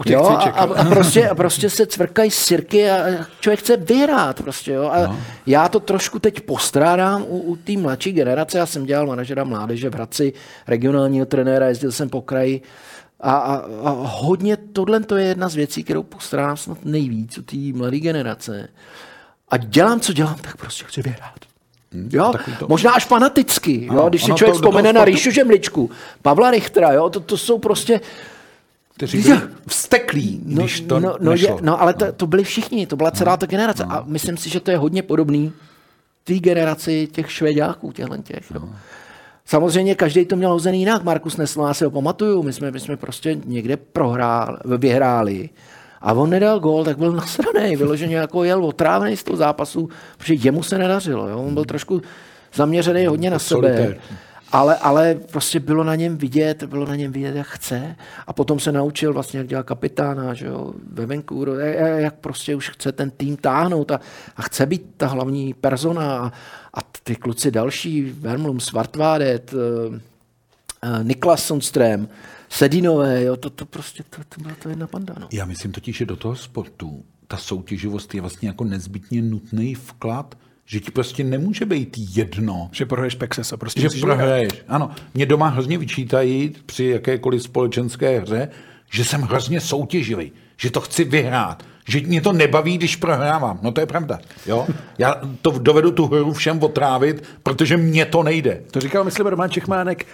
Jo, 0.05 0.25
a, 0.25 0.43
a, 0.43 0.85
prostě, 0.85 1.29
a 1.29 1.35
prostě 1.35 1.69
se 1.69 1.85
cvrkají 1.85 2.31
sirky 2.31 2.89
a 2.91 3.25
člověk 3.39 3.59
chce 3.59 3.77
vyhrát. 3.77 4.41
Prostě, 4.43 4.71
jo. 4.71 4.89
A 4.89 5.07
no. 5.07 5.19
já 5.45 5.69
to 5.69 5.79
trošku 5.79 6.19
teď 6.19 6.41
postrádám 6.41 7.21
u, 7.27 7.39
u 7.39 7.55
té 7.55 7.77
mladší 7.77 8.11
generace. 8.11 8.57
Já 8.57 8.65
jsem 8.65 8.85
dělal 8.85 9.05
manažera 9.07 9.43
mládeže 9.43 9.89
v 9.89 9.93
Hradci, 9.93 10.33
regionálního 10.67 11.25
trenéra, 11.25 11.67
jezdil 11.67 11.91
jsem 11.91 12.09
po 12.09 12.21
kraji. 12.21 12.61
A, 13.19 13.31
a, 13.31 13.55
a 13.83 13.89
hodně 14.03 14.57
tohle 14.57 14.99
to 14.99 15.15
je 15.17 15.25
jedna 15.25 15.49
z 15.49 15.55
věcí, 15.55 15.83
kterou 15.83 16.03
postrádám 16.03 16.57
snad 16.57 16.77
nejvíc 16.85 17.37
u 17.37 17.41
té 17.41 17.57
mladé 17.73 17.99
generace. 17.99 18.67
A 19.49 19.57
dělám, 19.57 19.99
co 19.99 20.13
dělám, 20.13 20.35
tak 20.35 20.57
prostě 20.57 20.83
chci 20.87 21.01
vyhrát. 21.01 21.33
Jo, 22.09 22.33
to- 22.59 22.67
možná 22.67 22.91
až 22.91 23.05
fanaticky, 23.05 23.85
jo, 23.85 23.91
Ano, 23.91 24.09
když 24.09 24.21
si 24.23 24.27
člověk 24.27 24.49
to- 24.51 24.55
vzpomene 24.55 24.93
na 24.93 25.01
sportu- 25.01 25.05
Ríšu 25.05 25.31
Žemličku, 25.31 25.89
Pavla 26.21 26.51
Richtera, 26.51 26.91
jo, 26.93 27.09
to, 27.09 27.19
to 27.19 27.37
jsou 27.37 27.59
prostě, 27.59 27.99
Kteří 29.01 29.21
byli 29.21 29.41
vsteklí, 29.67 30.41
no, 30.45 30.61
když 30.61 30.81
to 30.81 30.99
no, 30.99 31.15
no, 31.19 31.31
nešlo. 31.31 31.55
je, 31.55 31.61
no 31.61 31.81
ale 31.81 31.93
to, 31.93 32.11
to 32.11 32.27
byli 32.27 32.43
všichni, 32.43 32.87
to 32.87 32.95
byla 32.95 33.11
celá 33.11 33.37
ta 33.37 33.45
generace 33.45 33.83
a 33.83 34.03
myslím 34.05 34.37
si, 34.37 34.49
že 34.49 34.59
to 34.59 34.71
je 34.71 34.77
hodně 34.77 35.03
podobný 35.03 35.53
té 36.23 36.33
generaci 36.33 37.07
těch 37.11 37.31
švédáků, 37.31 37.91
těchhle 37.91 38.17
těch, 38.17 38.51
jo. 38.55 38.69
Samozřejmě 39.45 39.95
každý 39.95 40.25
to 40.25 40.35
měl 40.35 40.51
hozený 40.51 40.79
jinak. 40.79 41.03
Markus 41.03 41.37
Nesl, 41.37 41.61
já 41.61 41.73
si 41.73 41.83
ho 41.83 41.91
pamatuju, 41.91 42.43
my 42.43 42.53
jsme, 42.53 42.71
my 42.71 42.79
jsme 42.79 42.97
prostě 42.97 43.37
někde 43.45 43.77
prohráli, 43.77 44.57
vyhráli 44.77 45.49
a 46.01 46.13
on 46.13 46.29
nedal 46.29 46.59
gól, 46.59 46.85
tak 46.85 46.97
byl 46.97 47.11
nasraný, 47.11 47.75
vyloženě 47.75 48.15
jako 48.15 48.43
jel 48.43 48.65
otrávený 48.65 49.17
z 49.17 49.23
toho 49.23 49.37
zápasu, 49.37 49.89
protože 50.17 50.33
jemu 50.33 50.63
se 50.63 50.77
nedařilo. 50.77 51.27
Jo? 51.27 51.43
On 51.47 51.53
byl 51.53 51.65
trošku 51.65 52.01
zaměřený 52.53 53.05
hodně 53.05 53.29
na 53.29 53.39
sebe. 53.39 53.61
Solitér. 53.61 53.97
Ale, 54.51 54.75
ale 54.77 55.15
prostě 55.15 55.59
bylo 55.59 55.83
na 55.83 55.95
něm 55.95 56.17
vidět, 56.17 56.63
bylo 56.63 56.85
na 56.85 56.95
něm 56.95 57.11
vidět, 57.11 57.35
jak 57.35 57.47
chce. 57.47 57.95
A 58.27 58.33
potom 58.33 58.59
se 58.59 58.71
naučil 58.71 59.13
vlastně, 59.13 59.37
jak 59.39 59.47
dělat 59.47 59.65
kapitána, 59.65 60.33
že 60.33 60.45
jo, 60.45 60.73
ve 60.93 61.05
Vancouveru, 61.05 61.55
jak- 61.59 61.99
jak 62.01 62.15
prostě 62.15 62.55
už 62.55 62.69
chce 62.69 62.91
ten 62.91 63.11
tým 63.11 63.37
táhnout 63.37 63.91
a, 63.91 63.99
a 64.35 64.41
chce 64.41 64.65
být 64.65 64.85
ta 64.97 65.07
hlavní 65.07 65.53
persona. 65.53 66.17
A, 66.17 66.31
a 66.73 66.79
ty 67.03 67.15
kluci 67.15 67.51
další, 67.51 68.01
Vermlum, 68.03 68.59
Svartvádet, 68.59 69.53
eh, 69.53 69.99
eh, 70.83 71.03
Niklas 71.03 71.51
Sundström, 71.51 72.07
Sedinové, 72.49 73.23
jo, 73.23 73.37
to, 73.37 73.49
to 73.49 73.65
prostě, 73.65 74.03
to, 74.09 74.17
to 74.35 74.41
byla 74.41 74.55
to 74.63 74.69
jedna 74.69 74.87
panda, 74.87 75.15
no. 75.19 75.27
Já 75.31 75.45
myslím 75.45 75.71
totiž, 75.71 75.97
že 75.97 76.05
do 76.05 76.15
toho 76.15 76.35
sportu 76.35 77.03
ta 77.27 77.37
soutěživost 77.37 78.13
je 78.15 78.21
vlastně 78.21 78.47
jako 78.49 78.63
nezbytně 78.63 79.21
nutný 79.21 79.75
vklad, 79.75 80.35
že 80.71 80.79
ti 80.79 80.91
prostě 80.91 81.23
nemůže 81.23 81.65
být 81.65 81.97
jedno, 82.15 82.69
Že 82.71 82.85
prohraješ 82.85 83.15
Pexesa, 83.15 83.57
prostě 83.57 83.81
že 83.81 83.89
prohraješ. 84.01 84.53
Ano, 84.67 84.91
mě 85.13 85.25
doma 85.25 85.47
hrozně 85.47 85.77
vyčítají 85.77 86.55
při 86.65 86.85
jakékoliv 86.85 87.43
společenské 87.43 88.19
hře, 88.19 88.49
že 88.91 89.05
jsem 89.05 89.21
hrozně 89.21 89.61
soutěživý, 89.61 90.31
že 90.57 90.71
to 90.71 90.81
chci 90.81 91.03
vyhrát, 91.03 91.63
že 91.87 91.99
mě 91.99 92.21
to 92.21 92.33
nebaví, 92.33 92.77
když 92.77 92.95
prohrávám. 92.95 93.59
No 93.61 93.71
to 93.71 93.81
je 93.81 93.85
pravda. 93.85 94.19
Jo? 94.45 94.67
Já 94.97 95.15
to 95.41 95.51
dovedu 95.51 95.91
tu 95.91 96.07
hru 96.07 96.33
všem 96.33 96.63
otrávit, 96.63 97.23
protože 97.43 97.77
mně 97.77 98.05
to 98.05 98.23
nejde. 98.23 98.61
To 98.71 98.79
říkal, 98.79 99.03
myslím, 99.03 99.27
Roman 99.27 99.49
Čechmánek, 99.49 100.05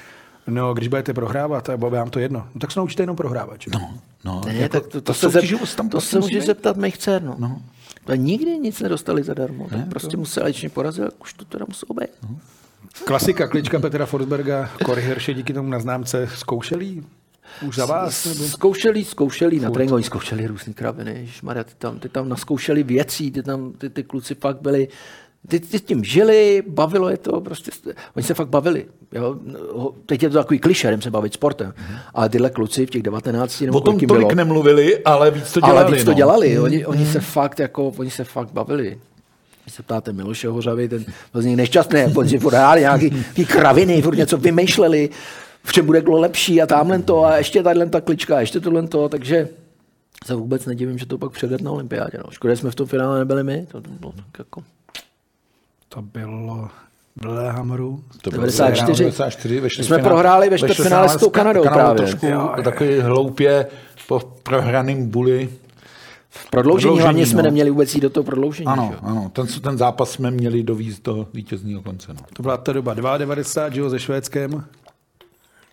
no, 0.48 0.74
když 0.74 0.88
budete 0.88 1.14
prohrávat, 1.14 1.70
a 1.70 1.76
vám 1.76 2.10
to 2.10 2.20
jedno, 2.20 2.48
no, 2.56 2.60
tak 2.62 2.72
se 2.72 2.80
naučte 2.80 3.04
jenom 3.04 3.16
prohrávat. 3.16 3.62
Že? 3.62 3.72
No, 3.74 3.94
no, 4.26 4.42
Ne, 4.46 4.54
jako, 4.54 4.80
tak 4.80 4.84
to, 4.84 4.90
to, 4.90 5.02
ta 5.02 5.14
se, 5.14 5.30
zep, 5.30 5.46
tam 5.76 5.90
to 5.90 6.02
se 6.02 6.20
může 6.20 6.42
zeptat 6.42 6.78
mých 6.78 6.98
dcer, 6.98 7.24
no. 7.24 7.36
No. 7.40 7.62
To 8.08 8.16
nikdy 8.16 8.58
nic 8.58 8.82
nedostali 8.82 9.24
zadarmo, 9.24 9.68
tak 9.70 9.90
prostě 9.90 10.18
museli, 10.18 10.52
když 10.52 10.62
mě 10.62 10.70
porazil, 10.70 11.10
už 11.22 11.34
to 11.34 11.46
teda 11.46 11.66
muselo 11.68 12.00
být. 12.00 12.32
Klasika, 13.06 13.48
klička 13.48 13.80
Petra 13.80 14.06
Forsberga, 14.06 14.70
Kory 14.86 15.02
Hirše 15.02 15.34
díky 15.34 15.54
tomu 15.54 15.70
na 15.70 15.80
známce 15.80 16.30
zkoušeli 16.36 17.04
už 17.68 17.76
za 17.76 17.86
vás? 17.86 18.26
Nebo? 18.26 18.44
Zkoušeli, 18.44 19.04
zkoušeli 19.04 19.60
na 19.60 19.72
tréninku, 19.72 20.04
zkoušeli 20.04 20.48
různý 20.48 20.74
kraviny, 20.74 21.12
ježišmarja, 21.12 21.64
ty 21.64 21.74
tam, 21.78 22.00
ty 22.00 22.10
tam 22.10 22.30
naskoušeli 22.30 22.84
věcí, 22.84 23.32
ty 23.32 23.44
tam, 23.44 23.72
ty, 23.72 23.90
ty 23.90 24.04
kluci 24.04 24.36
fakt 24.36 24.62
byli, 24.62 24.88
ty, 25.48 25.60
ty 25.60 25.80
s 25.80 25.82
tím 25.82 26.04
žili, 26.04 26.64
bavilo 26.68 27.10
je 27.10 27.18
to, 27.18 27.42
prostě, 27.42 27.72
oni 28.16 28.24
se 28.24 28.34
fakt 28.34 28.50
bavili. 28.50 28.86
Jo? 29.12 29.36
Teď 30.06 30.24
je 30.24 30.30
to 30.30 30.38
takový 30.38 30.60
kliše, 30.60 30.88
jdem 30.88 31.02
se 31.02 31.12
bavit 31.12 31.34
sportem, 31.34 31.74
ale 32.14 32.30
tyhle 32.30 32.50
kluci 32.50 32.86
v 32.86 32.90
těch 32.90 33.04
19 33.04 33.62
nebo 33.62 33.78
O 33.78 33.82
tom 33.82 34.00
tolik 34.00 34.08
bylo, 34.08 34.36
nemluvili, 34.36 35.04
ale 35.04 35.32
víc 35.32 35.52
to 35.52 35.60
dělali. 35.60 35.80
ale 35.80 35.96
víc 35.96 36.04
to 36.04 36.12
no. 36.12 36.18
dělali, 36.18 36.60
oni, 36.60 36.86
oni 36.86 37.06
se 37.06 37.20
fakt 37.20 37.60
jako, 37.60 37.88
oni 37.98 38.12
se 38.12 38.24
fakt 38.24 38.52
bavili. 38.52 39.00
Když 39.64 39.76
se 39.76 39.84
ptáte 39.84 40.14
Miloše 40.14 40.48
Hořavy, 40.48 40.90
ten 40.90 41.06
byl 41.34 41.42
z 41.42 41.46
nich 41.46 41.58
nešťastný, 41.58 42.04
oni 42.16 42.30
si 42.30 42.40
furt 42.40 42.54
hráli 42.54 42.82
nějaký, 42.82 43.10
nějaký 43.10 43.46
kraviny, 43.46 44.02
furt 44.02 44.16
něco 44.16 44.38
vymýšleli, 44.38 45.10
v 45.64 45.74
čem 45.74 45.86
bude 45.86 46.02
kdo 46.02 46.12
lepší 46.12 46.62
a 46.62 46.66
tamhle 46.66 47.00
to 47.00 47.26
a 47.26 47.38
ještě 47.38 47.64
tadyhle 47.64 47.90
ta 47.90 48.02
klička 48.02 48.38
a 48.38 48.40
ještě 48.40 48.60
tohle 48.60 48.88
to, 48.88 49.10
takže 49.10 49.50
se 50.26 50.36
vůbec 50.36 50.66
nedivím, 50.66 50.98
že 50.98 51.06
to 51.06 51.18
pak 51.18 51.32
předet 51.32 51.62
na 51.62 51.72
olympiádě. 51.72 52.18
No. 52.18 52.32
Škoda, 52.32 52.54
že 52.54 52.60
jsme 52.60 52.72
v 52.72 52.76
tom 52.76 52.88
finále 52.88 53.20
nebyli 53.20 53.44
my, 53.44 53.68
to 53.72 53.82
bylo 53.82 54.12
tak 54.12 54.40
jako... 54.40 54.64
To 55.90 56.02
bylo 56.02 56.70
v 57.22 57.26
Lillehammeru. 57.26 58.04
To 58.22 58.30
bylo 58.30 58.42
94. 58.42 59.04
94 59.04 59.60
ve 59.60 59.68
My 59.78 59.84
jsme 59.84 60.00
prohráli 60.00 60.50
ve 60.50 60.58
čtvrtfinále 60.58 61.10
s 61.10 61.18
tou 61.18 61.28
Ka- 61.28 61.32
Kanadou 61.32 61.64
právě. 61.64 61.96
Trošku 61.98 62.26
Jo, 62.26 62.52
jo. 62.58 62.64
takový 62.64 63.00
hloupě 63.00 63.68
po 64.08 64.20
prohraným 64.44 65.10
buli. 65.10 65.50
V 66.30 66.50
prodloužení, 66.50 66.82
Prodloužení, 66.82 67.02
hlavně 67.04 67.26
jsme 67.26 67.38
no. 67.38 67.44
neměli 67.44 67.70
vůbec 67.70 67.96
jít 67.96 68.02
do 68.02 68.10
toho 68.10 68.24
prodloužení. 68.24 68.68
Ano, 68.68 68.90
že 68.94 68.98
ano. 69.02 69.30
Ten, 69.34 69.48
ten 69.48 69.78
zápas 69.78 70.12
jsme 70.12 70.32
měli 70.32 70.64
dovízt 70.64 71.04
do 71.06 71.28
vítězního 71.34 71.82
konce. 71.82 72.14
No. 72.14 72.20
To 72.34 72.44
byla 72.44 72.58
ta 72.58 72.74
doba 72.74 72.94
92, 72.94 73.70
že 73.74 73.80
jo, 73.80 73.90
se 73.90 74.00
Švédskem. 74.00 74.64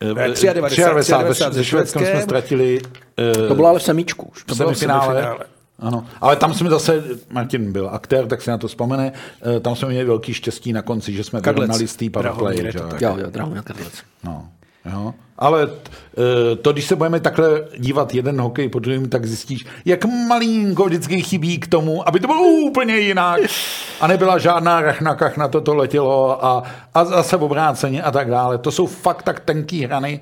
Eh, 0.01 0.15
93, 0.15 0.47
93, 0.85 1.35
se 1.35 1.53
se 1.53 1.65
Švédskem 1.65 2.03
jsme 2.03 2.11
Švédskem. 2.11 2.23
ztratili 2.23 2.81
eh, 3.19 3.49
To 3.49 3.55
bylo 3.55 3.69
ale 3.69 3.79
v 3.79 3.83
semíčku. 3.83 4.27
už. 4.33 4.45
v 4.45 4.57
bylo 4.57 4.73
v 4.73 4.79
semifinále. 4.79 5.37
Ano, 5.79 6.07
ale 6.21 6.37
tam 6.37 6.55
jsme 6.55 6.71
zase, 6.71 7.05
Martin 7.31 7.73
byl 7.73 7.89
aktér, 7.93 8.27
tak 8.27 8.43
si 8.43 8.51
na 8.51 8.59
to 8.59 8.69
vzpomene, 8.69 9.13
eh, 9.57 9.61
tam 9.61 9.77
jsme 9.77 9.89
měli 9.89 10.05
velký 10.05 10.35
štěstí 10.35 10.73
na 10.73 10.83
konci, 10.83 11.13
že 11.13 11.25
jsme 11.25 11.41
Kadlec. 11.41 11.57
vyrovnali 11.57 11.89
z 11.89 11.97
té 11.97 12.11
powerplay. 12.11 12.73
Jo. 12.75 12.89
Jo, 13.01 13.17
Drahomír 13.31 13.63
Kadlec. 13.63 13.93
No, 14.25 14.49
jo. 14.93 15.15
Ale 15.39 15.69
eh, 15.73 16.57
to, 16.57 16.73
když 16.73 16.87
se 16.87 16.97
budeme 16.97 17.21
takhle 17.21 17.65
dívat 17.79 18.15
jeden 18.15 18.41
hokej 18.41 18.69
po 18.69 18.79
druhém, 18.79 19.09
tak 19.09 19.27
zjistíš, 19.27 19.67
jak 19.85 20.05
malinko 20.05 20.85
vždycky 20.85 21.23
chybí 21.23 21.59
k 21.59 21.67
tomu, 21.67 22.09
aby 22.09 22.21
to 22.21 22.27
bylo 22.27 22.43
úplně 22.43 22.99
jinak. 22.99 23.41
A 24.01 24.07
nebyla 24.07 24.39
žádná 24.39 24.81
rachna, 24.81 25.17
na 25.37 25.49
to 25.49 25.61
to 25.61 25.75
letělo 25.75 26.45
a, 26.45 26.63
a 26.95 27.05
zase 27.05 27.37
obráceně 27.37 28.03
a 28.03 28.11
tak 28.11 28.31
dále. 28.31 28.59
To 28.59 28.71
jsou 28.71 28.87
fakt 28.87 29.23
tak 29.23 29.41
tenký 29.41 29.85
hrany 29.85 30.21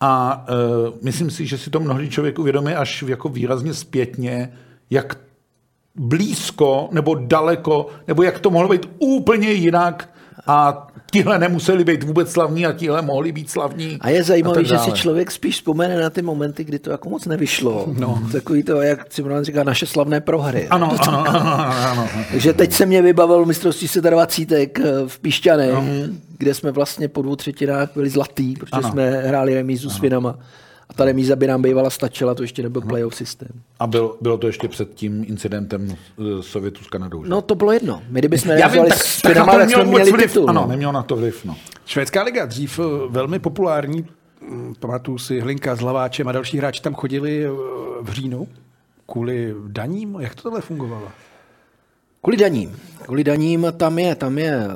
a 0.00 0.44
uh, 0.48 0.94
myslím 1.02 1.30
si, 1.30 1.46
že 1.46 1.58
si 1.58 1.70
to 1.70 1.80
mnohdy 1.80 2.10
člověk 2.10 2.38
uvědomí 2.38 2.72
až 2.72 3.02
jako 3.02 3.28
výrazně 3.28 3.74
zpětně, 3.74 4.52
jak 4.90 5.18
blízko 5.94 6.88
nebo 6.92 7.14
daleko, 7.14 7.86
nebo 8.08 8.22
jak 8.22 8.38
to 8.38 8.50
mohlo 8.50 8.68
být 8.68 8.88
úplně 8.98 9.52
jinak 9.52 10.08
a 10.46 10.86
tihle 11.10 11.38
nemuseli 11.38 11.84
být 11.84 12.02
vůbec 12.02 12.30
slavní 12.32 12.66
a 12.66 12.72
tihle 12.72 13.02
mohli 13.02 13.32
být 13.32 13.50
slavní. 13.50 13.98
A 14.00 14.10
je 14.10 14.22
zajímavé, 14.22 14.64
že 14.64 14.78
si 14.78 14.92
člověk 14.92 15.30
spíš 15.30 15.54
vzpomene 15.54 16.00
na 16.00 16.10
ty 16.10 16.22
momenty, 16.22 16.64
kdy 16.64 16.78
to 16.78 16.90
jako 16.90 17.08
moc 17.08 17.26
nevyšlo. 17.26 17.86
No. 17.98 18.22
Takový 18.32 18.62
to, 18.62 18.82
jak 18.82 19.08
Cimrman 19.08 19.44
říká, 19.44 19.64
naše 19.64 19.86
slavné 19.86 20.20
prohry. 20.20 20.68
Ano, 20.68 20.96
ano, 21.00 21.28
ano, 21.28 21.40
ano, 21.40 21.64
ano. 21.90 22.08
Takže 22.30 22.52
teď 22.52 22.72
se 22.72 22.86
mě 22.86 23.02
vybavil 23.02 23.44
mistrovství 23.44 23.88
se 23.88 24.00
20 24.00 24.48
v 25.06 25.18
Píšťanech, 25.20 25.72
No. 25.74 25.84
kde 26.38 26.54
jsme 26.54 26.70
vlastně 26.72 27.08
po 27.08 27.22
dvou 27.22 27.36
třetinách 27.36 27.88
byli 27.94 28.10
zlatý, 28.10 28.54
protože 28.56 28.70
Ano. 28.72 28.90
jsme 28.90 29.10
hráli 29.10 29.54
remízu 29.54 29.90
s 29.90 29.96
Finama. 29.98 30.38
A 30.88 30.94
ta 30.94 31.04
remíza 31.04 31.36
by 31.36 31.46
nám 31.46 31.62
bývala 31.62 31.90
stačila, 31.90 32.34
to 32.34 32.42
ještě 32.42 32.62
nebyl 32.62 32.82
playoff 32.82 33.14
systém. 33.14 33.48
A 33.78 33.86
bylo, 33.86 34.16
bylo 34.20 34.38
to 34.38 34.46
ještě 34.46 34.68
před 34.68 34.94
tím 34.94 35.24
incidentem 35.28 35.88
eh, 35.90 36.42
Sovětu 36.42 36.84
s 36.84 36.86
Kanadou. 36.86 37.24
že? 37.24 37.30
No 37.30 37.42
to 37.42 37.54
bylo 37.54 37.72
jedno. 37.72 38.02
My 38.10 38.18
kdybychom 38.18 38.48
tak, 38.88 38.94
s 38.94 39.22
na 39.22 39.30
Finama, 39.30 39.52
tak 39.52 39.60
nemělo 39.60 39.82
jsme 39.82 39.90
měli 39.90 40.12
vliv. 40.12 40.32
titul. 40.32 40.50
Ano, 40.50 40.60
no. 40.62 40.68
nemělo 40.68 40.92
na 40.92 41.02
to 41.02 41.16
vliv. 41.16 41.44
No. 41.44 41.56
Švédská 41.86 42.22
liga 42.22 42.46
dřív 42.46 42.78
eh, 42.78 42.82
velmi 43.08 43.38
populární, 43.38 44.06
mm, 44.48 44.74
pamatuju 44.80 45.18
si 45.18 45.40
Hlinka 45.40 45.76
s 45.76 45.78
Hlaváčem 45.80 46.28
a 46.28 46.32
další 46.32 46.58
hráči 46.58 46.82
tam 46.82 46.94
chodili 46.94 47.44
eh, 47.46 47.50
v 48.02 48.10
říjnu 48.12 48.48
kvůli 49.06 49.54
daním. 49.66 50.16
Jak 50.20 50.34
to 50.34 50.42
tohle 50.42 50.60
fungovalo? 50.60 51.08
Kvůli 52.22 52.36
daním. 52.36 52.76
Kvůli 53.02 53.24
daním 53.24 53.66
tam 53.76 53.98
je, 53.98 54.14
tam 54.14 54.38
je 54.38 54.68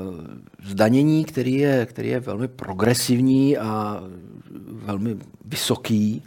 zdanění, 0.65 1.25
který 1.25 1.55
je, 1.55 1.87
který 1.87 2.09
je 2.09 2.21
velmi 2.21 2.49
progresivní 2.49 3.59
a 3.59 4.03
velmi 4.71 5.17
vysoký. 5.53 6.23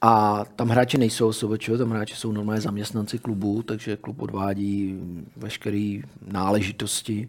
A 0.00 0.44
tam 0.56 0.68
hráči 0.68 0.98
nejsou 0.98 1.32
SVČ, 1.32 1.70
tam 1.78 1.90
hráči 1.90 2.16
jsou 2.16 2.32
normálně 2.32 2.60
zaměstnanci 2.60 3.18
klubu, 3.18 3.62
takže 3.62 3.96
klub 3.96 4.22
odvádí 4.22 5.00
veškeré 5.36 5.98
náležitosti. 6.26 7.28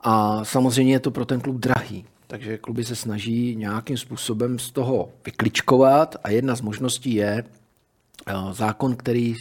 A 0.00 0.44
samozřejmě 0.44 0.92
je 0.92 1.00
to 1.00 1.10
pro 1.10 1.24
ten 1.24 1.40
klub 1.40 1.56
drahý. 1.56 2.04
Takže 2.26 2.58
kluby 2.58 2.84
se 2.84 2.96
snaží 2.96 3.56
nějakým 3.56 3.96
způsobem 3.96 4.58
z 4.58 4.70
toho 4.70 5.08
vykličkovat 5.26 6.16
a 6.24 6.30
jedna 6.30 6.54
z 6.54 6.60
možností 6.60 7.14
je 7.14 7.44
eh, 7.44 8.32
zákon, 8.52 8.96
který, 8.96 9.34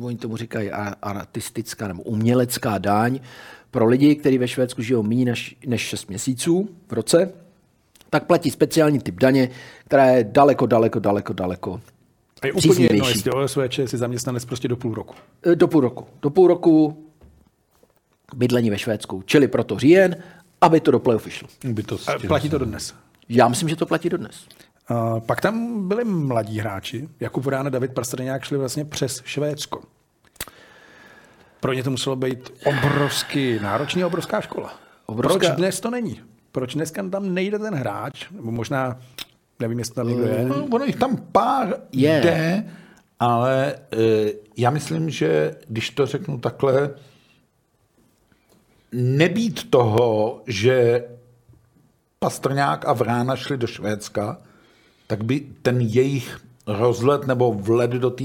oni 0.00 0.16
tomu 0.16 0.36
říkají 0.36 0.70
artistická 1.02 1.88
nebo 1.88 2.02
umělecká 2.02 2.78
daň 2.78 3.20
pro 3.70 3.86
lidi, 3.86 4.16
kteří 4.16 4.38
ve 4.38 4.48
Švédsku 4.48 4.82
žijou 4.82 5.02
méně 5.02 5.24
než, 5.24 5.56
než 5.66 5.80
6 5.80 6.08
měsíců 6.08 6.68
v 6.88 6.92
roce, 6.92 7.32
tak 8.12 8.24
platí 8.26 8.50
speciální 8.50 8.98
typ 8.98 9.20
daně, 9.20 9.48
která 9.84 10.06
je 10.06 10.24
daleko, 10.24 10.66
daleko, 10.66 10.98
daleko, 10.98 11.32
daleko 11.32 11.80
A 12.42 12.46
je 12.46 12.52
úplně 12.52 12.84
jedno, 12.84 13.08
jestli 13.08 13.30
OSVČ 13.30 13.80
si 13.86 13.96
zaměstnanec 13.96 14.44
prostě 14.44 14.68
do 14.68 14.76
půl 14.76 14.94
roku. 14.94 15.14
Eh, 15.46 15.56
Do 15.56 15.68
půl 15.68 15.80
roku. 15.80 16.06
Do 16.22 16.30
půl 16.30 16.48
roku 16.48 17.04
bydlení 18.34 18.70
ve 18.70 18.78
Švédsku, 18.78 19.22
čili 19.26 19.48
proto 19.48 19.78
říjen, 19.78 20.16
aby 20.60 20.80
to 20.80 20.90
do 20.90 20.98
playoff 20.98 21.32
šlo. 21.32 21.48
By 21.64 21.82
to 21.82 21.98
A 22.06 22.26
platí 22.26 22.48
to 22.50 22.58
dodnes. 22.58 22.94
Já 23.28 23.48
myslím, 23.48 23.68
že 23.68 23.76
to 23.76 23.86
platí 23.86 24.08
dodnes. 24.08 24.46
A 24.88 25.20
pak 25.20 25.40
tam 25.40 25.88
byli 25.88 26.04
mladí 26.04 26.58
hráči, 26.58 27.08
Jakub 27.20 27.44
Vrán 27.44 27.66
a 27.66 27.70
David 27.70 27.94
Pastrňák 27.94 28.44
šli 28.44 28.58
vlastně 28.58 28.84
přes 28.84 29.22
Švédsko. 29.24 29.82
Pro 31.60 31.72
ně 31.72 31.82
to 31.82 31.90
muselo 31.90 32.16
být 32.16 32.52
obrovsky 32.64 33.60
náročný 33.62 34.04
obrovská 34.04 34.40
škola. 34.40 34.74
obrovská... 35.06 35.38
Proč 35.38 35.56
dnes 35.56 35.80
to 35.80 35.90
není? 35.90 36.20
Proč 36.52 36.74
dneska 36.74 37.08
tam 37.08 37.34
nejde 37.34 37.58
ten 37.58 37.74
hráč? 37.74 38.30
Nebo 38.30 38.50
možná, 38.50 38.98
nevím, 39.60 39.78
jestli 39.78 39.94
tam 39.94 40.08
někdo 40.08 40.24
je. 40.24 40.44
No, 40.44 40.64
ono 40.64 40.84
jich 40.84 40.96
tam 40.96 41.16
pár 41.32 41.76
je. 41.92 42.20
jde, 42.20 42.64
ale 43.20 43.74
e, 43.74 44.32
já 44.56 44.70
myslím, 44.70 45.10
že 45.10 45.54
když 45.68 45.90
to 45.90 46.06
řeknu 46.06 46.38
takhle, 46.38 46.90
nebýt 48.92 49.70
toho, 49.70 50.40
že 50.46 51.04
Pastrňák 52.18 52.88
a 52.88 52.92
Vrána 52.92 53.36
šli 53.36 53.56
do 53.56 53.66
Švédska, 53.66 54.38
tak 55.06 55.24
by 55.24 55.40
ten 55.62 55.80
jejich 55.80 56.40
rozlet 56.66 57.26
nebo 57.26 57.52
vled 57.52 57.90
do 57.90 58.10
té 58.10 58.24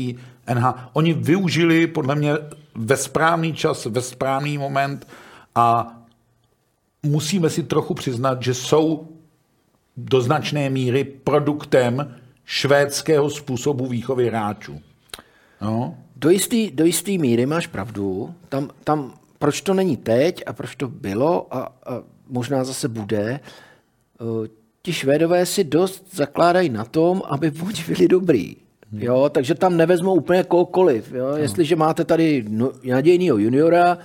NH, 0.53 0.89
oni 0.93 1.13
využili 1.13 1.87
podle 1.87 2.15
mě 2.15 2.33
ve 2.75 2.97
správný 2.97 3.53
čas, 3.53 3.85
ve 3.85 4.01
správný 4.01 4.57
moment 4.57 5.07
a 5.55 5.96
musíme 7.07 7.49
si 7.49 7.63
trochu 7.63 7.93
přiznat, 7.93 8.43
že 8.43 8.53
jsou 8.53 9.07
do 9.97 10.21
značné 10.21 10.69
míry 10.69 11.03
produktem 11.03 12.15
švédského 12.45 13.29
způsobu 13.29 13.87
výchovy 13.87 14.27
hráčů. 14.27 14.81
No. 15.61 15.97
Do 16.15 16.29
jisté 16.29 16.71
do 16.73 16.85
jistý 16.85 17.17
míry 17.17 17.45
máš 17.45 17.67
pravdu. 17.67 18.33
Tam, 18.49 18.69
tam, 18.83 19.13
proč 19.39 19.61
to 19.61 19.73
není 19.73 19.97
teď 19.97 20.43
a 20.45 20.53
proč 20.53 20.75
to 20.75 20.87
bylo 20.87 21.55
a, 21.55 21.59
a 21.59 22.01
možná 22.29 22.63
zase 22.63 22.87
bude, 22.87 23.39
eh, 23.39 24.47
ti 24.81 24.93
Švédové 24.93 25.45
si 25.45 25.63
dost 25.63 26.15
zakládají 26.15 26.69
na 26.69 26.85
tom, 26.85 27.21
aby 27.25 27.51
oni 27.61 27.83
byli 27.87 28.07
dobrý. 28.07 28.55
Jo, 28.91 29.29
takže 29.29 29.55
tam 29.55 29.77
nevezmou 29.77 30.13
úplně 30.15 30.43
kohokoliv. 30.43 31.11
Jo. 31.11 31.35
Jestliže 31.35 31.75
máte 31.75 32.05
tady 32.05 32.45
no, 32.47 32.71
nadějného 32.83 33.37
juniora, 33.37 33.97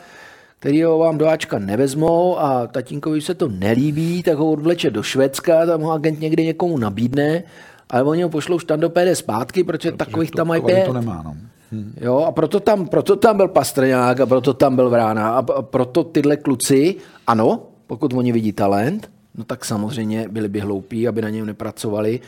který 0.62 0.82
ho 0.82 0.98
vám 0.98 1.18
do 1.18 1.28
Ačka 1.28 1.58
nevezmou 1.58 2.38
a 2.38 2.66
tatínkovi 2.66 3.20
se 3.20 3.34
to 3.34 3.48
nelíbí, 3.48 4.22
tak 4.22 4.38
ho 4.38 4.52
odvleče 4.52 4.90
do 4.90 5.02
Švédska, 5.02 5.66
tam 5.66 5.80
ho 5.80 5.92
agent 5.92 6.20
někdy 6.20 6.44
někomu 6.44 6.78
nabídne, 6.78 7.42
ale 7.90 8.02
oni 8.02 8.22
ho 8.22 8.28
pošlou 8.28 8.58
štandopéde 8.58 9.16
zpátky, 9.16 9.64
protože, 9.64 9.90
protože 9.90 9.98
takových 9.98 10.30
tam 10.30 10.46
mají 10.46 10.62
pět. 10.62 10.86
To 10.86 10.92
nemá, 10.92 11.22
no. 11.24 11.36
Hmm. 11.72 11.94
Jo, 12.00 12.18
a 12.18 12.32
proto 12.32 12.60
tam, 12.60 12.86
proto 12.86 13.16
tam 13.16 13.36
byl 13.36 13.48
Pastrňák 13.48 14.20
a 14.20 14.26
proto 14.26 14.54
tam 14.54 14.76
byl 14.76 14.90
Vrána 14.90 15.36
a 15.36 15.62
proto 15.62 16.04
tyhle 16.04 16.36
kluci, 16.36 16.94
ano, 17.26 17.62
pokud 17.86 18.12
oni 18.12 18.32
vidí 18.32 18.52
talent, 18.52 19.10
no 19.34 19.44
tak 19.44 19.64
samozřejmě 19.64 20.28
byli 20.28 20.48
by 20.48 20.60
hloupí, 20.60 21.08
aby 21.08 21.22
na 21.22 21.28
něm 21.28 21.46
nepracovali. 21.46 22.20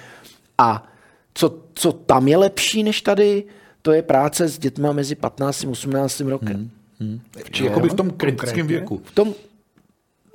A 0.59 0.89
co, 1.35 1.59
co 1.75 1.93
tam 1.93 2.29
je 2.29 2.37
lepší 2.37 2.83
než 2.83 3.01
tady, 3.01 3.45
to 3.83 3.93
je 3.93 4.03
práce 4.03 4.49
s 4.49 4.59
dětmi 4.59 4.89
mezi 4.93 5.15
15 5.15 5.65
a 5.65 5.69
18 5.69 6.21
rokem. 6.21 6.57
Hmm. 6.57 6.71
Hmm. 7.01 7.21
Či 7.51 7.65
jakoby 7.65 7.89
v 7.89 7.95
tom 7.95 8.11
kritickém 8.11 8.67
věku. 8.67 9.01
V 9.05 9.15
tom, 9.15 9.35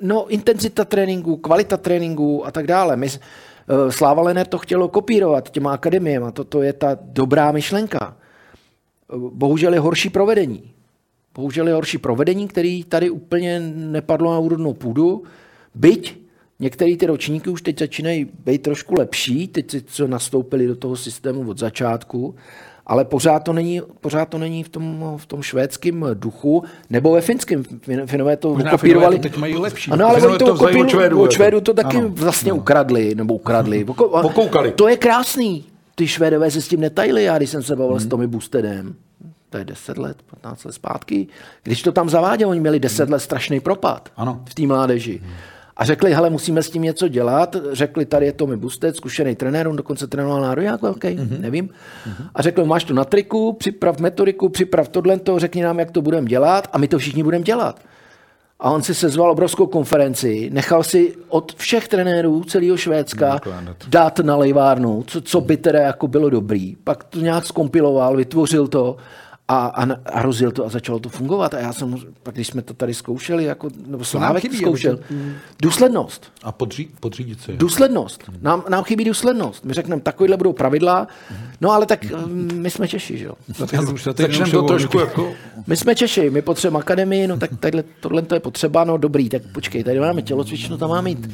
no, 0.02 0.28
intenzita 0.28 0.86
tréninku, 0.86 1.38
kvalita 1.38 1.78
tréninku 1.78 2.46
a 2.46 2.52
tak 2.52 2.68
dále. 2.68 2.96
My, 2.96 3.08
uh, 3.08 3.90
Sláva 3.90 4.22
Lener 4.22 4.48
to 4.48 4.58
chtělo 4.58 4.88
kopírovat 4.88 5.50
těma 5.50 5.74
akademiemi. 5.74 6.26
To 6.50 6.62
je 6.62 6.74
ta 6.74 6.98
dobrá 7.02 7.52
myšlenka. 7.52 8.18
Uh, 9.14 9.32
bohužel 9.34 9.74
je 9.74 9.80
horší 9.80 10.10
provedení. 10.10 10.72
Bohužel 11.36 11.68
je 11.68 11.74
horší 11.74 11.98
provedení, 11.98 12.48
který 12.48 12.84
tady 12.84 13.10
úplně 13.10 13.60
nepadlo 13.76 14.32
na 14.32 14.40
úrodnou 14.40 14.74
půdu. 14.74 15.24
Byť 15.76 16.20
některé 16.60 16.98
ty 16.98 17.06
ročníky 17.06 17.50
už 17.50 17.62
teď 17.62 17.80
začínají 17.80 18.28
být 18.46 18.62
trošku 18.62 18.96
lepší, 19.00 19.48
teď 19.48 19.76
co 19.86 20.08
nastoupili 20.08 20.68
do 20.68 20.76
toho 20.76 20.96
systému 20.96 21.50
od 21.50 21.58
začátku, 21.58 22.36
ale 22.90 23.06
pořád 23.06 23.44
to 23.44 23.54
není, 23.54 23.82
pořád 24.02 24.30
to 24.30 24.38
není 24.38 24.64
v 24.64 24.70
tom, 24.70 25.14
v 25.18 25.26
tom 25.26 25.42
švédském 25.42 26.06
duchu, 26.14 26.64
nebo 26.90 27.12
ve 27.12 27.22
finském. 27.22 27.64
Finové 28.06 28.38
to 28.38 28.54
Možná 28.54 28.72
kopírovali. 28.72 29.16
To 29.16 29.22
teď 29.22 29.38
mají 29.38 29.56
lepší. 29.56 29.92
Ano, 29.92 30.08
ale 30.08 30.22
oni 30.22 30.38
to, 30.38 30.46
to 30.46 30.58
kopíru, 30.58 30.82
od 30.82 30.90
Švédu, 30.90 31.22
od 31.22 31.32
Švédu 31.32 31.62
to 31.62 31.74
taky 31.74 31.98
ano. 31.98 32.10
vlastně 32.10 32.52
ano. 32.52 32.62
ukradli, 32.62 33.16
nebo 33.16 33.34
ukradli. 33.34 33.86
Pokoukali. 34.22 34.72
To 34.72 34.88
je 34.88 34.98
krásný. 34.98 35.66
Ty 35.96 36.08
Švédové 36.08 36.52
se 36.52 36.62
s 36.62 36.68
tím 36.68 36.80
netajili, 36.80 37.24
já 37.24 37.38
když 37.38 37.50
jsem 37.50 37.64
se 37.64 37.76
bavil 37.76 37.96
hmm. 37.96 38.00
s 38.00 38.08
Tomi 38.08 38.28
Bustedem, 38.28 38.96
to 39.50 39.58
je 39.58 39.66
10 39.66 39.98
let, 39.98 40.18
15 40.42 40.64
let 40.64 40.74
zpátky, 40.74 41.28
když 41.64 41.82
to 41.82 41.92
tam 41.92 42.10
zaváděli, 42.10 42.50
oni 42.50 42.60
měli 42.60 42.80
10 42.80 43.04
hmm. 43.04 43.14
let 43.14 43.20
strašný 43.20 43.60
propad 43.60 44.10
ano. 44.18 44.42
v 44.50 44.56
té 44.56 44.68
mládeži. 44.68 45.20
Hmm. 45.24 45.32
A 45.80 45.86
řekli, 45.86 46.14
hele, 46.14 46.30
musíme 46.30 46.64
s 46.64 46.70
tím 46.70 46.82
něco 46.82 47.08
dělat. 47.08 47.56
Řekli, 47.72 48.06
tady 48.06 48.26
je 48.26 48.34
Tomi 48.34 48.58
Bustet, 48.58 48.96
zkušený 48.96 49.36
trenér, 49.36 49.68
on 49.68 49.76
dokonce 49.76 50.08
trénoval 50.08 50.42
národák 50.42 50.82
velký, 50.82 51.08
mm-hmm. 51.08 51.40
nevím. 51.40 51.68
Mm-hmm. 51.68 52.30
A 52.36 52.42
řekl, 52.42 52.66
máš 52.66 52.84
to 52.84 52.94
na 52.94 53.06
triku, 53.06 53.54
připrav 53.54 54.00
metodiku, 54.00 54.50
připrav 54.50 54.90
tohle, 54.90 55.20
řekni 55.38 55.64
nám, 55.64 55.80
jak 55.80 55.92
to 55.92 56.02
budeme 56.02 56.28
dělat 56.28 56.68
a 56.74 56.78
my 56.78 56.88
to 56.88 56.98
všichni 56.98 57.24
budeme 57.24 57.44
dělat. 57.44 57.80
A 58.60 58.72
on 58.72 58.84
si 58.84 58.96
sezval 58.96 59.32
obrovskou 59.32 59.68
konferenci, 59.68 60.50
nechal 60.54 60.84
si 60.84 61.16
od 61.30 61.56
všech 61.56 61.88
trenérů 61.88 62.44
celého 62.44 62.78
Švédska 62.78 63.40
dát 63.88 64.20
na 64.20 64.36
lejvárnu, 64.36 65.04
co, 65.08 65.22
co 65.22 65.42
by 65.42 65.58
teda 65.58 65.80
jako 65.80 66.08
bylo 66.08 66.30
dobrý. 66.30 66.76
Pak 66.84 67.04
to 67.04 67.20
nějak 67.20 67.46
skompiloval, 67.46 68.18
vytvořil 68.18 68.68
to 68.68 68.98
a, 69.50 69.66
a, 69.66 69.94
a 70.06 70.22
rozjel 70.22 70.52
to 70.52 70.66
a 70.66 70.70
začalo 70.70 71.00
to 71.00 71.10
fungovat. 71.10 71.54
A 71.54 71.60
já 71.60 71.74
jsem, 71.74 71.96
pak 72.24 72.34
když 72.34 72.48
jsme 72.48 72.62
to 72.62 72.74
tady 72.74 72.94
zkoušeli, 72.94 73.44
jako, 73.44 73.70
nebo 73.88 74.06
Slávek 74.06 74.42
chybí, 74.42 74.58
zkoušel, 74.58 75.00
důslednost. 75.62 76.32
A 76.44 76.52
podří, 76.52 76.90
podřídit 77.00 77.42
se. 77.42 77.52
Důslednost. 77.52 78.24
Nám, 78.42 78.64
nám 78.70 78.84
chybí 78.84 79.06
důslednost. 79.06 79.66
My 79.66 79.74
řekneme, 79.74 80.02
takovýhle 80.02 80.38
budou 80.38 80.54
pravidla, 80.54 81.08
no 81.62 81.72
ale 81.72 81.86
tak 81.86 82.12
mm, 82.12 82.52
my 82.54 82.70
jsme 82.70 82.88
Češi, 82.88 83.18
že 83.18 83.26
jo. 83.26 83.34
Začneme 83.58 84.52
to 84.52 84.64
trošku 84.64 85.00
jako... 85.00 85.34
My 85.68 85.78
jsme 85.78 85.96
Češi, 85.96 86.30
my 86.30 86.42
potřebujeme 86.42 86.80
akademii, 86.80 87.28
no 87.28 87.38
tak 87.38 87.50
tadyhle, 87.60 87.84
tohle 88.00 88.22
to 88.22 88.36
je 88.36 88.40
potřeba, 88.40 88.84
no 88.84 88.98
dobrý, 88.98 89.30
tak 89.30 89.42
počkej, 89.52 89.84
tady 89.84 90.00
máme 90.00 90.22
tělocvičnu, 90.22 90.78
tam 90.78 90.90
máme 90.90 91.02
mít 91.02 91.30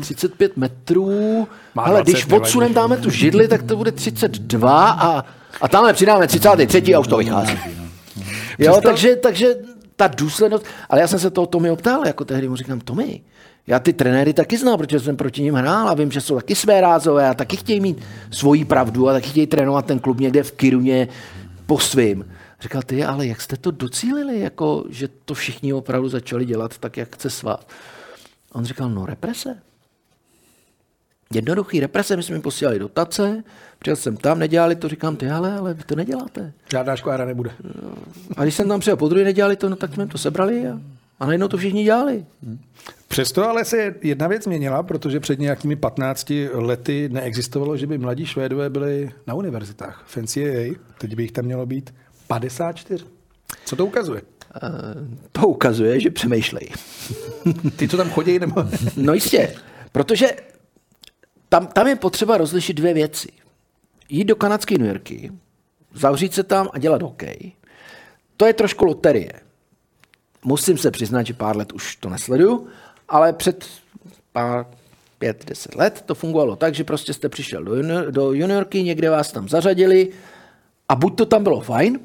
35 0.00 0.56
metrů, 0.56 1.48
ale 1.76 2.02
když 2.02 2.26
odsunem 2.26 2.74
dáme 2.74 2.96
tu 2.96 3.10
židli, 3.10 3.48
tak 3.48 3.62
to 3.62 3.76
bude 3.76 3.92
32 3.92 4.90
a 4.90 5.24
a 5.60 5.68
tamhle 5.68 5.92
přidáme 5.92 6.26
33. 6.26 6.94
a 6.94 6.98
už 7.00 7.08
to 7.08 7.16
vychází. 7.16 7.58
Jo, 8.58 8.80
takže, 8.82 9.16
takže 9.16 9.54
ta 9.96 10.06
důslednost, 10.08 10.66
ale 10.88 11.00
já 11.00 11.08
jsem 11.08 11.18
se 11.18 11.30
toho 11.30 11.46
Tomi 11.46 11.70
optal, 11.70 12.06
jako 12.06 12.24
tehdy 12.24 12.48
mu 12.48 12.56
říkám, 12.56 12.80
Tomi, 12.80 13.20
já 13.66 13.78
ty 13.78 13.92
trenéry 13.92 14.32
taky 14.32 14.58
znám, 14.58 14.78
protože 14.78 15.00
jsem 15.00 15.16
proti 15.16 15.42
ním 15.42 15.54
hrál 15.54 15.88
a 15.88 15.94
vím, 15.94 16.10
že 16.10 16.20
jsou 16.20 16.34
taky 16.36 16.54
své 16.54 16.80
rázové 16.80 17.28
a 17.28 17.34
taky 17.34 17.56
chtějí 17.56 17.80
mít 17.80 18.02
svoji 18.30 18.64
pravdu 18.64 19.08
a 19.08 19.12
taky 19.12 19.28
chtějí 19.28 19.46
trénovat 19.46 19.86
ten 19.86 19.98
klub 19.98 20.20
někde 20.20 20.42
v 20.42 20.52
Kiruně 20.52 21.08
po 21.66 21.78
svým. 21.78 22.24
Říkal, 22.60 22.82
ty, 22.82 23.04
ale 23.04 23.26
jak 23.26 23.40
jste 23.40 23.56
to 23.56 23.70
docílili, 23.70 24.40
jako, 24.40 24.84
že 24.88 25.08
to 25.24 25.34
všichni 25.34 25.72
opravdu 25.72 26.08
začali 26.08 26.44
dělat 26.44 26.78
tak, 26.78 26.96
jak 26.96 27.14
chce 27.14 27.30
svát? 27.30 27.68
On 28.52 28.64
říkal, 28.64 28.90
no 28.90 29.06
represe. 29.06 29.56
Jednoduchý 31.34 31.80
represe, 31.80 32.16
my 32.16 32.22
jsme 32.22 32.34
jim 32.34 32.42
posílali 32.42 32.78
dotace, 32.78 33.44
přijel 33.78 33.96
jsem 33.96 34.16
tam, 34.16 34.38
nedělali 34.38 34.76
to, 34.76 34.88
říkám, 34.88 35.16
ty 35.16 35.30
ale, 35.30 35.58
ale 35.58 35.74
vy 35.74 35.82
to 35.82 35.96
neděláte. 35.96 36.52
Žádná 36.70 36.96
škvára 36.96 37.24
nebude. 37.24 37.50
A 38.36 38.42
když 38.42 38.54
jsem 38.54 38.68
tam 38.68 38.80
přijel 38.80 38.96
po 38.96 39.08
druhé, 39.08 39.24
nedělali 39.24 39.56
to, 39.56 39.68
no 39.68 39.76
tak 39.76 39.94
jsme 39.94 40.06
to 40.06 40.18
sebrali 40.18 40.68
a, 40.68 40.80
a 41.20 41.26
najednou 41.26 41.48
to 41.48 41.56
všichni 41.56 41.84
dělali. 41.84 42.26
Přesto 43.08 43.48
ale 43.48 43.64
se 43.64 43.94
jedna 44.02 44.28
věc 44.28 44.44
změnila, 44.44 44.82
protože 44.82 45.20
před 45.20 45.38
nějakými 45.38 45.76
15 45.76 46.32
lety 46.52 47.08
neexistovalo, 47.12 47.76
že 47.76 47.86
by 47.86 47.98
mladí 47.98 48.26
Švédové 48.26 48.70
byli 48.70 49.10
na 49.26 49.34
univerzitách. 49.34 50.04
V 50.06 50.16
NCAA, 50.16 50.74
teď 50.98 51.14
by 51.14 51.22
jich 51.22 51.32
tam 51.32 51.44
mělo 51.44 51.66
být 51.66 51.94
54. 52.26 53.04
Co 53.64 53.76
to 53.76 53.86
ukazuje? 53.86 54.22
Uh, 54.62 55.18
to 55.32 55.48
ukazuje, 55.48 56.00
že 56.00 56.10
přemýšlej. 56.10 56.68
Ty, 57.76 57.88
co 57.88 57.96
tam 57.96 58.10
chodí, 58.10 58.38
nebo? 58.38 58.64
no 58.96 59.14
jistě, 59.14 59.54
protože 59.92 60.26
tam, 61.48 61.66
tam 61.66 61.86
je 61.86 61.96
potřeba 61.96 62.38
rozlišit 62.38 62.76
dvě 62.76 62.94
věci. 62.94 63.28
Jít 64.08 64.24
do 64.24 64.36
kanadské 64.36 64.78
New 64.78 64.88
Yorky, 64.88 65.32
zavřít 65.94 66.34
se 66.34 66.42
tam 66.42 66.68
a 66.72 66.78
dělat 66.78 67.02
hokej, 67.02 67.52
to 68.36 68.46
je 68.46 68.52
trošku 68.52 68.84
loterie. 68.84 69.32
Musím 70.44 70.78
se 70.78 70.90
přiznat, 70.90 71.26
že 71.26 71.34
pár 71.34 71.56
let 71.56 71.72
už 71.72 71.96
to 71.96 72.08
nesleduju, 72.08 72.66
ale 73.08 73.32
před 73.32 73.66
pár, 74.32 74.66
pět, 75.18 75.44
deset 75.44 75.74
let 75.74 76.02
to 76.06 76.14
fungovalo 76.14 76.56
tak, 76.56 76.74
že 76.74 76.84
prostě 76.84 77.12
jste 77.12 77.28
přišel 77.28 77.64
do, 77.64 77.74
junior, 77.74 78.10
do 78.10 78.32
juniorky, 78.32 78.82
někde 78.82 79.10
vás 79.10 79.32
tam 79.32 79.48
zařadili 79.48 80.08
a 80.88 80.94
buď 80.94 81.16
to 81.16 81.26
tam 81.26 81.42
bylo 81.42 81.60
fajn, 81.60 81.98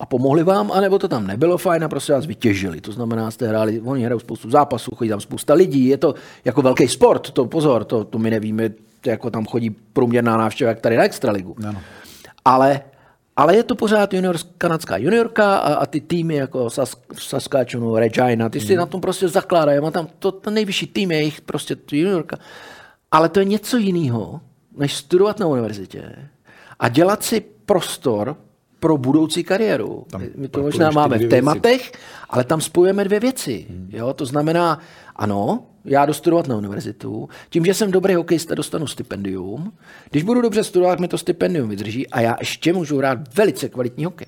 a 0.00 0.06
pomohli 0.06 0.42
vám, 0.42 0.72
anebo 0.72 0.98
to 0.98 1.08
tam 1.08 1.26
nebylo 1.26 1.58
fajn 1.58 1.84
a 1.84 1.88
prostě 1.88 2.12
vás 2.12 2.26
vytěžili. 2.26 2.80
To 2.80 2.92
znamená, 2.92 3.30
jste 3.30 3.48
hráli, 3.48 3.80
oni 3.80 4.04
hrajou 4.04 4.18
spoustu 4.18 4.50
zápasů, 4.50 4.94
chodí 4.94 5.10
tam 5.10 5.20
spousta 5.20 5.54
lidí, 5.54 5.86
je 5.86 5.96
to 5.96 6.14
jako 6.44 6.62
velký 6.62 6.88
sport, 6.88 7.30
to 7.30 7.44
pozor, 7.44 7.84
to, 7.84 8.04
to 8.04 8.18
my 8.18 8.30
nevíme, 8.30 8.70
jako 9.10 9.30
tam 9.30 9.46
chodí 9.46 9.70
průměrná 9.70 10.36
návštěva, 10.36 10.68
jak 10.68 10.80
tady 10.80 10.96
na 10.96 11.04
Extraligu. 11.04 11.56
Ano. 11.68 11.80
Ale, 12.44 12.80
ale 13.36 13.56
je 13.56 13.62
to 13.62 13.74
pořád 13.74 14.14
junior, 14.14 14.36
kanadská 14.58 14.96
juniorka 14.96 15.56
a, 15.56 15.74
a 15.74 15.86
ty 15.86 16.00
týmy 16.00 16.34
jako 16.34 16.70
Sas, 16.70 16.96
Saskatchewanu, 17.18 17.96
Regina, 17.96 18.48
ty 18.48 18.60
si 18.60 18.72
mm. 18.72 18.78
na 18.78 18.86
tom 18.86 19.00
prostě 19.00 19.28
zakládají. 19.28 19.80
Má 19.80 19.90
tam 19.90 20.08
to, 20.18 20.32
ten 20.32 20.54
nejvyšší 20.54 20.86
tým 20.86 21.10
je 21.10 21.22
jich 21.22 21.40
prostě 21.40 21.76
juniorka. 21.92 22.36
Ale 23.10 23.28
to 23.28 23.40
je 23.40 23.44
něco 23.44 23.76
jiného, 23.76 24.40
než 24.76 24.96
studovat 24.96 25.38
na 25.38 25.46
univerzitě 25.46 26.28
a 26.78 26.88
dělat 26.88 27.24
si 27.24 27.40
prostor 27.40 28.36
pro 28.80 28.98
budoucí 28.98 29.44
kariéru. 29.44 30.06
Tam 30.10 30.22
My 30.36 30.48
to 30.48 30.62
možná 30.62 30.90
máme 30.90 31.16
v 31.16 31.18
věci. 31.18 31.30
tématech, 31.30 31.92
ale 32.30 32.44
tam 32.44 32.60
spojujeme 32.60 33.04
dvě 33.04 33.20
věci. 33.20 33.66
Jo? 33.88 34.12
To 34.12 34.26
znamená, 34.26 34.78
ano, 35.16 35.62
já 35.84 36.06
jdu 36.06 36.12
studovat 36.12 36.46
na 36.46 36.56
univerzitu, 36.56 37.28
tím, 37.50 37.64
že 37.64 37.74
jsem 37.74 37.90
dobrý 37.90 38.14
hokejista, 38.14 38.54
dostanu 38.54 38.86
stipendium. 38.86 39.72
Když 40.10 40.22
budu 40.22 40.40
dobře 40.40 40.64
studovat, 40.64 41.00
mi 41.00 41.08
to 41.08 41.18
stipendium 41.18 41.68
vydrží 41.68 42.08
a 42.08 42.20
já 42.20 42.36
ještě 42.40 42.72
můžu 42.72 42.98
hrát 42.98 43.34
velice 43.36 43.68
kvalitní 43.68 44.04
hokej. 44.04 44.26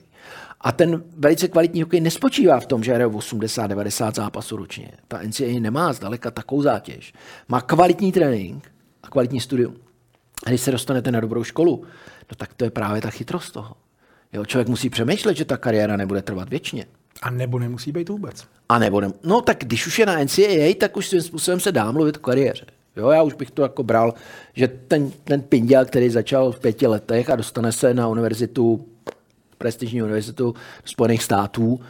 A 0.60 0.72
ten 0.72 1.02
velice 1.16 1.48
kvalitní 1.48 1.82
hokej 1.82 2.00
nespočívá 2.00 2.60
v 2.60 2.66
tom, 2.66 2.84
že 2.84 2.94
hraje 2.94 3.08
80-90 3.08 4.14
zápasů 4.14 4.56
ročně. 4.56 4.90
Ta 5.08 5.20
NCAA 5.22 5.60
nemá 5.60 5.92
zdaleka 5.92 6.30
takovou 6.30 6.62
zátěž. 6.62 7.12
Má 7.48 7.60
kvalitní 7.60 8.12
trénink 8.12 8.72
a 9.02 9.08
kvalitní 9.08 9.40
studium. 9.40 9.76
A 10.46 10.48
když 10.48 10.60
se 10.60 10.70
dostanete 10.70 11.10
na 11.10 11.20
dobrou 11.20 11.44
školu, 11.44 11.82
no 12.30 12.36
tak 12.36 12.54
to 12.54 12.64
je 12.64 12.70
právě 12.70 13.02
ta 13.02 13.10
chytrost 13.10 13.52
toho. 13.52 13.74
Jo, 14.32 14.44
člověk 14.44 14.68
musí 14.68 14.90
přemýšlet, 14.90 15.36
že 15.36 15.44
ta 15.44 15.56
kariéra 15.56 15.96
nebude 15.96 16.22
trvat 16.22 16.48
věčně. 16.48 16.86
A 17.22 17.30
nebo 17.30 17.58
nemusí 17.58 17.92
být 17.92 18.08
vůbec. 18.08 18.44
A 18.68 18.78
nebo 18.78 19.00
ne, 19.00 19.12
no 19.24 19.40
tak 19.40 19.56
když 19.60 19.86
už 19.86 19.98
je 19.98 20.06
na 20.06 20.24
NCAA, 20.24 20.74
tak 20.80 20.96
už 20.96 21.08
svým 21.08 21.22
způsobem 21.22 21.60
se 21.60 21.72
dá 21.72 21.92
mluvit 21.92 22.16
o 22.16 22.20
kariéře. 22.20 22.66
Jo, 22.96 23.10
já 23.10 23.22
už 23.22 23.34
bych 23.34 23.50
to 23.50 23.62
jako 23.62 23.82
bral, 23.82 24.14
že 24.54 24.68
ten, 24.68 25.10
ten 25.24 25.42
pinděl, 25.42 25.84
který 25.84 26.10
začal 26.10 26.52
v 26.52 26.60
pěti 26.60 26.86
letech 26.86 27.30
a 27.30 27.36
dostane 27.36 27.72
se 27.72 27.94
na 27.94 28.08
univerzitu, 28.08 28.86
prestižní 29.58 30.02
univerzitu 30.02 30.54
Spojených 30.84 31.22
států, 31.22 31.80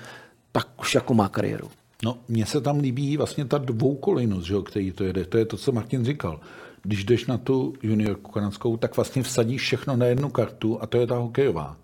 tak 0.52 0.68
už 0.80 0.94
jako 0.94 1.14
má 1.14 1.28
kariéru. 1.28 1.70
No, 2.04 2.18
mně 2.28 2.46
se 2.46 2.60
tam 2.60 2.78
líbí 2.78 3.16
vlastně 3.16 3.44
ta 3.44 3.58
dvoukolejnost, 3.58 4.46
že 4.46 4.54
jo, 4.54 4.62
který 4.62 4.92
to 4.92 5.04
jede. 5.04 5.24
To 5.24 5.38
je 5.38 5.44
to, 5.44 5.56
co 5.56 5.72
Martin 5.72 6.04
říkal. 6.04 6.40
Když 6.82 7.04
jdeš 7.04 7.26
na 7.26 7.38
tu 7.38 7.74
juniorku 7.82 8.30
kanadskou, 8.30 8.76
tak 8.76 8.96
vlastně 8.96 9.22
vsadíš 9.22 9.62
všechno 9.62 9.96
na 9.96 10.06
jednu 10.06 10.30
kartu 10.30 10.82
a 10.82 10.86
to 10.86 10.98
je 10.98 11.06
ta 11.06 11.16
hokejová. 11.16 11.76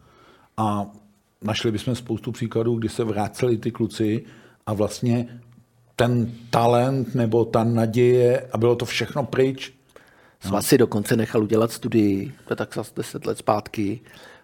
A 0.56 0.86
našli 1.42 1.72
bychom 1.72 1.94
spoustu 1.94 2.32
příkladů, 2.32 2.74
kdy 2.74 2.88
se 2.88 3.04
vrátili 3.04 3.56
ty 3.56 3.70
kluci 3.70 4.24
a 4.66 4.72
vlastně 4.72 5.40
ten 5.96 6.32
talent 6.50 7.14
nebo 7.14 7.44
ta 7.44 7.64
naděje 7.64 8.48
a 8.52 8.58
bylo 8.58 8.76
to 8.76 8.84
všechno 8.84 9.24
pryč. 9.24 9.72
Svaz 10.40 10.66
si 10.66 10.78
dokonce 10.78 11.16
nechal 11.16 11.42
udělat 11.42 11.72
studii, 11.72 12.32
to 12.46 12.52
je 12.52 12.56
tak 12.56 12.74
zase 12.74 12.92
10 12.96 13.26
let 13.26 13.38
zpátky. 13.38 14.00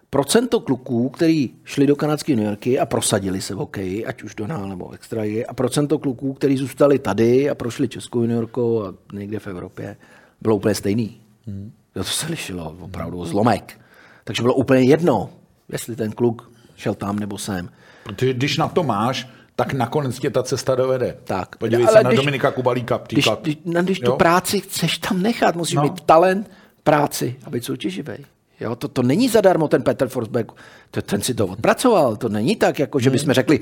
Procento 0.09 0.59
kluků, 0.59 1.09
kteří 1.09 1.55
šli 1.63 1.87
do 1.87 1.95
kanadské 1.95 2.31
juniorky 2.31 2.79
a 2.79 2.85
prosadili 2.85 3.41
se 3.41 3.55
v 3.55 3.57
hokeji, 3.57 4.05
ať 4.05 4.23
už 4.23 4.35
do 4.35 4.47
nál 4.47 4.69
nebo 4.69 4.91
extra 4.91 5.23
a 5.47 5.53
procento 5.53 5.99
kluků, 5.99 6.33
kteří 6.33 6.57
zůstali 6.57 6.99
tady 6.99 7.49
a 7.49 7.55
prošli 7.55 7.87
českou 7.87 8.21
juniorkou 8.21 8.83
a 8.83 8.93
někde 9.13 9.39
v 9.39 9.47
Evropě, 9.47 9.97
bylo 10.41 10.55
úplně 10.55 10.75
stejný. 10.75 11.17
Hmm. 11.47 11.71
To 11.93 12.03
se 12.03 12.27
lišilo 12.27 12.75
opravdu 12.79 13.19
o 13.19 13.25
zlomek. 13.25 13.79
Takže 14.23 14.41
bylo 14.41 14.53
úplně 14.53 14.81
jedno, 14.81 15.29
jestli 15.71 15.95
ten 15.95 16.11
kluk 16.11 16.51
šel 16.75 16.93
tam 16.95 17.19
nebo 17.19 17.37
sem. 17.37 17.69
Protože 18.03 18.33
když 18.33 18.57
na 18.57 18.67
to 18.67 18.83
máš, 18.83 19.27
tak 19.55 19.73
nakonec 19.73 20.19
tě 20.19 20.29
ta 20.29 20.43
cesta 20.43 20.75
dovede. 20.75 21.17
Tak. 21.23 21.55
Podívej 21.55 21.85
Ale 21.85 21.97
se 21.97 22.03
na 22.03 22.09
když- 22.09 22.19
Dominika 22.19 22.51
Kubalíka, 22.51 23.01
Když, 23.09 23.27
když, 23.41 23.57
na, 23.65 23.81
když 23.81 23.99
tu 23.99 24.11
Jo? 24.11 24.17
práci 24.17 24.59
chceš 24.61 24.97
tam 24.97 25.21
nechat, 25.21 25.55
musíš 25.55 25.75
No. 25.75 25.83
mít 25.83 26.01
talent, 26.01 26.51
práci 26.83 27.35
a 27.45 27.49
být 27.49 27.65
soutěživý. 27.65 28.13
Jo, 28.59 28.75
to, 28.75 28.87
to 28.87 29.03
není 29.03 29.29
zadarmo 29.29 29.67
ten 29.67 29.81
Petr 29.83 30.07
Forsberg, 30.07 30.51
to, 30.91 31.01
ten 31.01 31.21
si 31.21 31.33
to 31.33 31.47
odpracoval, 31.47 32.15
to 32.15 32.29
není 32.29 32.55
tak, 32.55 32.79
jako 32.79 32.99
že 32.99 33.09
bychom 33.09 33.33
řekli, 33.33 33.59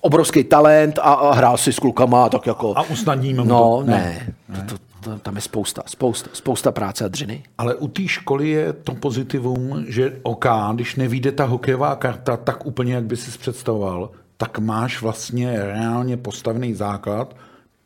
obrovský 0.00 0.44
talent 0.44 0.98
a, 0.98 1.02
a 1.02 1.34
hrál 1.34 1.56
si 1.58 1.72
s 1.72 1.78
klukama, 1.78 2.28
tak 2.28 2.46
jako... 2.46 2.72
A 2.78 2.82
usnadníme 2.82 3.42
mu 3.42 3.48
No, 3.48 3.82
to. 3.84 3.90
ne, 3.90 4.34
ne. 4.48 4.56
To, 4.56 4.62
to, 4.62 4.78
to, 4.78 4.84
tam 5.22 5.36
je 5.36 5.42
spousta, 5.42 5.82
spousta, 5.86 6.30
spousta 6.32 6.72
práce 6.72 7.04
a 7.04 7.08
dřiny. 7.08 7.42
Ale 7.58 7.74
u 7.74 7.88
té 7.88 8.08
školy 8.08 8.48
je 8.48 8.72
to 8.72 8.94
pozitivum, 8.94 9.84
že 9.88 10.18
OK, 10.22 10.46
když 10.74 10.96
nevíde 10.96 11.32
ta 11.32 11.44
hokejová 11.44 11.96
karta 11.96 12.36
tak 12.36 12.66
úplně, 12.66 12.94
jak 12.94 13.04
by 13.04 13.16
si 13.16 13.38
představoval, 13.38 14.10
tak 14.36 14.58
máš 14.58 15.02
vlastně 15.02 15.64
reálně 15.64 16.16
postavený 16.16 16.74
základ, 16.74 17.36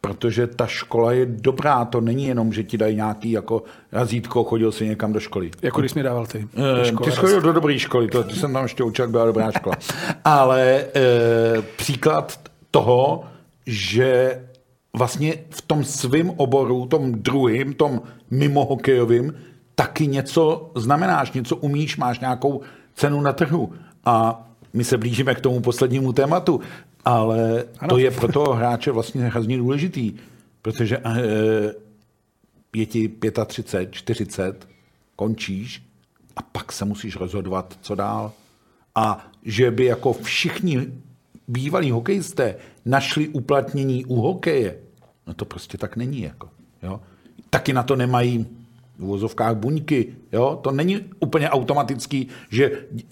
protože 0.00 0.46
ta 0.46 0.66
škola 0.66 1.12
je 1.12 1.26
dobrá, 1.26 1.84
to 1.84 2.00
není 2.00 2.24
jenom, 2.24 2.52
že 2.52 2.64
ti 2.64 2.78
dají 2.78 2.96
nějaký 2.96 3.30
jako 3.30 3.62
razítko, 3.92 4.44
chodil 4.44 4.72
si 4.72 4.86
někam 4.86 5.12
do 5.12 5.20
školy. 5.20 5.50
Jako 5.62 5.80
když 5.80 5.92
jsi 5.92 5.98
mi 5.98 6.02
dával 6.02 6.26
ty. 6.26 6.48
do 6.76 6.84
školy. 6.84 7.10
Ty 7.10 7.16
jsi 7.16 7.20
chodil 7.20 7.40
do 7.40 7.52
dobré 7.52 7.78
školy, 7.78 8.08
to, 8.08 8.24
ty 8.24 8.34
jsem 8.34 8.52
tam 8.52 8.62
ještě 8.62 8.82
učil, 8.82 9.08
byla 9.08 9.24
dobrá 9.24 9.52
škola. 9.52 9.76
Ale 10.24 10.84
e, 10.94 11.62
příklad 11.76 12.40
toho, 12.70 13.24
že 13.66 14.40
vlastně 14.98 15.34
v 15.50 15.62
tom 15.62 15.84
svém 15.84 16.30
oboru, 16.30 16.86
tom 16.86 17.12
druhým, 17.12 17.74
tom 17.74 18.02
mimo 18.30 18.64
hokejovým, 18.64 19.34
taky 19.74 20.06
něco 20.06 20.70
znamenáš, 20.74 21.32
něco 21.32 21.56
umíš, 21.56 21.96
máš 21.96 22.20
nějakou 22.20 22.60
cenu 22.94 23.20
na 23.20 23.32
trhu. 23.32 23.72
A 24.04 24.46
my 24.72 24.84
se 24.84 24.98
blížíme 24.98 25.34
k 25.34 25.40
tomu 25.40 25.60
poslednímu 25.60 26.12
tématu, 26.12 26.60
ale 27.04 27.64
ano. 27.78 27.88
to 27.88 27.98
je 27.98 28.10
pro 28.10 28.32
toho 28.32 28.54
hráče 28.54 28.90
vlastně 28.90 29.24
hrozně 29.24 29.58
důležitý, 29.58 30.14
protože 30.62 30.98
e, 30.98 31.02
je 32.76 32.86
ti 32.86 33.08
35, 33.46 33.92
40, 33.92 34.68
končíš 35.16 35.82
a 36.36 36.42
pak 36.42 36.72
se 36.72 36.84
musíš 36.84 37.16
rozhodovat, 37.16 37.78
co 37.80 37.94
dál. 37.94 38.32
A 38.94 39.30
že 39.42 39.70
by 39.70 39.84
jako 39.84 40.12
všichni 40.12 40.86
bývalí 41.48 41.90
hokejisté 41.90 42.56
našli 42.84 43.28
uplatnění 43.28 44.04
u 44.04 44.20
hokeje, 44.20 44.87
no 45.28 45.34
to 45.34 45.44
prostě 45.44 45.78
tak 45.78 45.96
není. 45.96 46.22
Jako, 46.22 46.48
jo? 46.82 47.00
Taky 47.50 47.72
na 47.72 47.82
to 47.82 47.96
nemají 47.96 48.46
v 48.98 49.04
uvozovkách 49.04 49.56
buňky. 49.56 50.16
Jo? 50.32 50.58
To 50.62 50.70
není 50.70 51.00
úplně 51.20 51.50
automatický, 51.50 52.28
že 52.50 52.70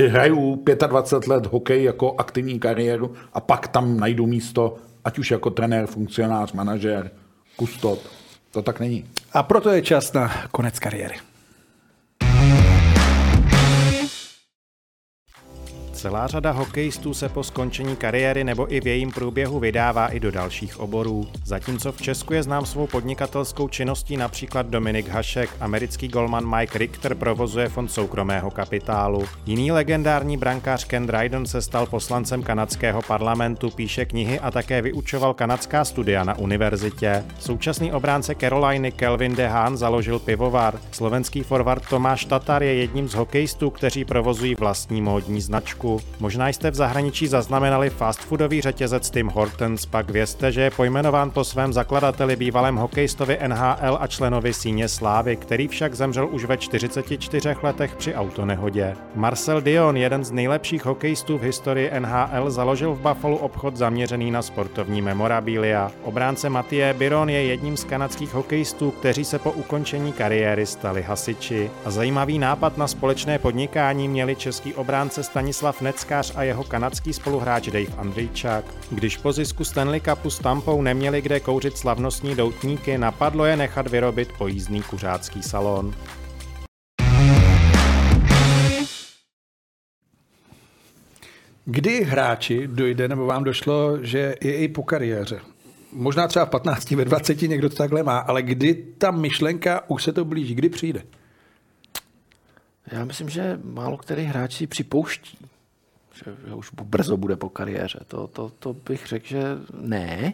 hraju 0.08 0.64
25 0.86 1.26
let 1.28 1.46
hokej 1.46 1.84
jako 1.84 2.14
aktivní 2.18 2.58
kariéru 2.58 3.14
a 3.32 3.40
pak 3.40 3.68
tam 3.68 4.00
najdu 4.00 4.26
místo, 4.26 4.76
ať 5.04 5.18
už 5.18 5.30
jako 5.30 5.50
trenér, 5.50 5.86
funkcionář, 5.86 6.52
manažer, 6.52 7.10
kustot. 7.56 7.98
To 8.50 8.62
tak 8.62 8.80
není. 8.80 9.04
A 9.32 9.42
proto 9.42 9.70
je 9.70 9.82
čas 9.82 10.12
na 10.12 10.30
konec 10.50 10.78
kariéry. 10.78 11.14
Celá 15.96 16.26
řada 16.26 16.50
hokejistů 16.50 17.14
se 17.14 17.28
po 17.28 17.44
skončení 17.44 17.96
kariéry 17.96 18.44
nebo 18.44 18.74
i 18.74 18.80
v 18.80 18.86
jejím 18.86 19.12
průběhu 19.12 19.60
vydává 19.60 20.08
i 20.08 20.20
do 20.20 20.30
dalších 20.30 20.80
oborů. 20.80 21.26
Zatímco 21.44 21.92
v 21.92 22.02
Česku 22.02 22.34
je 22.34 22.42
znám 22.42 22.66
svou 22.66 22.86
podnikatelskou 22.86 23.68
činností 23.68 24.16
například 24.16 24.66
Dominik 24.66 25.08
Hašek, 25.08 25.50
americký 25.60 26.08
golman 26.08 26.56
Mike 26.56 26.78
Richter 26.78 27.14
provozuje 27.14 27.68
fond 27.68 27.88
soukromého 27.88 28.50
kapitálu. 28.50 29.24
Jiný 29.46 29.72
legendární 29.72 30.36
brankář 30.36 30.84
Ken 30.84 31.06
Dryden 31.06 31.46
se 31.46 31.62
stal 31.62 31.86
poslancem 31.86 32.42
kanadského 32.42 33.02
parlamentu, 33.02 33.70
píše 33.70 34.04
knihy 34.04 34.40
a 34.40 34.50
také 34.50 34.82
vyučoval 34.82 35.34
kanadská 35.34 35.84
studia 35.84 36.24
na 36.24 36.38
univerzitě. 36.38 37.24
Současný 37.38 37.92
obránce 37.92 38.34
Caroliny 38.34 38.92
Kelvin 38.92 39.34
De 39.34 39.48
Haan 39.48 39.76
založil 39.76 40.18
pivovar. 40.18 40.78
Slovenský 40.92 41.42
forward 41.42 41.88
Tomáš 41.88 42.24
Tatar 42.24 42.62
je 42.62 42.74
jedním 42.74 43.08
z 43.08 43.14
hokejistů, 43.14 43.70
kteří 43.70 44.04
provozují 44.04 44.54
vlastní 44.54 45.02
módní 45.02 45.40
značku. 45.40 45.85
Možná 46.20 46.48
jste 46.48 46.70
v 46.70 46.74
zahraničí 46.74 47.26
zaznamenali 47.26 47.90
fast 47.90 48.20
foodový 48.20 48.60
řetězec 48.60 49.10
Tim 49.10 49.28
Hortons, 49.28 49.86
pak 49.86 50.10
vězte, 50.10 50.52
že 50.52 50.60
je 50.60 50.70
pojmenován 50.70 51.30
po 51.30 51.44
svém 51.44 51.72
zakladateli 51.72 52.36
bývalém 52.36 52.76
hokejistovi 52.76 53.38
NHL 53.46 53.98
a 54.00 54.06
členovi 54.06 54.52
síně 54.52 54.88
Slávy, 54.88 55.36
který 55.36 55.68
však 55.68 55.94
zemřel 55.94 56.28
už 56.32 56.44
ve 56.44 56.56
44 56.56 57.56
letech 57.62 57.96
při 57.96 58.14
autonehodě. 58.14 58.96
Marcel 59.14 59.60
Dion, 59.60 59.96
jeden 59.96 60.24
z 60.24 60.30
nejlepších 60.30 60.84
hokejistů 60.84 61.38
v 61.38 61.42
historii 61.42 61.90
NHL, 61.98 62.50
založil 62.50 62.94
v 62.94 63.00
Buffalo 63.00 63.36
obchod 63.36 63.76
zaměřený 63.76 64.30
na 64.30 64.42
sportovní 64.42 65.02
memorabilia. 65.02 65.92
Obránce 66.02 66.48
Matie 66.48 66.94
Biron 66.94 67.30
je 67.30 67.44
jedním 67.44 67.76
z 67.76 67.84
kanadských 67.84 68.34
hokejistů, 68.34 68.90
kteří 68.90 69.24
se 69.24 69.38
po 69.38 69.52
ukončení 69.52 70.12
kariéry 70.12 70.66
stali 70.66 71.02
hasiči. 71.02 71.70
A 71.84 71.90
zajímavý 71.90 72.38
nápad 72.38 72.78
na 72.78 72.88
společné 72.88 73.38
podnikání 73.38 74.08
měli 74.08 74.36
český 74.36 74.74
obránce 74.74 75.22
Stanislav 75.22 75.75
Neckář 75.80 76.32
a 76.36 76.42
jeho 76.42 76.64
kanadský 76.64 77.12
spoluhráč 77.12 77.66
Dave 77.66 77.96
Andrejčák. 77.96 78.64
Když 78.90 79.16
po 79.16 79.32
zisku 79.32 79.64
Stanley 79.64 80.00
Cupu 80.00 80.30
s 80.30 80.38
Tampou 80.38 80.82
neměli 80.82 81.22
kde 81.22 81.40
kouřit 81.40 81.78
slavnostní 81.78 82.34
doutníky, 82.34 82.98
napadlo 82.98 83.44
je 83.44 83.56
nechat 83.56 83.86
vyrobit 83.86 84.32
pojízdný 84.38 84.82
kuřácký 84.82 85.42
salon. 85.42 85.94
Kdy 91.64 92.04
hráči 92.04 92.66
dojde, 92.66 93.08
nebo 93.08 93.26
vám 93.26 93.44
došlo, 93.44 93.98
že 94.02 94.34
je 94.42 94.56
i 94.56 94.68
po 94.68 94.82
kariéře? 94.82 95.40
Možná 95.92 96.28
třeba 96.28 96.44
v 96.44 96.50
15, 96.50 96.90
ve 96.90 97.04
20 97.04 97.42
někdo 97.42 97.68
to 97.68 97.76
takhle 97.76 98.02
má, 98.02 98.18
ale 98.18 98.42
kdy 98.42 98.74
ta 98.74 99.10
myšlenka 99.10 99.90
už 99.90 100.02
se 100.04 100.12
to 100.12 100.24
blíží, 100.24 100.54
kdy 100.54 100.68
přijde? 100.68 101.02
Já 102.92 103.04
myslím, 103.04 103.28
že 103.28 103.60
málo 103.64 103.96
který 103.96 104.22
hráč 104.22 104.54
si 104.54 104.66
připouští, 104.66 105.38
že, 106.16 106.36
že 106.48 106.54
už 106.54 106.70
brzo 106.82 107.16
bude 107.16 107.36
po 107.36 107.48
kariéře. 107.48 107.98
To, 108.06 108.26
to, 108.26 108.52
to 108.58 108.72
bych 108.72 109.06
řekl, 109.06 109.26
že 109.26 109.42
ne. 109.80 110.32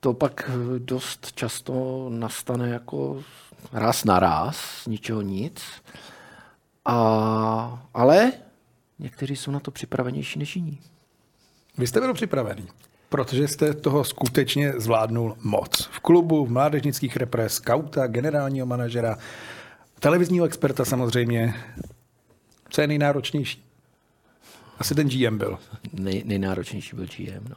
To 0.00 0.14
pak 0.14 0.50
dost 0.78 1.32
často 1.32 2.06
nastane 2.10 2.68
jako 2.68 3.22
raz 3.72 4.04
na 4.04 4.18
raz, 4.18 4.86
ničeho 4.86 5.22
nic. 5.22 5.62
A, 6.84 7.86
ale 7.94 8.32
někteří 8.98 9.36
jsou 9.36 9.50
na 9.50 9.60
to 9.60 9.70
připravenější 9.70 10.38
než 10.38 10.56
jiní. 10.56 10.78
Vy 11.78 11.86
jste 11.86 12.00
byl 12.00 12.14
připravený, 12.14 12.68
protože 13.08 13.48
jste 13.48 13.74
toho 13.74 14.04
skutečně 14.04 14.72
zvládnul 14.76 15.36
moc. 15.42 15.88
V 15.92 16.00
klubu, 16.00 16.46
v 16.46 16.50
mládežnických 16.50 17.16
repres, 17.16 17.54
skauta, 17.54 18.06
generálního 18.06 18.66
manažera, 18.66 19.18
televizního 20.00 20.46
experta 20.46 20.84
samozřejmě. 20.84 21.54
Co 22.70 22.80
je 22.80 22.86
nejnáročnější? 22.86 23.67
Asi 24.78 24.94
ten 24.94 25.08
GM 25.08 25.38
byl. 25.38 25.58
Nej, 25.92 26.22
nejnáročnější 26.26 26.96
byl 26.96 27.06
GM, 27.06 27.44
no. 27.48 27.56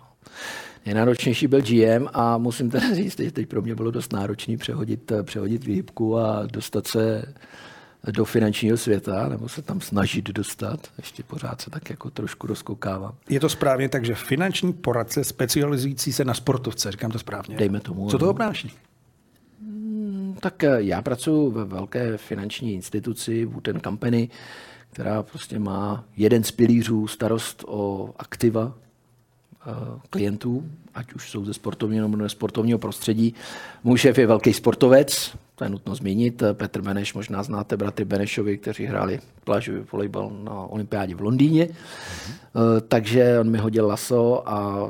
Nejnáročnější 0.86 1.47
byl 1.47 1.61
GM 1.61 2.07
a 2.13 2.38
musím 2.38 2.69
teda 2.69 2.93
říct, 2.95 3.19
že 3.19 3.32
teď 3.32 3.47
pro 3.47 3.61
mě 3.61 3.76
bylo 3.76 3.91
dost 3.91 4.13
náročné 4.13 4.57
přehodit, 4.57 5.11
přehodit 5.24 5.65
výhybku 5.65 6.17
a 6.17 6.45
dostat 6.45 6.88
se 6.88 7.34
do 8.11 8.26
finančního 8.26 8.78
světa, 8.78 9.30
nebo 9.30 9.49
se 9.49 9.61
tam 9.61 9.82
snažit 9.82 10.30
dostat. 10.30 10.88
Ještě 10.97 11.24
pořád 11.24 11.61
se 11.61 11.69
tak 11.69 11.89
jako 11.89 12.09
trošku 12.09 12.47
rozkoukávám. 12.47 13.15
Je 13.30 13.39
to 13.39 13.49
správně 13.49 13.89
tak, 13.89 14.05
že 14.05 14.15
finanční 14.15 14.74
poradce 14.74 15.24
specializující 15.24 16.13
se 16.13 16.26
na 16.26 16.34
sportovce, 16.34 16.91
říkám 16.91 17.11
to 17.11 17.19
správně. 17.19 17.57
Dejme 17.57 17.80
tomu. 17.80 18.09
Co 18.09 18.17
to 18.17 18.30
obnáší? 18.30 18.72
Tak 20.39 20.63
eh, 20.63 20.76
já 20.78 21.01
pracuji 21.01 21.51
ve 21.51 21.65
velké 21.65 22.17
finanční 22.17 22.74
instituci 22.74 23.45
Wooten 23.45 23.82
Company, 23.82 24.30
která 24.92 25.24
prostě 25.24 25.60
má 25.60 26.04
jeden 26.18 26.44
z 26.44 26.52
pilířů 26.52 27.08
starost 27.08 27.64
o 27.68 28.10
aktiva 28.18 28.74
eh, 28.74 30.00
klientů, 30.10 30.66
ať 30.94 31.14
už 31.14 31.30
jsou 31.30 31.46
ze 31.46 31.54
sportovního 31.54 32.08
nebo 32.08 32.24
nesportovního 32.24 32.80
prostředí. 32.80 33.34
Můj 33.84 33.98
šéf 33.98 34.18
je 34.18 34.28
velký 34.28 34.54
sportovec, 34.54 35.36
to 35.56 35.64
je 35.64 35.70
nutno 35.70 35.96
zmínit. 35.96 36.44
Petr 36.54 36.82
Beneš, 36.82 37.14
možná 37.14 37.44
znáte 37.44 37.78
bratry 37.78 38.06
Benešovi, 38.06 38.58
kteří 38.58 38.86
hráli 38.86 39.20
plážový 39.44 39.82
volejbal 39.92 40.32
na 40.44 40.54
olympiádě 40.54 41.16
v 41.16 41.22
Londýně. 41.22 41.66
Mm-hmm. 41.66 42.34
Takže 42.88 43.39
on 43.39 43.50
mi 43.50 43.58
hodil 43.58 43.88
laso 43.88 44.50
a 44.50 44.89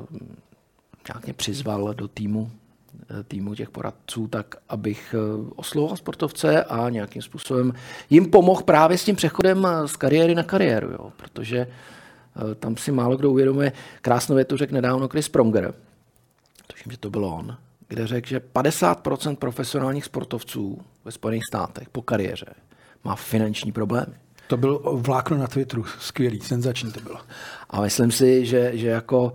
nějak 1.07 1.25
mě 1.25 1.33
přizval 1.33 1.93
do 1.93 2.07
týmu 2.07 2.51
týmu 3.27 3.55
těch 3.55 3.69
poradců, 3.69 4.27
tak 4.27 4.55
abych 4.69 5.15
eh, 5.17 5.51
oslovoval 5.55 5.97
sportovce 5.97 6.63
a 6.63 6.89
nějakým 6.89 7.21
způsobem 7.21 7.73
jim 8.09 8.31
pomohl 8.31 8.63
právě 8.63 8.97
s 8.97 9.05
tím 9.05 9.15
přechodem 9.15 9.67
z 9.85 9.95
kariéry 9.95 10.35
na 10.35 10.43
kariéru, 10.43 10.91
jo, 10.91 11.11
protože 11.17 11.57
eh, 11.57 12.55
tam 12.55 12.77
si 12.77 12.91
málo 12.91 13.17
kdo 13.17 13.31
uvědomuje, 13.31 13.71
krásnou 14.01 14.35
větu 14.35 14.57
řekl 14.57 14.73
nedávno 14.73 15.07
Chris 15.07 15.29
Pronger, 15.29 15.73
tuším, 16.67 16.91
že 16.91 16.97
to 16.97 17.09
bylo 17.09 17.35
on, 17.35 17.57
kde 17.87 18.07
řekl, 18.07 18.27
že 18.27 18.41
50% 18.53 19.35
profesionálních 19.35 20.05
sportovců 20.05 20.81
ve 21.05 21.11
Spojených 21.11 21.45
státech 21.45 21.89
po 21.89 22.01
kariéře 22.01 22.53
má 23.03 23.15
finanční 23.15 23.71
problémy. 23.71 24.13
To 24.47 24.57
byl 24.57 24.81
vlákno 24.93 25.37
na 25.37 25.47
Twitteru, 25.47 25.83
skvělý, 25.99 26.41
senzační 26.41 26.91
to 26.91 26.99
bylo. 26.99 27.17
A 27.69 27.81
myslím 27.81 28.11
si, 28.11 28.45
že, 28.45 28.77
že 28.77 28.87
jako 28.87 29.33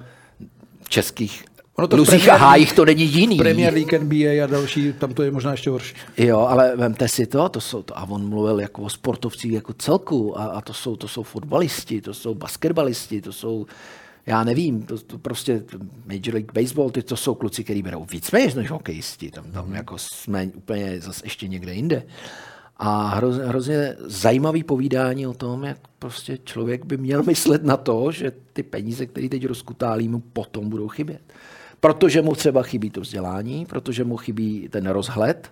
českých 0.88 1.44
Ono 1.78 1.88
to 1.88 1.96
Luzích 1.96 2.28
a 2.28 2.36
hájích 2.36 2.72
to 2.72 2.84
není 2.84 3.04
jiný. 3.04 3.36
Premier 3.36 3.74
League, 3.74 4.02
NBA 4.02 4.44
a 4.44 4.46
další, 4.46 4.92
tam 4.92 5.14
to 5.14 5.22
je 5.22 5.30
možná 5.30 5.50
ještě 5.50 5.70
horší. 5.70 5.94
Jo, 6.16 6.40
ale 6.40 6.76
vemte 6.76 7.08
si 7.08 7.26
to, 7.26 7.48
to 7.48 7.60
jsou 7.60 7.82
to, 7.82 7.98
a 7.98 8.02
on 8.02 8.28
mluvil 8.28 8.60
jako 8.60 8.82
o 8.82 8.90
sportovcích 8.90 9.52
jako 9.52 9.72
celku, 9.72 10.38
a, 10.38 10.44
a 10.44 10.60
to, 10.60 10.72
jsou, 10.72 10.96
to 10.96 11.08
jsou 11.08 11.22
fotbalisti, 11.22 12.00
to 12.00 12.14
jsou 12.14 12.34
basketbalisti, 12.34 13.20
to 13.20 13.32
jsou, 13.32 13.66
já 14.26 14.44
nevím, 14.44 14.82
to, 14.82 14.98
to 14.98 15.18
prostě 15.18 15.62
Major 16.06 16.34
League 16.34 16.52
Baseball, 16.52 16.90
ty 16.90 17.02
to 17.02 17.16
jsou 17.16 17.34
kluci, 17.34 17.64
kteří 17.64 17.82
berou 17.82 18.04
víc 18.04 18.30
peněz 18.30 18.54
než 18.54 18.70
hokejisti, 18.70 19.30
tam, 19.30 19.44
tam 19.44 19.74
jako 19.74 19.98
jsme 19.98 20.46
úplně 20.54 21.00
zase 21.00 21.26
ještě 21.26 21.48
někde 21.48 21.74
jinde. 21.74 22.02
A 22.76 23.08
hrozně, 23.08 23.44
hrozně 23.44 23.96
zajímavý 23.98 24.62
povídání 24.62 25.26
o 25.26 25.34
tom, 25.34 25.64
jak 25.64 25.78
prostě 25.98 26.38
člověk 26.44 26.84
by 26.84 26.96
měl 26.96 27.22
myslet 27.22 27.64
na 27.64 27.76
to, 27.76 28.12
že 28.12 28.32
ty 28.52 28.62
peníze, 28.62 29.06
které 29.06 29.28
teď 29.28 29.46
rozkutálí, 29.46 30.08
mu 30.08 30.20
potom 30.20 30.68
budou 30.68 30.88
chybět 30.88 31.22
protože 31.80 32.22
mu 32.22 32.34
třeba 32.34 32.62
chybí 32.62 32.90
to 32.90 33.00
vzdělání, 33.00 33.66
protože 33.66 34.04
mu 34.04 34.16
chybí 34.16 34.68
ten 34.68 34.86
rozhled. 34.86 35.50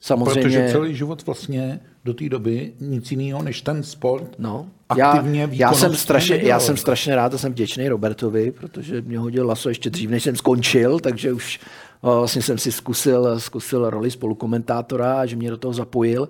Samozřejmě... 0.00 0.42
Protože 0.42 0.68
celý 0.72 0.96
život 0.96 1.26
vlastně 1.26 1.80
do 2.04 2.14
té 2.14 2.28
doby 2.28 2.72
nic 2.80 3.10
jiného 3.10 3.42
než 3.42 3.62
ten 3.62 3.82
sport 3.82 4.34
no, 4.38 4.66
aktivně 4.88 5.40
já, 5.40 5.48
já 5.52 5.72
jsem 5.72 5.94
strašně, 5.94 6.36
Já 6.42 6.60
jsem 6.60 6.76
strašně 6.76 7.16
rád 7.16 7.34
a 7.34 7.38
jsem 7.38 7.52
vděčný 7.52 7.88
Robertovi, 7.88 8.50
protože 8.50 9.02
mě 9.02 9.18
hodil 9.18 9.46
laso 9.46 9.68
ještě 9.68 9.90
dřív, 9.90 10.10
než 10.10 10.22
jsem 10.22 10.36
skončil, 10.36 11.00
takže 11.00 11.32
už 11.32 11.60
vlastně 12.02 12.42
jsem 12.42 12.58
si 12.58 12.72
zkusil, 12.72 13.40
zkusil 13.40 13.90
roli 13.90 14.10
spolukomentátora 14.10 15.20
a 15.20 15.26
že 15.26 15.36
mě 15.36 15.50
do 15.50 15.56
toho 15.56 15.74
zapojil. 15.74 16.28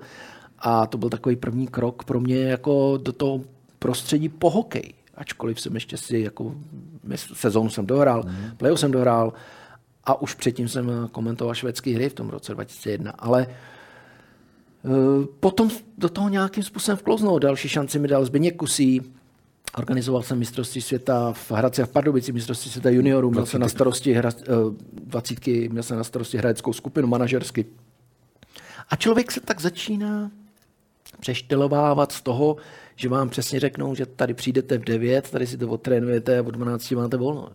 A 0.58 0.86
to 0.86 0.98
byl 0.98 1.10
takový 1.10 1.36
první 1.36 1.68
krok 1.68 2.04
pro 2.04 2.20
mě 2.20 2.42
jako 2.42 2.98
do 3.02 3.12
toho 3.12 3.40
prostředí 3.78 4.28
po 4.28 4.50
hokeji 4.50 4.99
ačkoliv 5.20 5.60
jsem 5.60 5.74
ještě 5.74 5.96
si 5.96 6.18
jako 6.18 6.54
sezónu 7.16 7.70
jsem 7.70 7.86
dohrál, 7.86 8.22
mm. 8.26 8.56
play 8.56 8.76
jsem 8.76 8.90
dohrál 8.90 9.32
a 10.04 10.22
už 10.22 10.34
předtím 10.34 10.68
jsem 10.68 11.08
komentoval 11.12 11.54
švédské 11.54 11.94
hry 11.94 12.08
v 12.08 12.14
tom 12.14 12.28
roce 12.28 12.54
2001, 12.54 13.10
ale 13.18 13.46
uh, 14.82 15.24
potom 15.40 15.70
do 15.98 16.08
toho 16.08 16.28
nějakým 16.28 16.62
způsobem 16.62 16.98
vklouznout. 16.98 17.42
Další 17.42 17.68
šanci 17.68 17.98
mi 17.98 18.08
dal 18.08 18.24
Zbigněk 18.24 18.56
Kusí, 18.56 19.00
Organizoval 19.76 20.22
jsem 20.22 20.38
mistrovství 20.38 20.80
světa 20.80 21.32
v 21.32 21.50
Hradci 21.50 21.82
a 21.82 21.86
v 21.86 21.88
Pardubici, 21.88 22.32
mistrovství 22.32 22.70
světa 22.70 22.90
juniorů, 22.90 23.30
měl 23.30 23.46
jsem 23.46 23.60
na 23.60 23.68
starosti 23.68 24.12
hra, 24.12 24.30
uh, 24.48 24.74
dvacítky, 24.92 25.68
měl 25.68 25.82
jsem 25.82 25.96
na 25.96 26.04
starosti 26.04 26.38
hradeckou 26.38 26.72
skupinu 26.72 27.08
manažersky. 27.08 27.66
A 28.88 28.96
člověk 28.96 29.32
se 29.32 29.40
tak 29.40 29.60
začíná 29.60 30.30
přeštelovávat 31.20 32.12
z 32.12 32.22
toho, 32.22 32.56
že 33.00 33.08
vám 33.08 33.28
přesně 33.28 33.60
řeknou, 33.60 33.94
že 33.94 34.06
tady 34.06 34.34
přijdete 34.34 34.78
v 34.78 34.84
9, 34.84 35.30
tady 35.30 35.46
si 35.46 35.58
to 35.58 35.68
odtrénujete 35.68 36.38
a 36.38 36.42
od 36.42 36.50
12 36.50 36.90
máte 36.90 37.16
volno. 37.16 37.48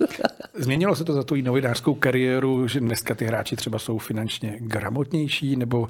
Změnilo 0.54 0.96
se 0.96 1.04
to 1.04 1.12
za 1.12 1.22
tu 1.22 1.36
novinářskou 1.36 1.94
kariéru, 1.94 2.68
že 2.68 2.80
dneska 2.80 3.14
ty 3.14 3.24
hráči 3.24 3.56
třeba 3.56 3.78
jsou 3.78 3.98
finančně 3.98 4.56
gramotnější, 4.60 5.56
nebo 5.56 5.88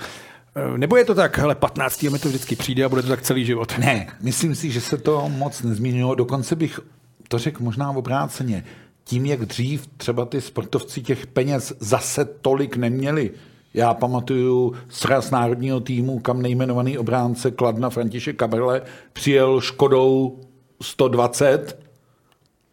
eh, 0.56 0.78
nebo 0.78 0.96
je 0.96 1.04
to 1.04 1.14
tak, 1.14 1.38
hele, 1.38 1.54
15 1.54 2.02
mi 2.02 2.18
to 2.18 2.28
vždycky 2.28 2.56
přijde 2.56 2.84
a 2.84 2.88
bude 2.88 3.02
to 3.02 3.08
tak 3.08 3.22
celý 3.22 3.44
život? 3.44 3.78
Ne, 3.78 4.06
myslím 4.20 4.54
si, 4.54 4.70
že 4.70 4.80
se 4.80 4.98
to 4.98 5.28
moc 5.28 5.62
nezměnilo. 5.62 6.14
Dokonce 6.14 6.56
bych 6.56 6.80
to 7.28 7.38
řekl 7.38 7.62
možná 7.62 7.90
obráceně. 7.90 8.64
Tím, 9.04 9.26
jak 9.26 9.46
dřív 9.46 9.86
třeba 9.96 10.24
ty 10.24 10.40
sportovci 10.40 11.02
těch 11.02 11.26
peněz 11.26 11.72
zase 11.80 12.24
tolik 12.24 12.76
neměli, 12.76 13.30
já 13.74 13.94
pamatuju 13.94 14.74
sraz 14.88 15.30
národního 15.30 15.80
týmu, 15.80 16.18
kam 16.18 16.42
nejmenovaný 16.42 16.98
obránce 16.98 17.50
Kladna 17.50 17.90
František 17.90 18.36
Kabrle 18.36 18.82
přijel 19.12 19.60
Škodou 19.60 20.40
120 20.82 21.78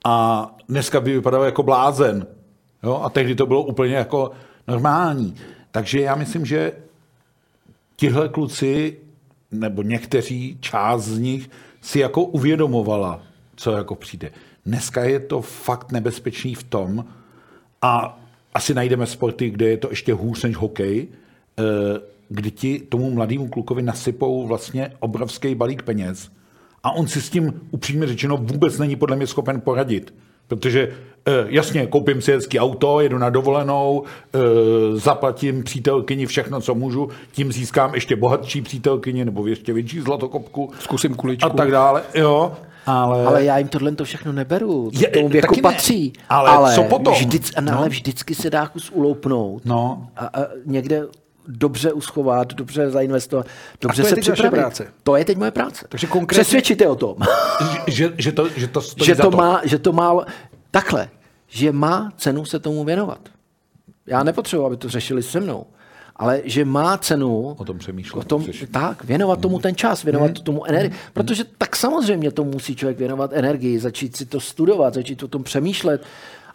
a 0.06 0.48
dneska 0.70 1.00
by 1.00 1.14
vypadal 1.14 1.44
jako 1.44 1.64
blázen. 1.64 2.28
Jo? 2.84 3.02
A 3.04 3.10
tehdy 3.10 3.36
to 3.36 3.46
bylo 3.46 3.64
úplně 3.64 3.96
jako 3.96 4.32
normální. 4.68 5.36
Takže 5.72 6.02
já 6.02 6.16
myslím, 6.16 6.46
že 6.46 6.72
tihle 7.96 8.30
kluci, 8.30 8.98
nebo 9.52 9.82
někteří, 9.82 10.58
část 10.60 11.04
z 11.04 11.20
nich, 11.20 11.50
si 11.82 12.00
jako 12.00 12.24
uvědomovala, 12.24 13.22
co 13.56 13.72
jako 13.72 13.96
přijde. 13.96 14.32
Dneska 14.66 15.04
je 15.04 15.20
to 15.20 15.42
fakt 15.42 15.92
nebezpečný 15.92 16.56
v 16.56 16.64
tom, 16.64 17.06
a 17.82 18.20
asi 18.54 18.74
najdeme 18.74 19.06
sporty, 19.06 19.50
kde 19.50 19.70
je 19.70 19.78
to 19.78 19.90
ještě 19.90 20.14
hůř 20.14 20.44
než 20.44 20.56
hokej, 20.56 21.08
eh, 21.60 21.64
kdy 22.30 22.52
ti 22.52 22.80
tomu 22.80 23.12
mladému 23.12 23.48
klukovi 23.48 23.82
nasypou 23.82 24.48
vlastně 24.48 24.92
obrovský 25.00 25.56
balík 25.56 25.84
peněz 25.84 26.32
a 26.84 26.92
on 26.92 27.08
si 27.08 27.22
s 27.22 27.30
tím 27.30 27.62
upřímně 27.72 28.08
řečeno 28.08 28.38
vůbec 28.38 28.78
není 28.78 28.96
podle 28.96 29.16
mě 29.16 29.28
schopen 29.28 29.62
poradit. 29.62 30.14
Protože 30.48 30.92
eh, 31.28 31.32
jasně, 31.48 31.88
koupím 31.88 32.22
si 32.22 32.32
hezký 32.32 32.60
auto, 32.60 33.00
jedu 33.00 33.18
na 33.18 33.30
dovolenou, 33.30 34.04
eh, 34.04 34.40
zaplatím 35.00 35.64
přítelkyni 35.64 36.26
všechno, 36.26 36.62
co 36.62 36.76
můžu, 36.76 37.10
tím 37.32 37.52
získám 37.52 37.96
ještě 37.96 38.16
bohatší 38.16 38.62
přítelkyni 38.62 39.26
nebo 39.26 39.48
ještě 39.48 39.74
větší 39.74 40.00
zlatokopku. 40.00 40.72
Zkusím 40.80 41.16
kuličku. 41.16 41.46
A 41.46 41.50
tak 41.50 41.72
dále. 41.72 42.04
Jo, 42.16 42.52
ale... 42.90 43.26
ale 43.26 43.44
já 43.44 43.58
jim 43.58 43.68
tohle 43.68 43.92
to 43.92 44.06
všechno 44.06 44.32
neberu. 44.32 44.92
To 44.92 45.00
je, 45.00 45.08
tomu 45.08 45.30
věku 45.30 45.62
patří. 45.62 46.14
Ale, 46.30 46.50
ale, 46.50 46.76
co 46.76 46.84
potom? 46.84 47.14
Vždyc, 47.14 47.52
no. 47.60 47.78
ale 47.78 47.90
vždycky 47.90 48.36
se 48.36 48.50
dá 48.50 48.68
kus 48.68 48.90
uloupnout. 48.90 49.66
No. 49.66 50.08
A, 50.16 50.26
a 50.26 50.48
někde 50.66 51.04
dobře 51.48 51.94
uschovat, 51.94 52.54
dobře 52.54 52.90
zainvestovat, 52.90 53.48
dobře 53.82 54.04
se 54.04 54.16
připravit. 54.16 54.50
Práce. 54.52 54.88
To 55.04 55.16
je 55.16 55.26
teď 55.26 55.38
moje 55.38 55.52
práce. 55.52 55.86
Takže 55.90 56.08
konkrétně... 56.08 56.42
Přesvědčíte 56.42 56.88
o 56.88 56.96
tom. 56.96 57.16
že, 57.88 58.14
že, 58.18 58.32
to, 58.32 58.50
že 58.50 58.68
to 58.68 58.82
stojí 58.82 59.08
že 59.08 59.16
to, 59.16 59.32
to, 59.32 59.38
má, 59.38 59.62
že 59.64 59.80
to 59.80 59.94
má 59.94 60.26
takhle, 60.72 61.10
že 61.48 61.72
má 61.72 62.12
cenu 62.18 62.46
se 62.46 62.60
tomu 62.60 62.84
věnovat. 62.84 63.20
Já 64.06 64.24
nepotřebuji, 64.24 64.66
aby 64.66 64.78
to 64.78 64.90
řešili 64.90 65.24
se 65.24 65.40
mnou 65.40 65.66
ale 66.20 66.42
že 66.44 66.66
má 66.66 66.98
cenu 66.98 67.56
o 67.58 67.66
tom 67.66 67.78
přemýšlet. 67.78 68.20
O 68.20 68.24
tom, 68.24 68.46
tak, 68.72 69.04
věnovat 69.04 69.40
tomu 69.42 69.60
ten 69.60 69.76
čas, 69.76 70.04
věnovat 70.04 70.26
hmm. 70.26 70.44
tomu 70.44 70.66
energii. 70.66 70.90
Hmm. 70.90 71.00
Protože 71.14 71.44
tak 71.58 71.76
samozřejmě 71.76 72.32
to 72.32 72.44
musí 72.44 72.76
člověk 72.76 72.98
věnovat 72.98 73.32
energii, 73.34 73.80
začít 73.80 74.16
si 74.16 74.26
to 74.26 74.40
studovat, 74.40 74.94
začít 74.94 75.24
o 75.24 75.28
tom 75.28 75.44
přemýšlet, 75.44 76.04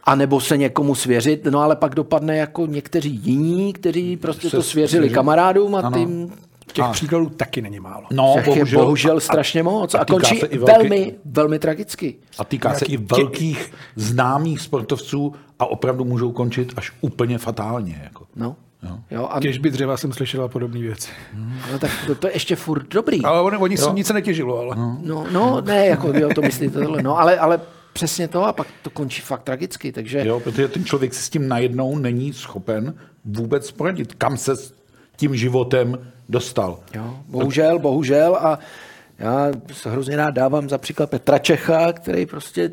a 0.04 0.14
nebo 0.14 0.40
se 0.40 0.56
někomu 0.56 0.94
svěřit, 0.94 1.44
no 1.44 1.60
ale 1.60 1.76
pak 1.76 1.94
dopadne 1.94 2.36
jako 2.36 2.66
někteří 2.66 3.20
jiní, 3.22 3.72
kteří 3.72 4.16
prostě 4.16 4.50
se 4.50 4.56
to 4.56 4.62
svěřili 4.62 5.00
svěřit. 5.00 5.14
kamarádům 5.14 5.74
a 5.74 5.92
tím 5.94 6.32
Těch 6.72 6.84
A- 6.84 6.92
příkladů 6.92 7.28
taky 7.28 7.62
není 7.62 7.80
málo. 7.80 8.06
No, 8.12 8.34
Těch 8.44 8.56
je 8.56 8.64
bohužel 8.64 9.20
strašně 9.20 9.62
moc. 9.62 9.94
A, 9.94 10.04
týká 10.04 10.12
končí 10.12 10.40
velký- 10.40 10.58
velmi, 10.58 11.14
velmi 11.24 11.58
tragicky. 11.58 12.14
A 12.38 12.44
týká 12.44 12.74
se 12.74 12.84
i 12.84 12.96
velkých 12.96 13.72
známých 13.96 14.60
sportovců 14.60 15.34
a 15.58 15.66
opravdu 15.66 16.04
můžou 16.04 16.32
končit 16.32 16.72
až 16.76 16.92
úplně 17.00 17.38
fatálně. 17.38 18.00
Jako. 18.04 18.26
No. 18.36 18.56
Jo. 18.84 18.98
Jo, 19.10 19.28
a, 19.30 19.40
Těžby 19.40 19.70
dřeva 19.70 19.96
jsem 19.96 20.12
slyšela 20.12 20.48
podobné 20.48 20.80
věci. 20.80 21.10
no, 21.72 21.78
tak 21.78 21.90
to, 22.06 22.14
to, 22.14 22.26
je 22.26 22.32
ještě 22.32 22.56
furt 22.56 22.88
dobrý. 22.88 23.24
Ale 23.24 23.40
oni, 23.40 23.56
oni 23.56 23.76
se 23.76 23.90
nic 23.92 24.06
se 24.06 24.12
netěžilo, 24.12 24.58
ale... 24.58 24.76
No, 25.02 25.26
no 25.30 25.60
ne, 25.60 25.86
jako 25.86 26.08
jo, 26.08 26.28
to 26.34 26.42
myslíte 26.42 26.80
tohle. 26.80 27.02
No, 27.02 27.18
ale, 27.18 27.38
ale 27.38 27.60
přesně 27.92 28.28
to 28.28 28.44
a 28.44 28.52
pak 28.52 28.66
to 28.82 28.90
končí 28.90 29.22
fakt 29.22 29.42
tragicky. 29.42 29.92
Takže 29.92 30.22
Jo, 30.26 30.40
protože 30.40 30.68
ten 30.68 30.84
člověk 30.84 31.14
si 31.14 31.22
s 31.22 31.30
tím 31.30 31.48
najednou 31.48 31.98
není 31.98 32.32
schopen 32.32 32.94
vůbec 33.24 33.70
poradit, 33.70 34.14
kam 34.14 34.36
se 34.36 34.56
s 34.56 34.74
tím 35.16 35.36
životem 35.36 35.98
dostal. 36.28 36.78
Jo, 36.94 37.18
bohužel, 37.28 37.78
bohužel 37.78 38.36
a 38.36 38.58
já 39.18 39.52
se 39.72 39.90
hrozně 39.90 40.16
rád 40.16 40.30
dávám 40.30 40.68
za 40.68 40.78
příklad 40.78 41.10
Petra 41.10 41.38
Čecha, 41.38 41.92
který 41.92 42.26
prostě 42.26 42.70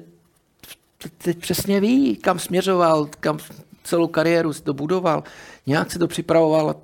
teď 1.18 1.38
přesně 1.38 1.80
ví, 1.80 2.16
kam 2.16 2.39
směřoval, 2.39 3.09
kam 3.20 3.38
celou 3.84 4.07
kariéru 4.07 4.53
si 4.53 4.64
to 4.64 4.74
budoval, 4.74 5.24
nějak 5.66 5.91
si 5.91 5.99
to 5.99 6.07
připravoval 6.07 6.70
a 6.70 6.76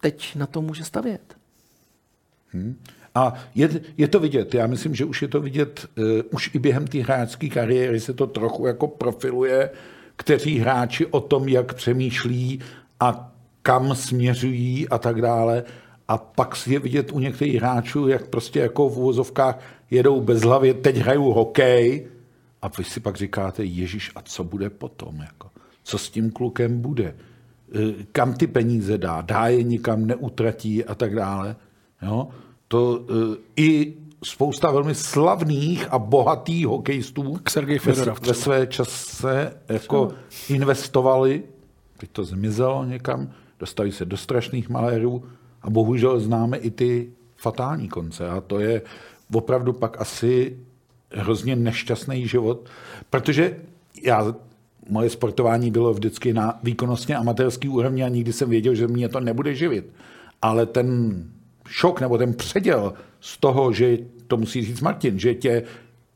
teď 0.00 0.36
na 0.36 0.46
to 0.46 0.62
může 0.62 0.84
stavět. 0.84 1.36
A 3.14 3.34
je, 3.54 3.80
je 3.96 4.08
to 4.08 4.20
vidět, 4.20 4.54
já 4.54 4.66
myslím, 4.66 4.94
že 4.94 5.04
už 5.04 5.22
je 5.22 5.28
to 5.28 5.40
vidět, 5.40 5.86
uh, 5.98 6.04
už 6.30 6.54
i 6.54 6.58
během 6.58 6.86
té 6.86 6.98
hráčské 6.98 7.48
kariéry 7.48 8.00
se 8.00 8.12
to 8.12 8.26
trochu 8.26 8.66
jako 8.66 8.88
profiluje, 8.88 9.70
kteří 10.16 10.58
hráči 10.58 11.06
o 11.06 11.20
tom, 11.20 11.48
jak 11.48 11.74
přemýšlí 11.74 12.60
a 13.00 13.32
kam 13.62 13.94
směřují 13.94 14.88
a 14.88 14.98
tak 14.98 15.20
dále. 15.20 15.64
A 16.08 16.18
pak 16.18 16.66
je 16.66 16.78
vidět 16.78 17.12
u 17.12 17.18
některých 17.18 17.54
hráčů, 17.54 18.08
jak 18.08 18.26
prostě 18.26 18.60
jako 18.60 18.88
v 18.88 18.98
uvozovkách 18.98 19.60
jedou 19.90 20.20
bez 20.20 20.42
hlavy, 20.42 20.74
teď 20.74 20.96
hrajou 20.96 21.32
hokej 21.32 22.06
a 22.62 22.68
vy 22.68 22.84
si 22.84 23.00
pak 23.00 23.16
říkáte, 23.16 23.64
Ježíš, 23.64 24.10
a 24.14 24.22
co 24.22 24.44
bude 24.44 24.70
potom? 24.70 25.20
Jako? 25.20 25.50
Co 25.84 25.98
s 25.98 26.10
tím 26.10 26.30
klukem 26.30 26.80
bude? 26.80 27.14
Eh, 27.74 28.04
Kam 28.12 28.34
ty 28.34 28.46
peníze 28.46 28.98
dá? 28.98 29.20
Dá 29.20 29.48
je 29.48 29.62
nikam, 29.62 30.06
neutratí 30.06 30.84
a 30.84 30.94
tak 30.94 31.14
dále. 31.14 31.56
Jo? 32.02 32.28
To 32.68 32.90
uh, 32.90 33.36
i 33.56 33.94
spousta 34.24 34.70
velmi 34.70 34.94
slavných 34.94 35.92
a 35.92 35.98
bohatých 35.98 36.66
hokejistů 36.66 37.38
ve, 37.56 38.04
ve 38.20 38.34
své 38.34 38.66
čase 38.66 39.52
jako 39.68 40.12
investovali, 40.48 41.42
teď 41.96 42.10
to 42.10 42.24
zmizelo 42.24 42.84
někam, 42.84 43.30
dostali 43.58 43.92
se 43.92 44.04
do 44.04 44.16
strašných 44.16 44.68
malérů 44.68 45.24
a 45.62 45.70
bohužel 45.70 46.20
známe 46.20 46.56
i 46.56 46.70
ty 46.70 47.12
fatální 47.36 47.88
konce. 47.88 48.28
A 48.28 48.40
to 48.40 48.60
je 48.60 48.82
opravdu 49.32 49.72
pak 49.72 50.00
asi 50.00 50.58
hrozně 51.14 51.56
nešťastný 51.56 52.28
život, 52.28 52.68
protože 53.10 53.56
já, 54.02 54.34
moje 54.88 55.10
sportování 55.10 55.70
bylo 55.70 55.94
vždycky 55.94 56.32
na 56.32 56.58
výkonnostně 56.62 57.16
amatérský 57.16 57.68
úrovni 57.68 58.04
a 58.04 58.08
nikdy 58.08 58.32
jsem 58.32 58.50
věděl, 58.50 58.74
že 58.74 58.88
mě 58.88 59.08
to 59.08 59.20
nebude 59.20 59.54
živit. 59.54 59.92
Ale 60.42 60.66
ten 60.66 61.14
šok 61.68 62.00
nebo 62.00 62.18
ten 62.18 62.34
předěl 62.34 62.94
z 63.20 63.38
toho, 63.38 63.72
že 63.72 63.98
to 64.26 64.36
musí 64.36 64.64
říct 64.64 64.80
Martin, 64.80 65.18
že 65.18 65.34
tě 65.34 65.62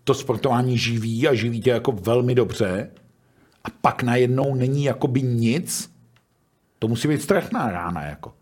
to 0.05 0.14
sportování 0.14 0.79
živí 0.79 1.29
a 1.29 1.35
živí 1.35 1.61
tě 1.61 1.71
jako 1.71 1.93
velmi 1.93 2.35
dobře 2.35 2.91
a 3.64 3.69
pak 3.81 4.03
najednou 4.03 4.55
není 4.55 4.85
jakoby 4.85 5.23
nic, 5.23 5.91
to 6.79 6.89
musí 6.89 7.09
být 7.09 7.23
strašná 7.23 7.71
rána. 7.71 8.03
Jako. 8.03 8.33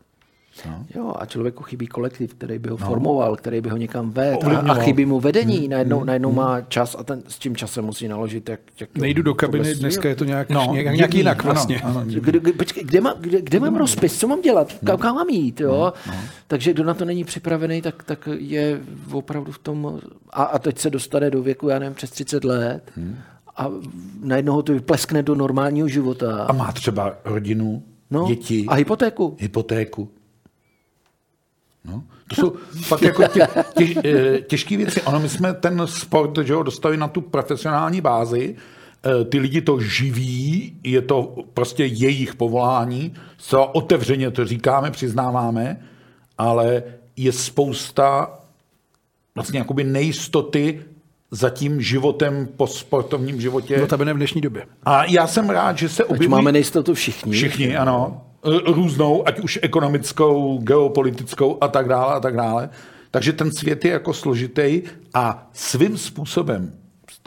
Jo, 0.94 1.14
a 1.18 1.26
člověku 1.26 1.62
chybí 1.62 1.86
kolektiv, 1.86 2.34
který 2.34 2.58
by 2.58 2.68
ho 2.68 2.76
no. 2.80 2.86
formoval, 2.86 3.36
který 3.36 3.60
by 3.60 3.68
ho 3.68 3.76
někam 3.76 4.10
vedl 4.10 4.56
a, 4.56 4.58
a 4.58 4.74
chybí 4.74 5.04
mu 5.06 5.20
vedení. 5.20 5.68
Najednou, 5.68 6.04
najednou 6.04 6.32
má 6.32 6.60
čas 6.60 6.96
a 6.98 7.04
ten 7.04 7.22
s 7.28 7.38
tím 7.38 7.56
časem 7.56 7.84
musí 7.84 8.08
naložit. 8.08 8.48
Jak, 8.48 8.60
jak 8.80 8.98
Nejdu 8.98 9.22
do 9.22 9.34
kabiny, 9.34 9.74
dneska 9.74 10.08
je 10.08 10.14
to 10.16 10.24
nějak, 10.24 10.50
No, 10.50 10.68
nějak, 10.72 10.96
nějak 10.96 11.14
jinak 11.14 11.44
ano, 11.44 11.52
vlastně. 11.52 11.80
ano, 11.80 12.02
Kde, 12.04 12.40
kde, 12.40 12.52
počkej, 12.52 12.84
kde, 12.84 13.00
má, 13.00 13.14
kde, 13.20 13.42
kde 13.42 13.60
mám 13.60 13.76
rozpis? 13.76 14.18
Co 14.18 14.28
mám 14.28 14.40
dělat? 14.40 14.72
Kam, 14.84 14.98
kam 14.98 15.14
mám 15.14 15.28
jít? 15.28 15.60
Jo? 15.60 15.92
Takže 16.46 16.72
kdo 16.72 16.84
na 16.84 16.94
to 16.94 17.04
není 17.04 17.24
připravený, 17.24 17.82
tak, 17.82 18.02
tak 18.02 18.28
je 18.38 18.80
opravdu 19.12 19.52
v 19.52 19.58
tom... 19.58 20.00
A, 20.30 20.42
a 20.42 20.58
teď 20.58 20.78
se 20.78 20.90
dostane 20.90 21.30
do 21.30 21.42
věku, 21.42 21.68
já 21.68 21.78
nevím, 21.78 21.94
přes 21.94 22.10
30 22.10 22.44
let 22.44 22.90
a 23.56 23.70
najednou 24.22 24.54
ho 24.54 24.62
to 24.62 24.72
vypleskne 24.72 25.22
do 25.22 25.34
normálního 25.34 25.88
života. 25.88 26.44
A 26.48 26.52
má 26.52 26.72
třeba 26.72 27.14
rodinu, 27.24 27.82
no, 28.10 28.26
děti, 28.26 28.64
a 28.68 28.74
hypotéku. 28.74 29.36
hypotéku. 29.38 30.08
No, 31.84 32.02
to 32.28 32.34
jsou 32.34 32.52
fakt 32.82 33.02
jako 33.02 33.22
tě, 33.26 33.48
tě, 33.78 34.00
eh, 34.04 34.40
těžké 34.40 34.76
věci. 34.76 35.02
Ono, 35.02 35.20
my 35.20 35.28
jsme 35.28 35.54
ten 35.54 35.82
sport 35.86 36.38
že 36.42 36.52
jo, 36.52 36.62
dostali 36.62 36.96
na 36.96 37.08
tu 37.08 37.20
profesionální 37.20 38.00
bázi, 38.00 38.56
Eh, 39.06 39.24
ty 39.24 39.38
lidi 39.38 39.60
to 39.60 39.80
živí, 39.80 40.76
je 40.84 41.02
to 41.02 41.34
prostě 41.54 41.84
jejich 41.84 42.34
povolání, 42.34 43.14
zcela 43.38 43.74
otevřeně 43.74 44.30
to 44.30 44.44
říkáme, 44.44 44.90
přiznáváme, 44.90 45.80
ale 46.38 46.82
je 47.16 47.32
spousta 47.32 48.38
vlastně 49.34 49.58
jakoby 49.58 49.84
nejistoty 49.84 50.82
za 51.30 51.50
tím 51.50 51.80
životem 51.80 52.48
po 52.56 52.66
sportovním 52.66 53.40
životě. 53.40 53.78
Notabene 53.78 54.12
v 54.12 54.16
dnešní 54.16 54.40
době. 54.40 54.66
A 54.84 55.04
já 55.04 55.26
jsem 55.26 55.50
rád, 55.50 55.78
že 55.78 55.88
se 55.88 56.04
objevují... 56.04 56.28
máme 56.28 56.52
nejistotu 56.52 56.94
všichni. 56.94 57.32
Všichni, 57.32 57.76
ano. 57.76 58.26
E, 58.44 58.72
Různou, 58.72 59.28
ať 59.28 59.40
už 59.40 59.58
ekonomickou, 59.62 60.58
geopolitickou 60.58 61.58
a 61.60 61.68
tak 61.68 61.88
dále 61.88 62.14
a 62.14 62.20
tak 62.20 62.36
dále. 62.36 62.70
Takže 63.10 63.32
ten 63.32 63.50
svět 63.52 63.84
je 63.84 63.90
jako 63.90 64.12
složitý 64.12 64.82
a 65.14 65.50
svým 65.52 65.98
způsobem, 65.98 66.72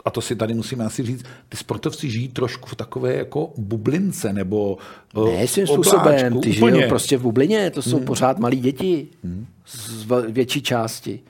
a 0.04 0.10
to 0.10 0.20
si 0.20 0.36
tady 0.36 0.54
musíme 0.54 0.84
asi 0.84 1.02
říct, 1.02 1.24
ty 1.48 1.56
sportovci 1.56 2.10
žijí 2.10 2.28
trošku 2.28 2.68
v 2.68 2.74
takové 2.74 3.14
jako 3.14 3.52
bublince 3.56 4.32
nebo 4.32 4.78
e, 5.16 5.36
Ne, 5.36 5.48
svým 5.48 5.66
způsobem. 5.66 6.40
Ty 6.40 6.52
žijou 6.52 6.88
prostě 6.88 7.16
v 7.16 7.22
bublině, 7.22 7.70
to 7.70 7.82
jsou 7.82 7.96
hmm. 7.96 8.06
pořád 8.06 8.38
malí 8.38 8.60
děti 8.60 9.08
z 9.66 10.06
vel- 10.06 10.32
větší 10.32 10.62
části. 10.62 11.20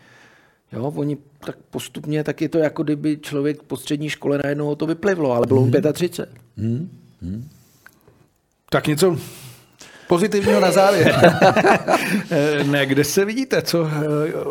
Jo, 0.73 0.93
oni 0.97 1.17
tak 1.47 1.57
postupně, 1.71 2.25
tak 2.25 2.41
je 2.41 2.49
to 2.49 2.59
jako 2.59 2.83
kdyby 2.83 3.19
člověk 3.23 3.63
po 3.63 3.77
střední 3.77 4.09
škole 4.09 4.39
najednou 4.45 4.75
to 4.75 4.87
vyplivlo, 4.87 5.33
ale 5.33 5.47
bylo 5.47 5.61
mu 5.67 5.73
35. 5.93 6.29
Tak 8.71 8.87
něco 8.87 9.17
pozitivního 10.09 10.61
na 10.61 10.71
závěr. 10.71 11.15
Eh, 12.31 12.65
ne, 12.65 12.87
kde 12.87 13.05
se 13.05 13.25
vidíte, 13.25 13.63
co 13.63 13.87
eh, 13.87 13.93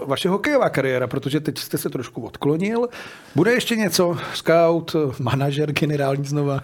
vaše 0.05 0.29
hokejová 0.29 0.69
kariéra, 0.69 1.07
protože 1.07 1.39
teď 1.39 1.57
jste 1.57 1.77
se 1.77 1.89
trošku 1.89 2.21
odklonil. 2.21 2.89
Bude 3.35 3.51
ještě 3.51 3.75
něco? 3.75 4.17
Scout, 4.33 4.95
manažer, 5.19 5.71
generální 5.71 6.25
znova? 6.25 6.63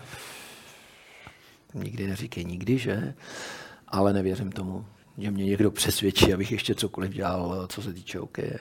Nikdy 1.74 2.08
neříkej 2.08 2.46
nikdy, 2.46 2.78
že? 2.78 3.14
Ale 3.88 4.14
nevěřím 4.14 4.52
tomu, 4.52 4.86
že 5.18 5.32
mě 5.32 5.46
někdo 5.46 5.72
přesvědčí, 5.72 6.34
abych 6.34 6.52
ještě 6.52 6.76
cokoliv 6.76 7.12
dělal, 7.12 7.68
co 7.70 7.82
se 7.82 7.94
týče 7.94 8.20
hokeje. 8.20 8.60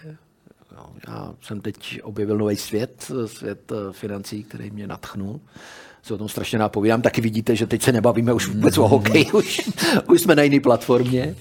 Jo, 0.82 0.92
Já 1.08 1.34
jsem 1.42 1.60
teď 1.60 2.00
objevil 2.02 2.38
nový 2.38 2.56
svět, 2.56 3.12
svět 3.26 3.72
eh, 3.72 3.92
financí, 3.92 4.44
který 4.44 4.70
mě 4.70 4.86
natchnul. 4.86 5.40
Se 6.02 6.14
o 6.14 6.18
tom 6.18 6.28
strašně 6.28 6.58
nápovídám. 6.58 7.02
Taky 7.02 7.20
vidíte, 7.20 7.56
že 7.56 7.66
teď 7.66 7.82
se 7.82 7.92
nebavíme 7.92 8.32
už 8.32 8.48
vůbec 8.48 8.78
o 8.78 8.88
hokeji, 8.88 9.32
už, 9.32 9.70
už 10.08 10.20
jsme 10.20 10.34
na 10.34 10.42
jiné 10.42 10.60
platformě. 10.60 11.36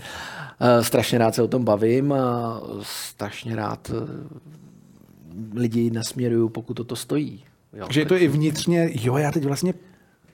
Eh, 0.59 0.83
Strašně 0.83 1.17
rád 1.17 1.35
se 1.35 1.41
o 1.41 1.47
tom 1.47 1.63
bavím 1.63 2.13
a 2.13 2.61
strašně 2.81 3.55
rád 3.55 3.91
eh, 3.93 5.59
lidi 5.59 5.91
nasměruju, 5.91 6.49
pokud 6.49 6.73
toto 6.73 6.95
stojí. 6.95 7.43
Jo, 7.73 7.85
Takže 7.85 8.01
je 8.01 8.05
to 8.05 8.15
i 8.15 8.27
vnitřně, 8.27 8.89
jo, 8.93 9.17
já 9.17 9.31
teď 9.31 9.45
vlastně 9.45 9.73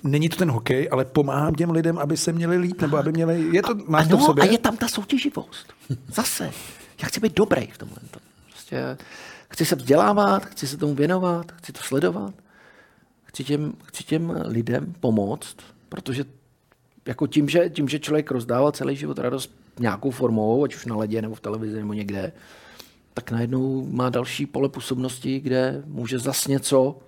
Není 0.04 0.30
to 0.30 0.36
ten 0.36 0.52
hokej, 0.52 0.90
ale 0.92 1.06
pomáhám 1.06 1.56
těm 1.56 1.72
lidem, 1.72 1.98
aby 1.98 2.18
se 2.18 2.34
měli 2.34 2.58
líp, 2.58 2.82
nebo 2.82 2.98
aby 2.98 3.12
měli... 3.12 3.50
Je 3.52 3.62
to, 3.62 3.76
máš 3.88 4.08
to 4.08 4.18
v 4.18 4.20
ano, 4.20 4.26
sobě? 4.26 4.44
a 4.44 4.52
je 4.52 4.58
tam 4.58 4.78
ta 4.78 4.88
soutěživost. 4.88 5.74
Zase. 6.08 6.52
Já 7.02 7.08
chci 7.08 7.20
být 7.20 7.34
dobrý 7.36 7.68
v 7.68 7.78
tomhle. 7.78 7.98
Prostě 8.68 9.06
chci 9.50 9.66
se 9.66 9.76
vzdělávat, 9.76 10.46
chci 10.46 10.68
se 10.68 10.78
tomu 10.78 10.96
věnovat, 10.96 11.52
chci 11.52 11.74
to 11.74 11.82
sledovat. 11.82 12.34
Chci 13.24 13.44
těm, 13.44 13.74
chci 13.84 14.04
těm 14.04 14.42
lidem 14.46 14.94
pomoct, 15.00 15.56
protože 15.90 16.26
jako 17.06 17.28
tím, 17.28 17.50
že, 17.50 17.70
tím, 17.70 17.90
že 17.90 18.00
člověk 18.00 18.32
rozdával 18.32 18.72
celý 18.72 18.96
život 18.96 19.20
radost 19.20 19.52
nějakou 19.80 20.12
formou, 20.12 20.64
ať 20.64 20.76
už 20.76 20.86
na 20.86 20.96
ledě 20.96 21.22
nebo 21.22 21.36
v 21.36 21.40
televizi 21.40 21.78
nebo 21.78 21.94
někde, 21.94 22.32
tak 23.14 23.32
najednou 23.32 23.88
má 23.92 24.10
další 24.10 24.46
pole 24.46 24.70
působnosti, 24.70 25.40
kde 25.40 25.84
může 25.86 26.20
zas 26.20 26.48
něco, 26.48 27.00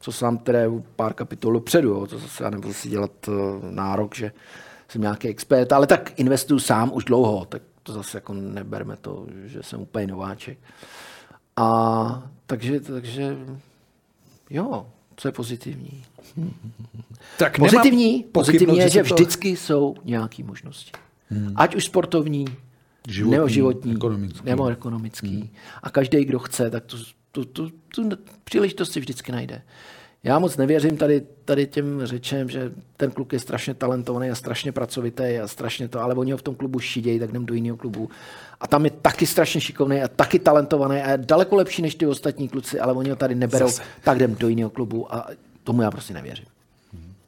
co 0.00 0.12
sám 0.12 0.38
tedy 0.38 0.58
pár 0.96 1.14
kapitol 1.14 1.52
dopředu, 1.52 1.88
jo, 1.88 2.06
to 2.06 2.18
zase 2.18 2.44
já 2.44 2.50
nebudu 2.50 2.74
si 2.74 2.88
dělat 2.88 3.28
uh, 3.28 3.34
nárok, 3.70 4.14
že 4.14 4.32
jsem 4.88 5.00
nějaký 5.00 5.28
expert, 5.28 5.72
ale 5.72 5.86
tak 5.86 6.12
investuju 6.16 6.60
sám 6.60 6.90
už 6.94 7.04
dlouho, 7.04 7.44
tak 7.44 7.62
to 7.84 7.92
zase 7.92 8.16
jako 8.16 8.34
neberme 8.34 8.96
to, 8.96 9.26
že 9.44 9.62
jsem 9.62 9.80
úplně 9.80 10.06
nováček. 10.06 10.58
A 11.56 12.30
takže, 12.46 12.80
takže 12.80 13.36
jo, 14.50 14.86
co 15.16 15.28
je 15.28 15.32
pozitivní? 15.32 16.04
tak 17.38 17.58
Pozitivní, 17.58 18.24
pozitivní 18.32 18.78
je, 18.78 18.88
že 18.88 19.02
se 19.02 19.08
to- 19.08 19.14
vždycky 19.14 19.48
jsou 19.56 19.94
nějaké 20.04 20.44
možnosti. 20.44 20.90
Hmm. 21.28 21.52
Ať 21.56 21.74
už 21.74 21.84
sportovní, 21.84 22.44
Životní, 23.08 23.36
nebo 23.36 23.48
životní, 23.48 23.92
ekonomický. 23.92 24.40
nebo 24.44 24.66
ekonomický. 24.66 25.36
Hmm. 25.38 25.48
A 25.82 25.90
každý, 25.90 26.24
kdo 26.24 26.38
chce, 26.38 26.70
tak 26.70 26.84
tu, 26.84 26.96
tu, 27.32 27.44
tu, 27.44 27.70
tu 27.94 28.08
příležitost 28.44 28.92
si 28.92 29.00
vždycky 29.00 29.32
najde. 29.32 29.62
Já 30.24 30.38
moc 30.38 30.56
nevěřím 30.56 30.96
tady, 30.96 31.22
tady 31.44 31.66
těm 31.66 32.06
řečem, 32.06 32.48
že 32.48 32.72
ten 32.96 33.10
kluk 33.10 33.32
je 33.32 33.38
strašně 33.38 33.74
talentovaný 33.74 34.30
a 34.30 34.34
strašně 34.34 34.72
pracovitý 34.72 35.22
a 35.22 35.48
strašně 35.48 35.88
to, 35.88 36.00
ale 36.00 36.14
oni 36.14 36.32
ho 36.32 36.38
v 36.38 36.42
tom 36.42 36.54
klubu 36.54 36.80
šidějí, 36.80 37.18
tak 37.18 37.30
jdem 37.30 37.46
do 37.46 37.54
jiného 37.54 37.76
klubu. 37.76 38.10
A 38.60 38.66
tam 38.66 38.84
je 38.84 38.90
taky 38.90 39.26
strašně 39.26 39.60
šikovný 39.60 40.02
a 40.02 40.08
taky 40.08 40.38
talentovaný 40.38 41.00
a 41.00 41.10
je 41.10 41.18
daleko 41.18 41.56
lepší 41.56 41.82
než 41.82 41.94
ty 41.94 42.06
ostatní 42.06 42.48
kluci, 42.48 42.80
ale 42.80 42.92
oni 42.92 43.10
ho 43.10 43.16
tady 43.16 43.34
neberou, 43.34 43.66
Zase. 43.66 43.82
tak 44.04 44.16
jdem 44.16 44.34
do 44.34 44.48
jiného 44.48 44.70
klubu 44.70 45.14
a 45.14 45.26
tomu 45.64 45.82
já 45.82 45.90
prostě 45.90 46.14
nevěřím. 46.14 46.46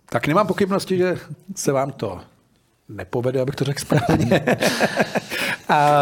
Tak 0.08 0.26
nemám 0.26 0.46
pochybnosti, 0.46 0.96
že 0.96 1.18
se 1.54 1.72
vám 1.72 1.92
to 1.92 2.20
nepovede, 2.88 3.40
abych 3.40 3.54
to 3.54 3.64
řekl 3.64 3.80
správně. 3.80 4.44
a 5.68 5.92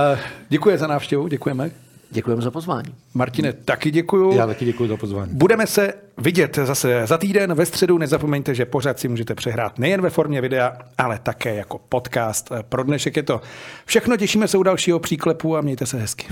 děkuji 0.49 0.79
za 0.79 0.87
návštěvu, 0.87 1.29
děkujeme. 1.29 1.71
Děkujeme 2.11 2.43
za 2.43 2.51
pozvání. 2.51 2.95
Martine, 3.15 3.53
taky 3.53 3.91
děkuji. 3.91 4.37
Já 4.37 4.47
taky 4.47 4.65
děkuji 4.65 4.89
za 4.89 4.97
pozvání. 4.97 5.33
Budeme 5.35 5.67
se 5.67 5.95
vidět 6.19 6.59
zase 6.65 7.07
za 7.07 7.19
týden 7.19 7.55
ve 7.55 7.67
středu. 7.67 7.99
Nezapomeňte, 7.99 8.55
že 8.55 8.65
pořád 8.65 8.99
si 8.99 9.09
můžete 9.09 9.35
přehrát 9.35 9.79
nejen 9.79 10.01
ve 10.01 10.11
formě 10.11 10.41
videa, 10.41 10.77
ale 10.99 11.19
také 11.23 11.55
jako 11.55 11.79
podcast. 11.89 12.53
Pro 12.63 12.83
dnešek 12.83 13.17
je 13.17 13.23
to 13.23 13.41
všechno. 13.85 14.17
Těšíme 14.17 14.49
se 14.49 14.59
u 14.59 14.63
dalšího 14.63 14.99
příklepu 14.99 15.57
a 15.57 15.61
mějte 15.61 15.87
se 15.87 15.99
hezky. 15.99 16.27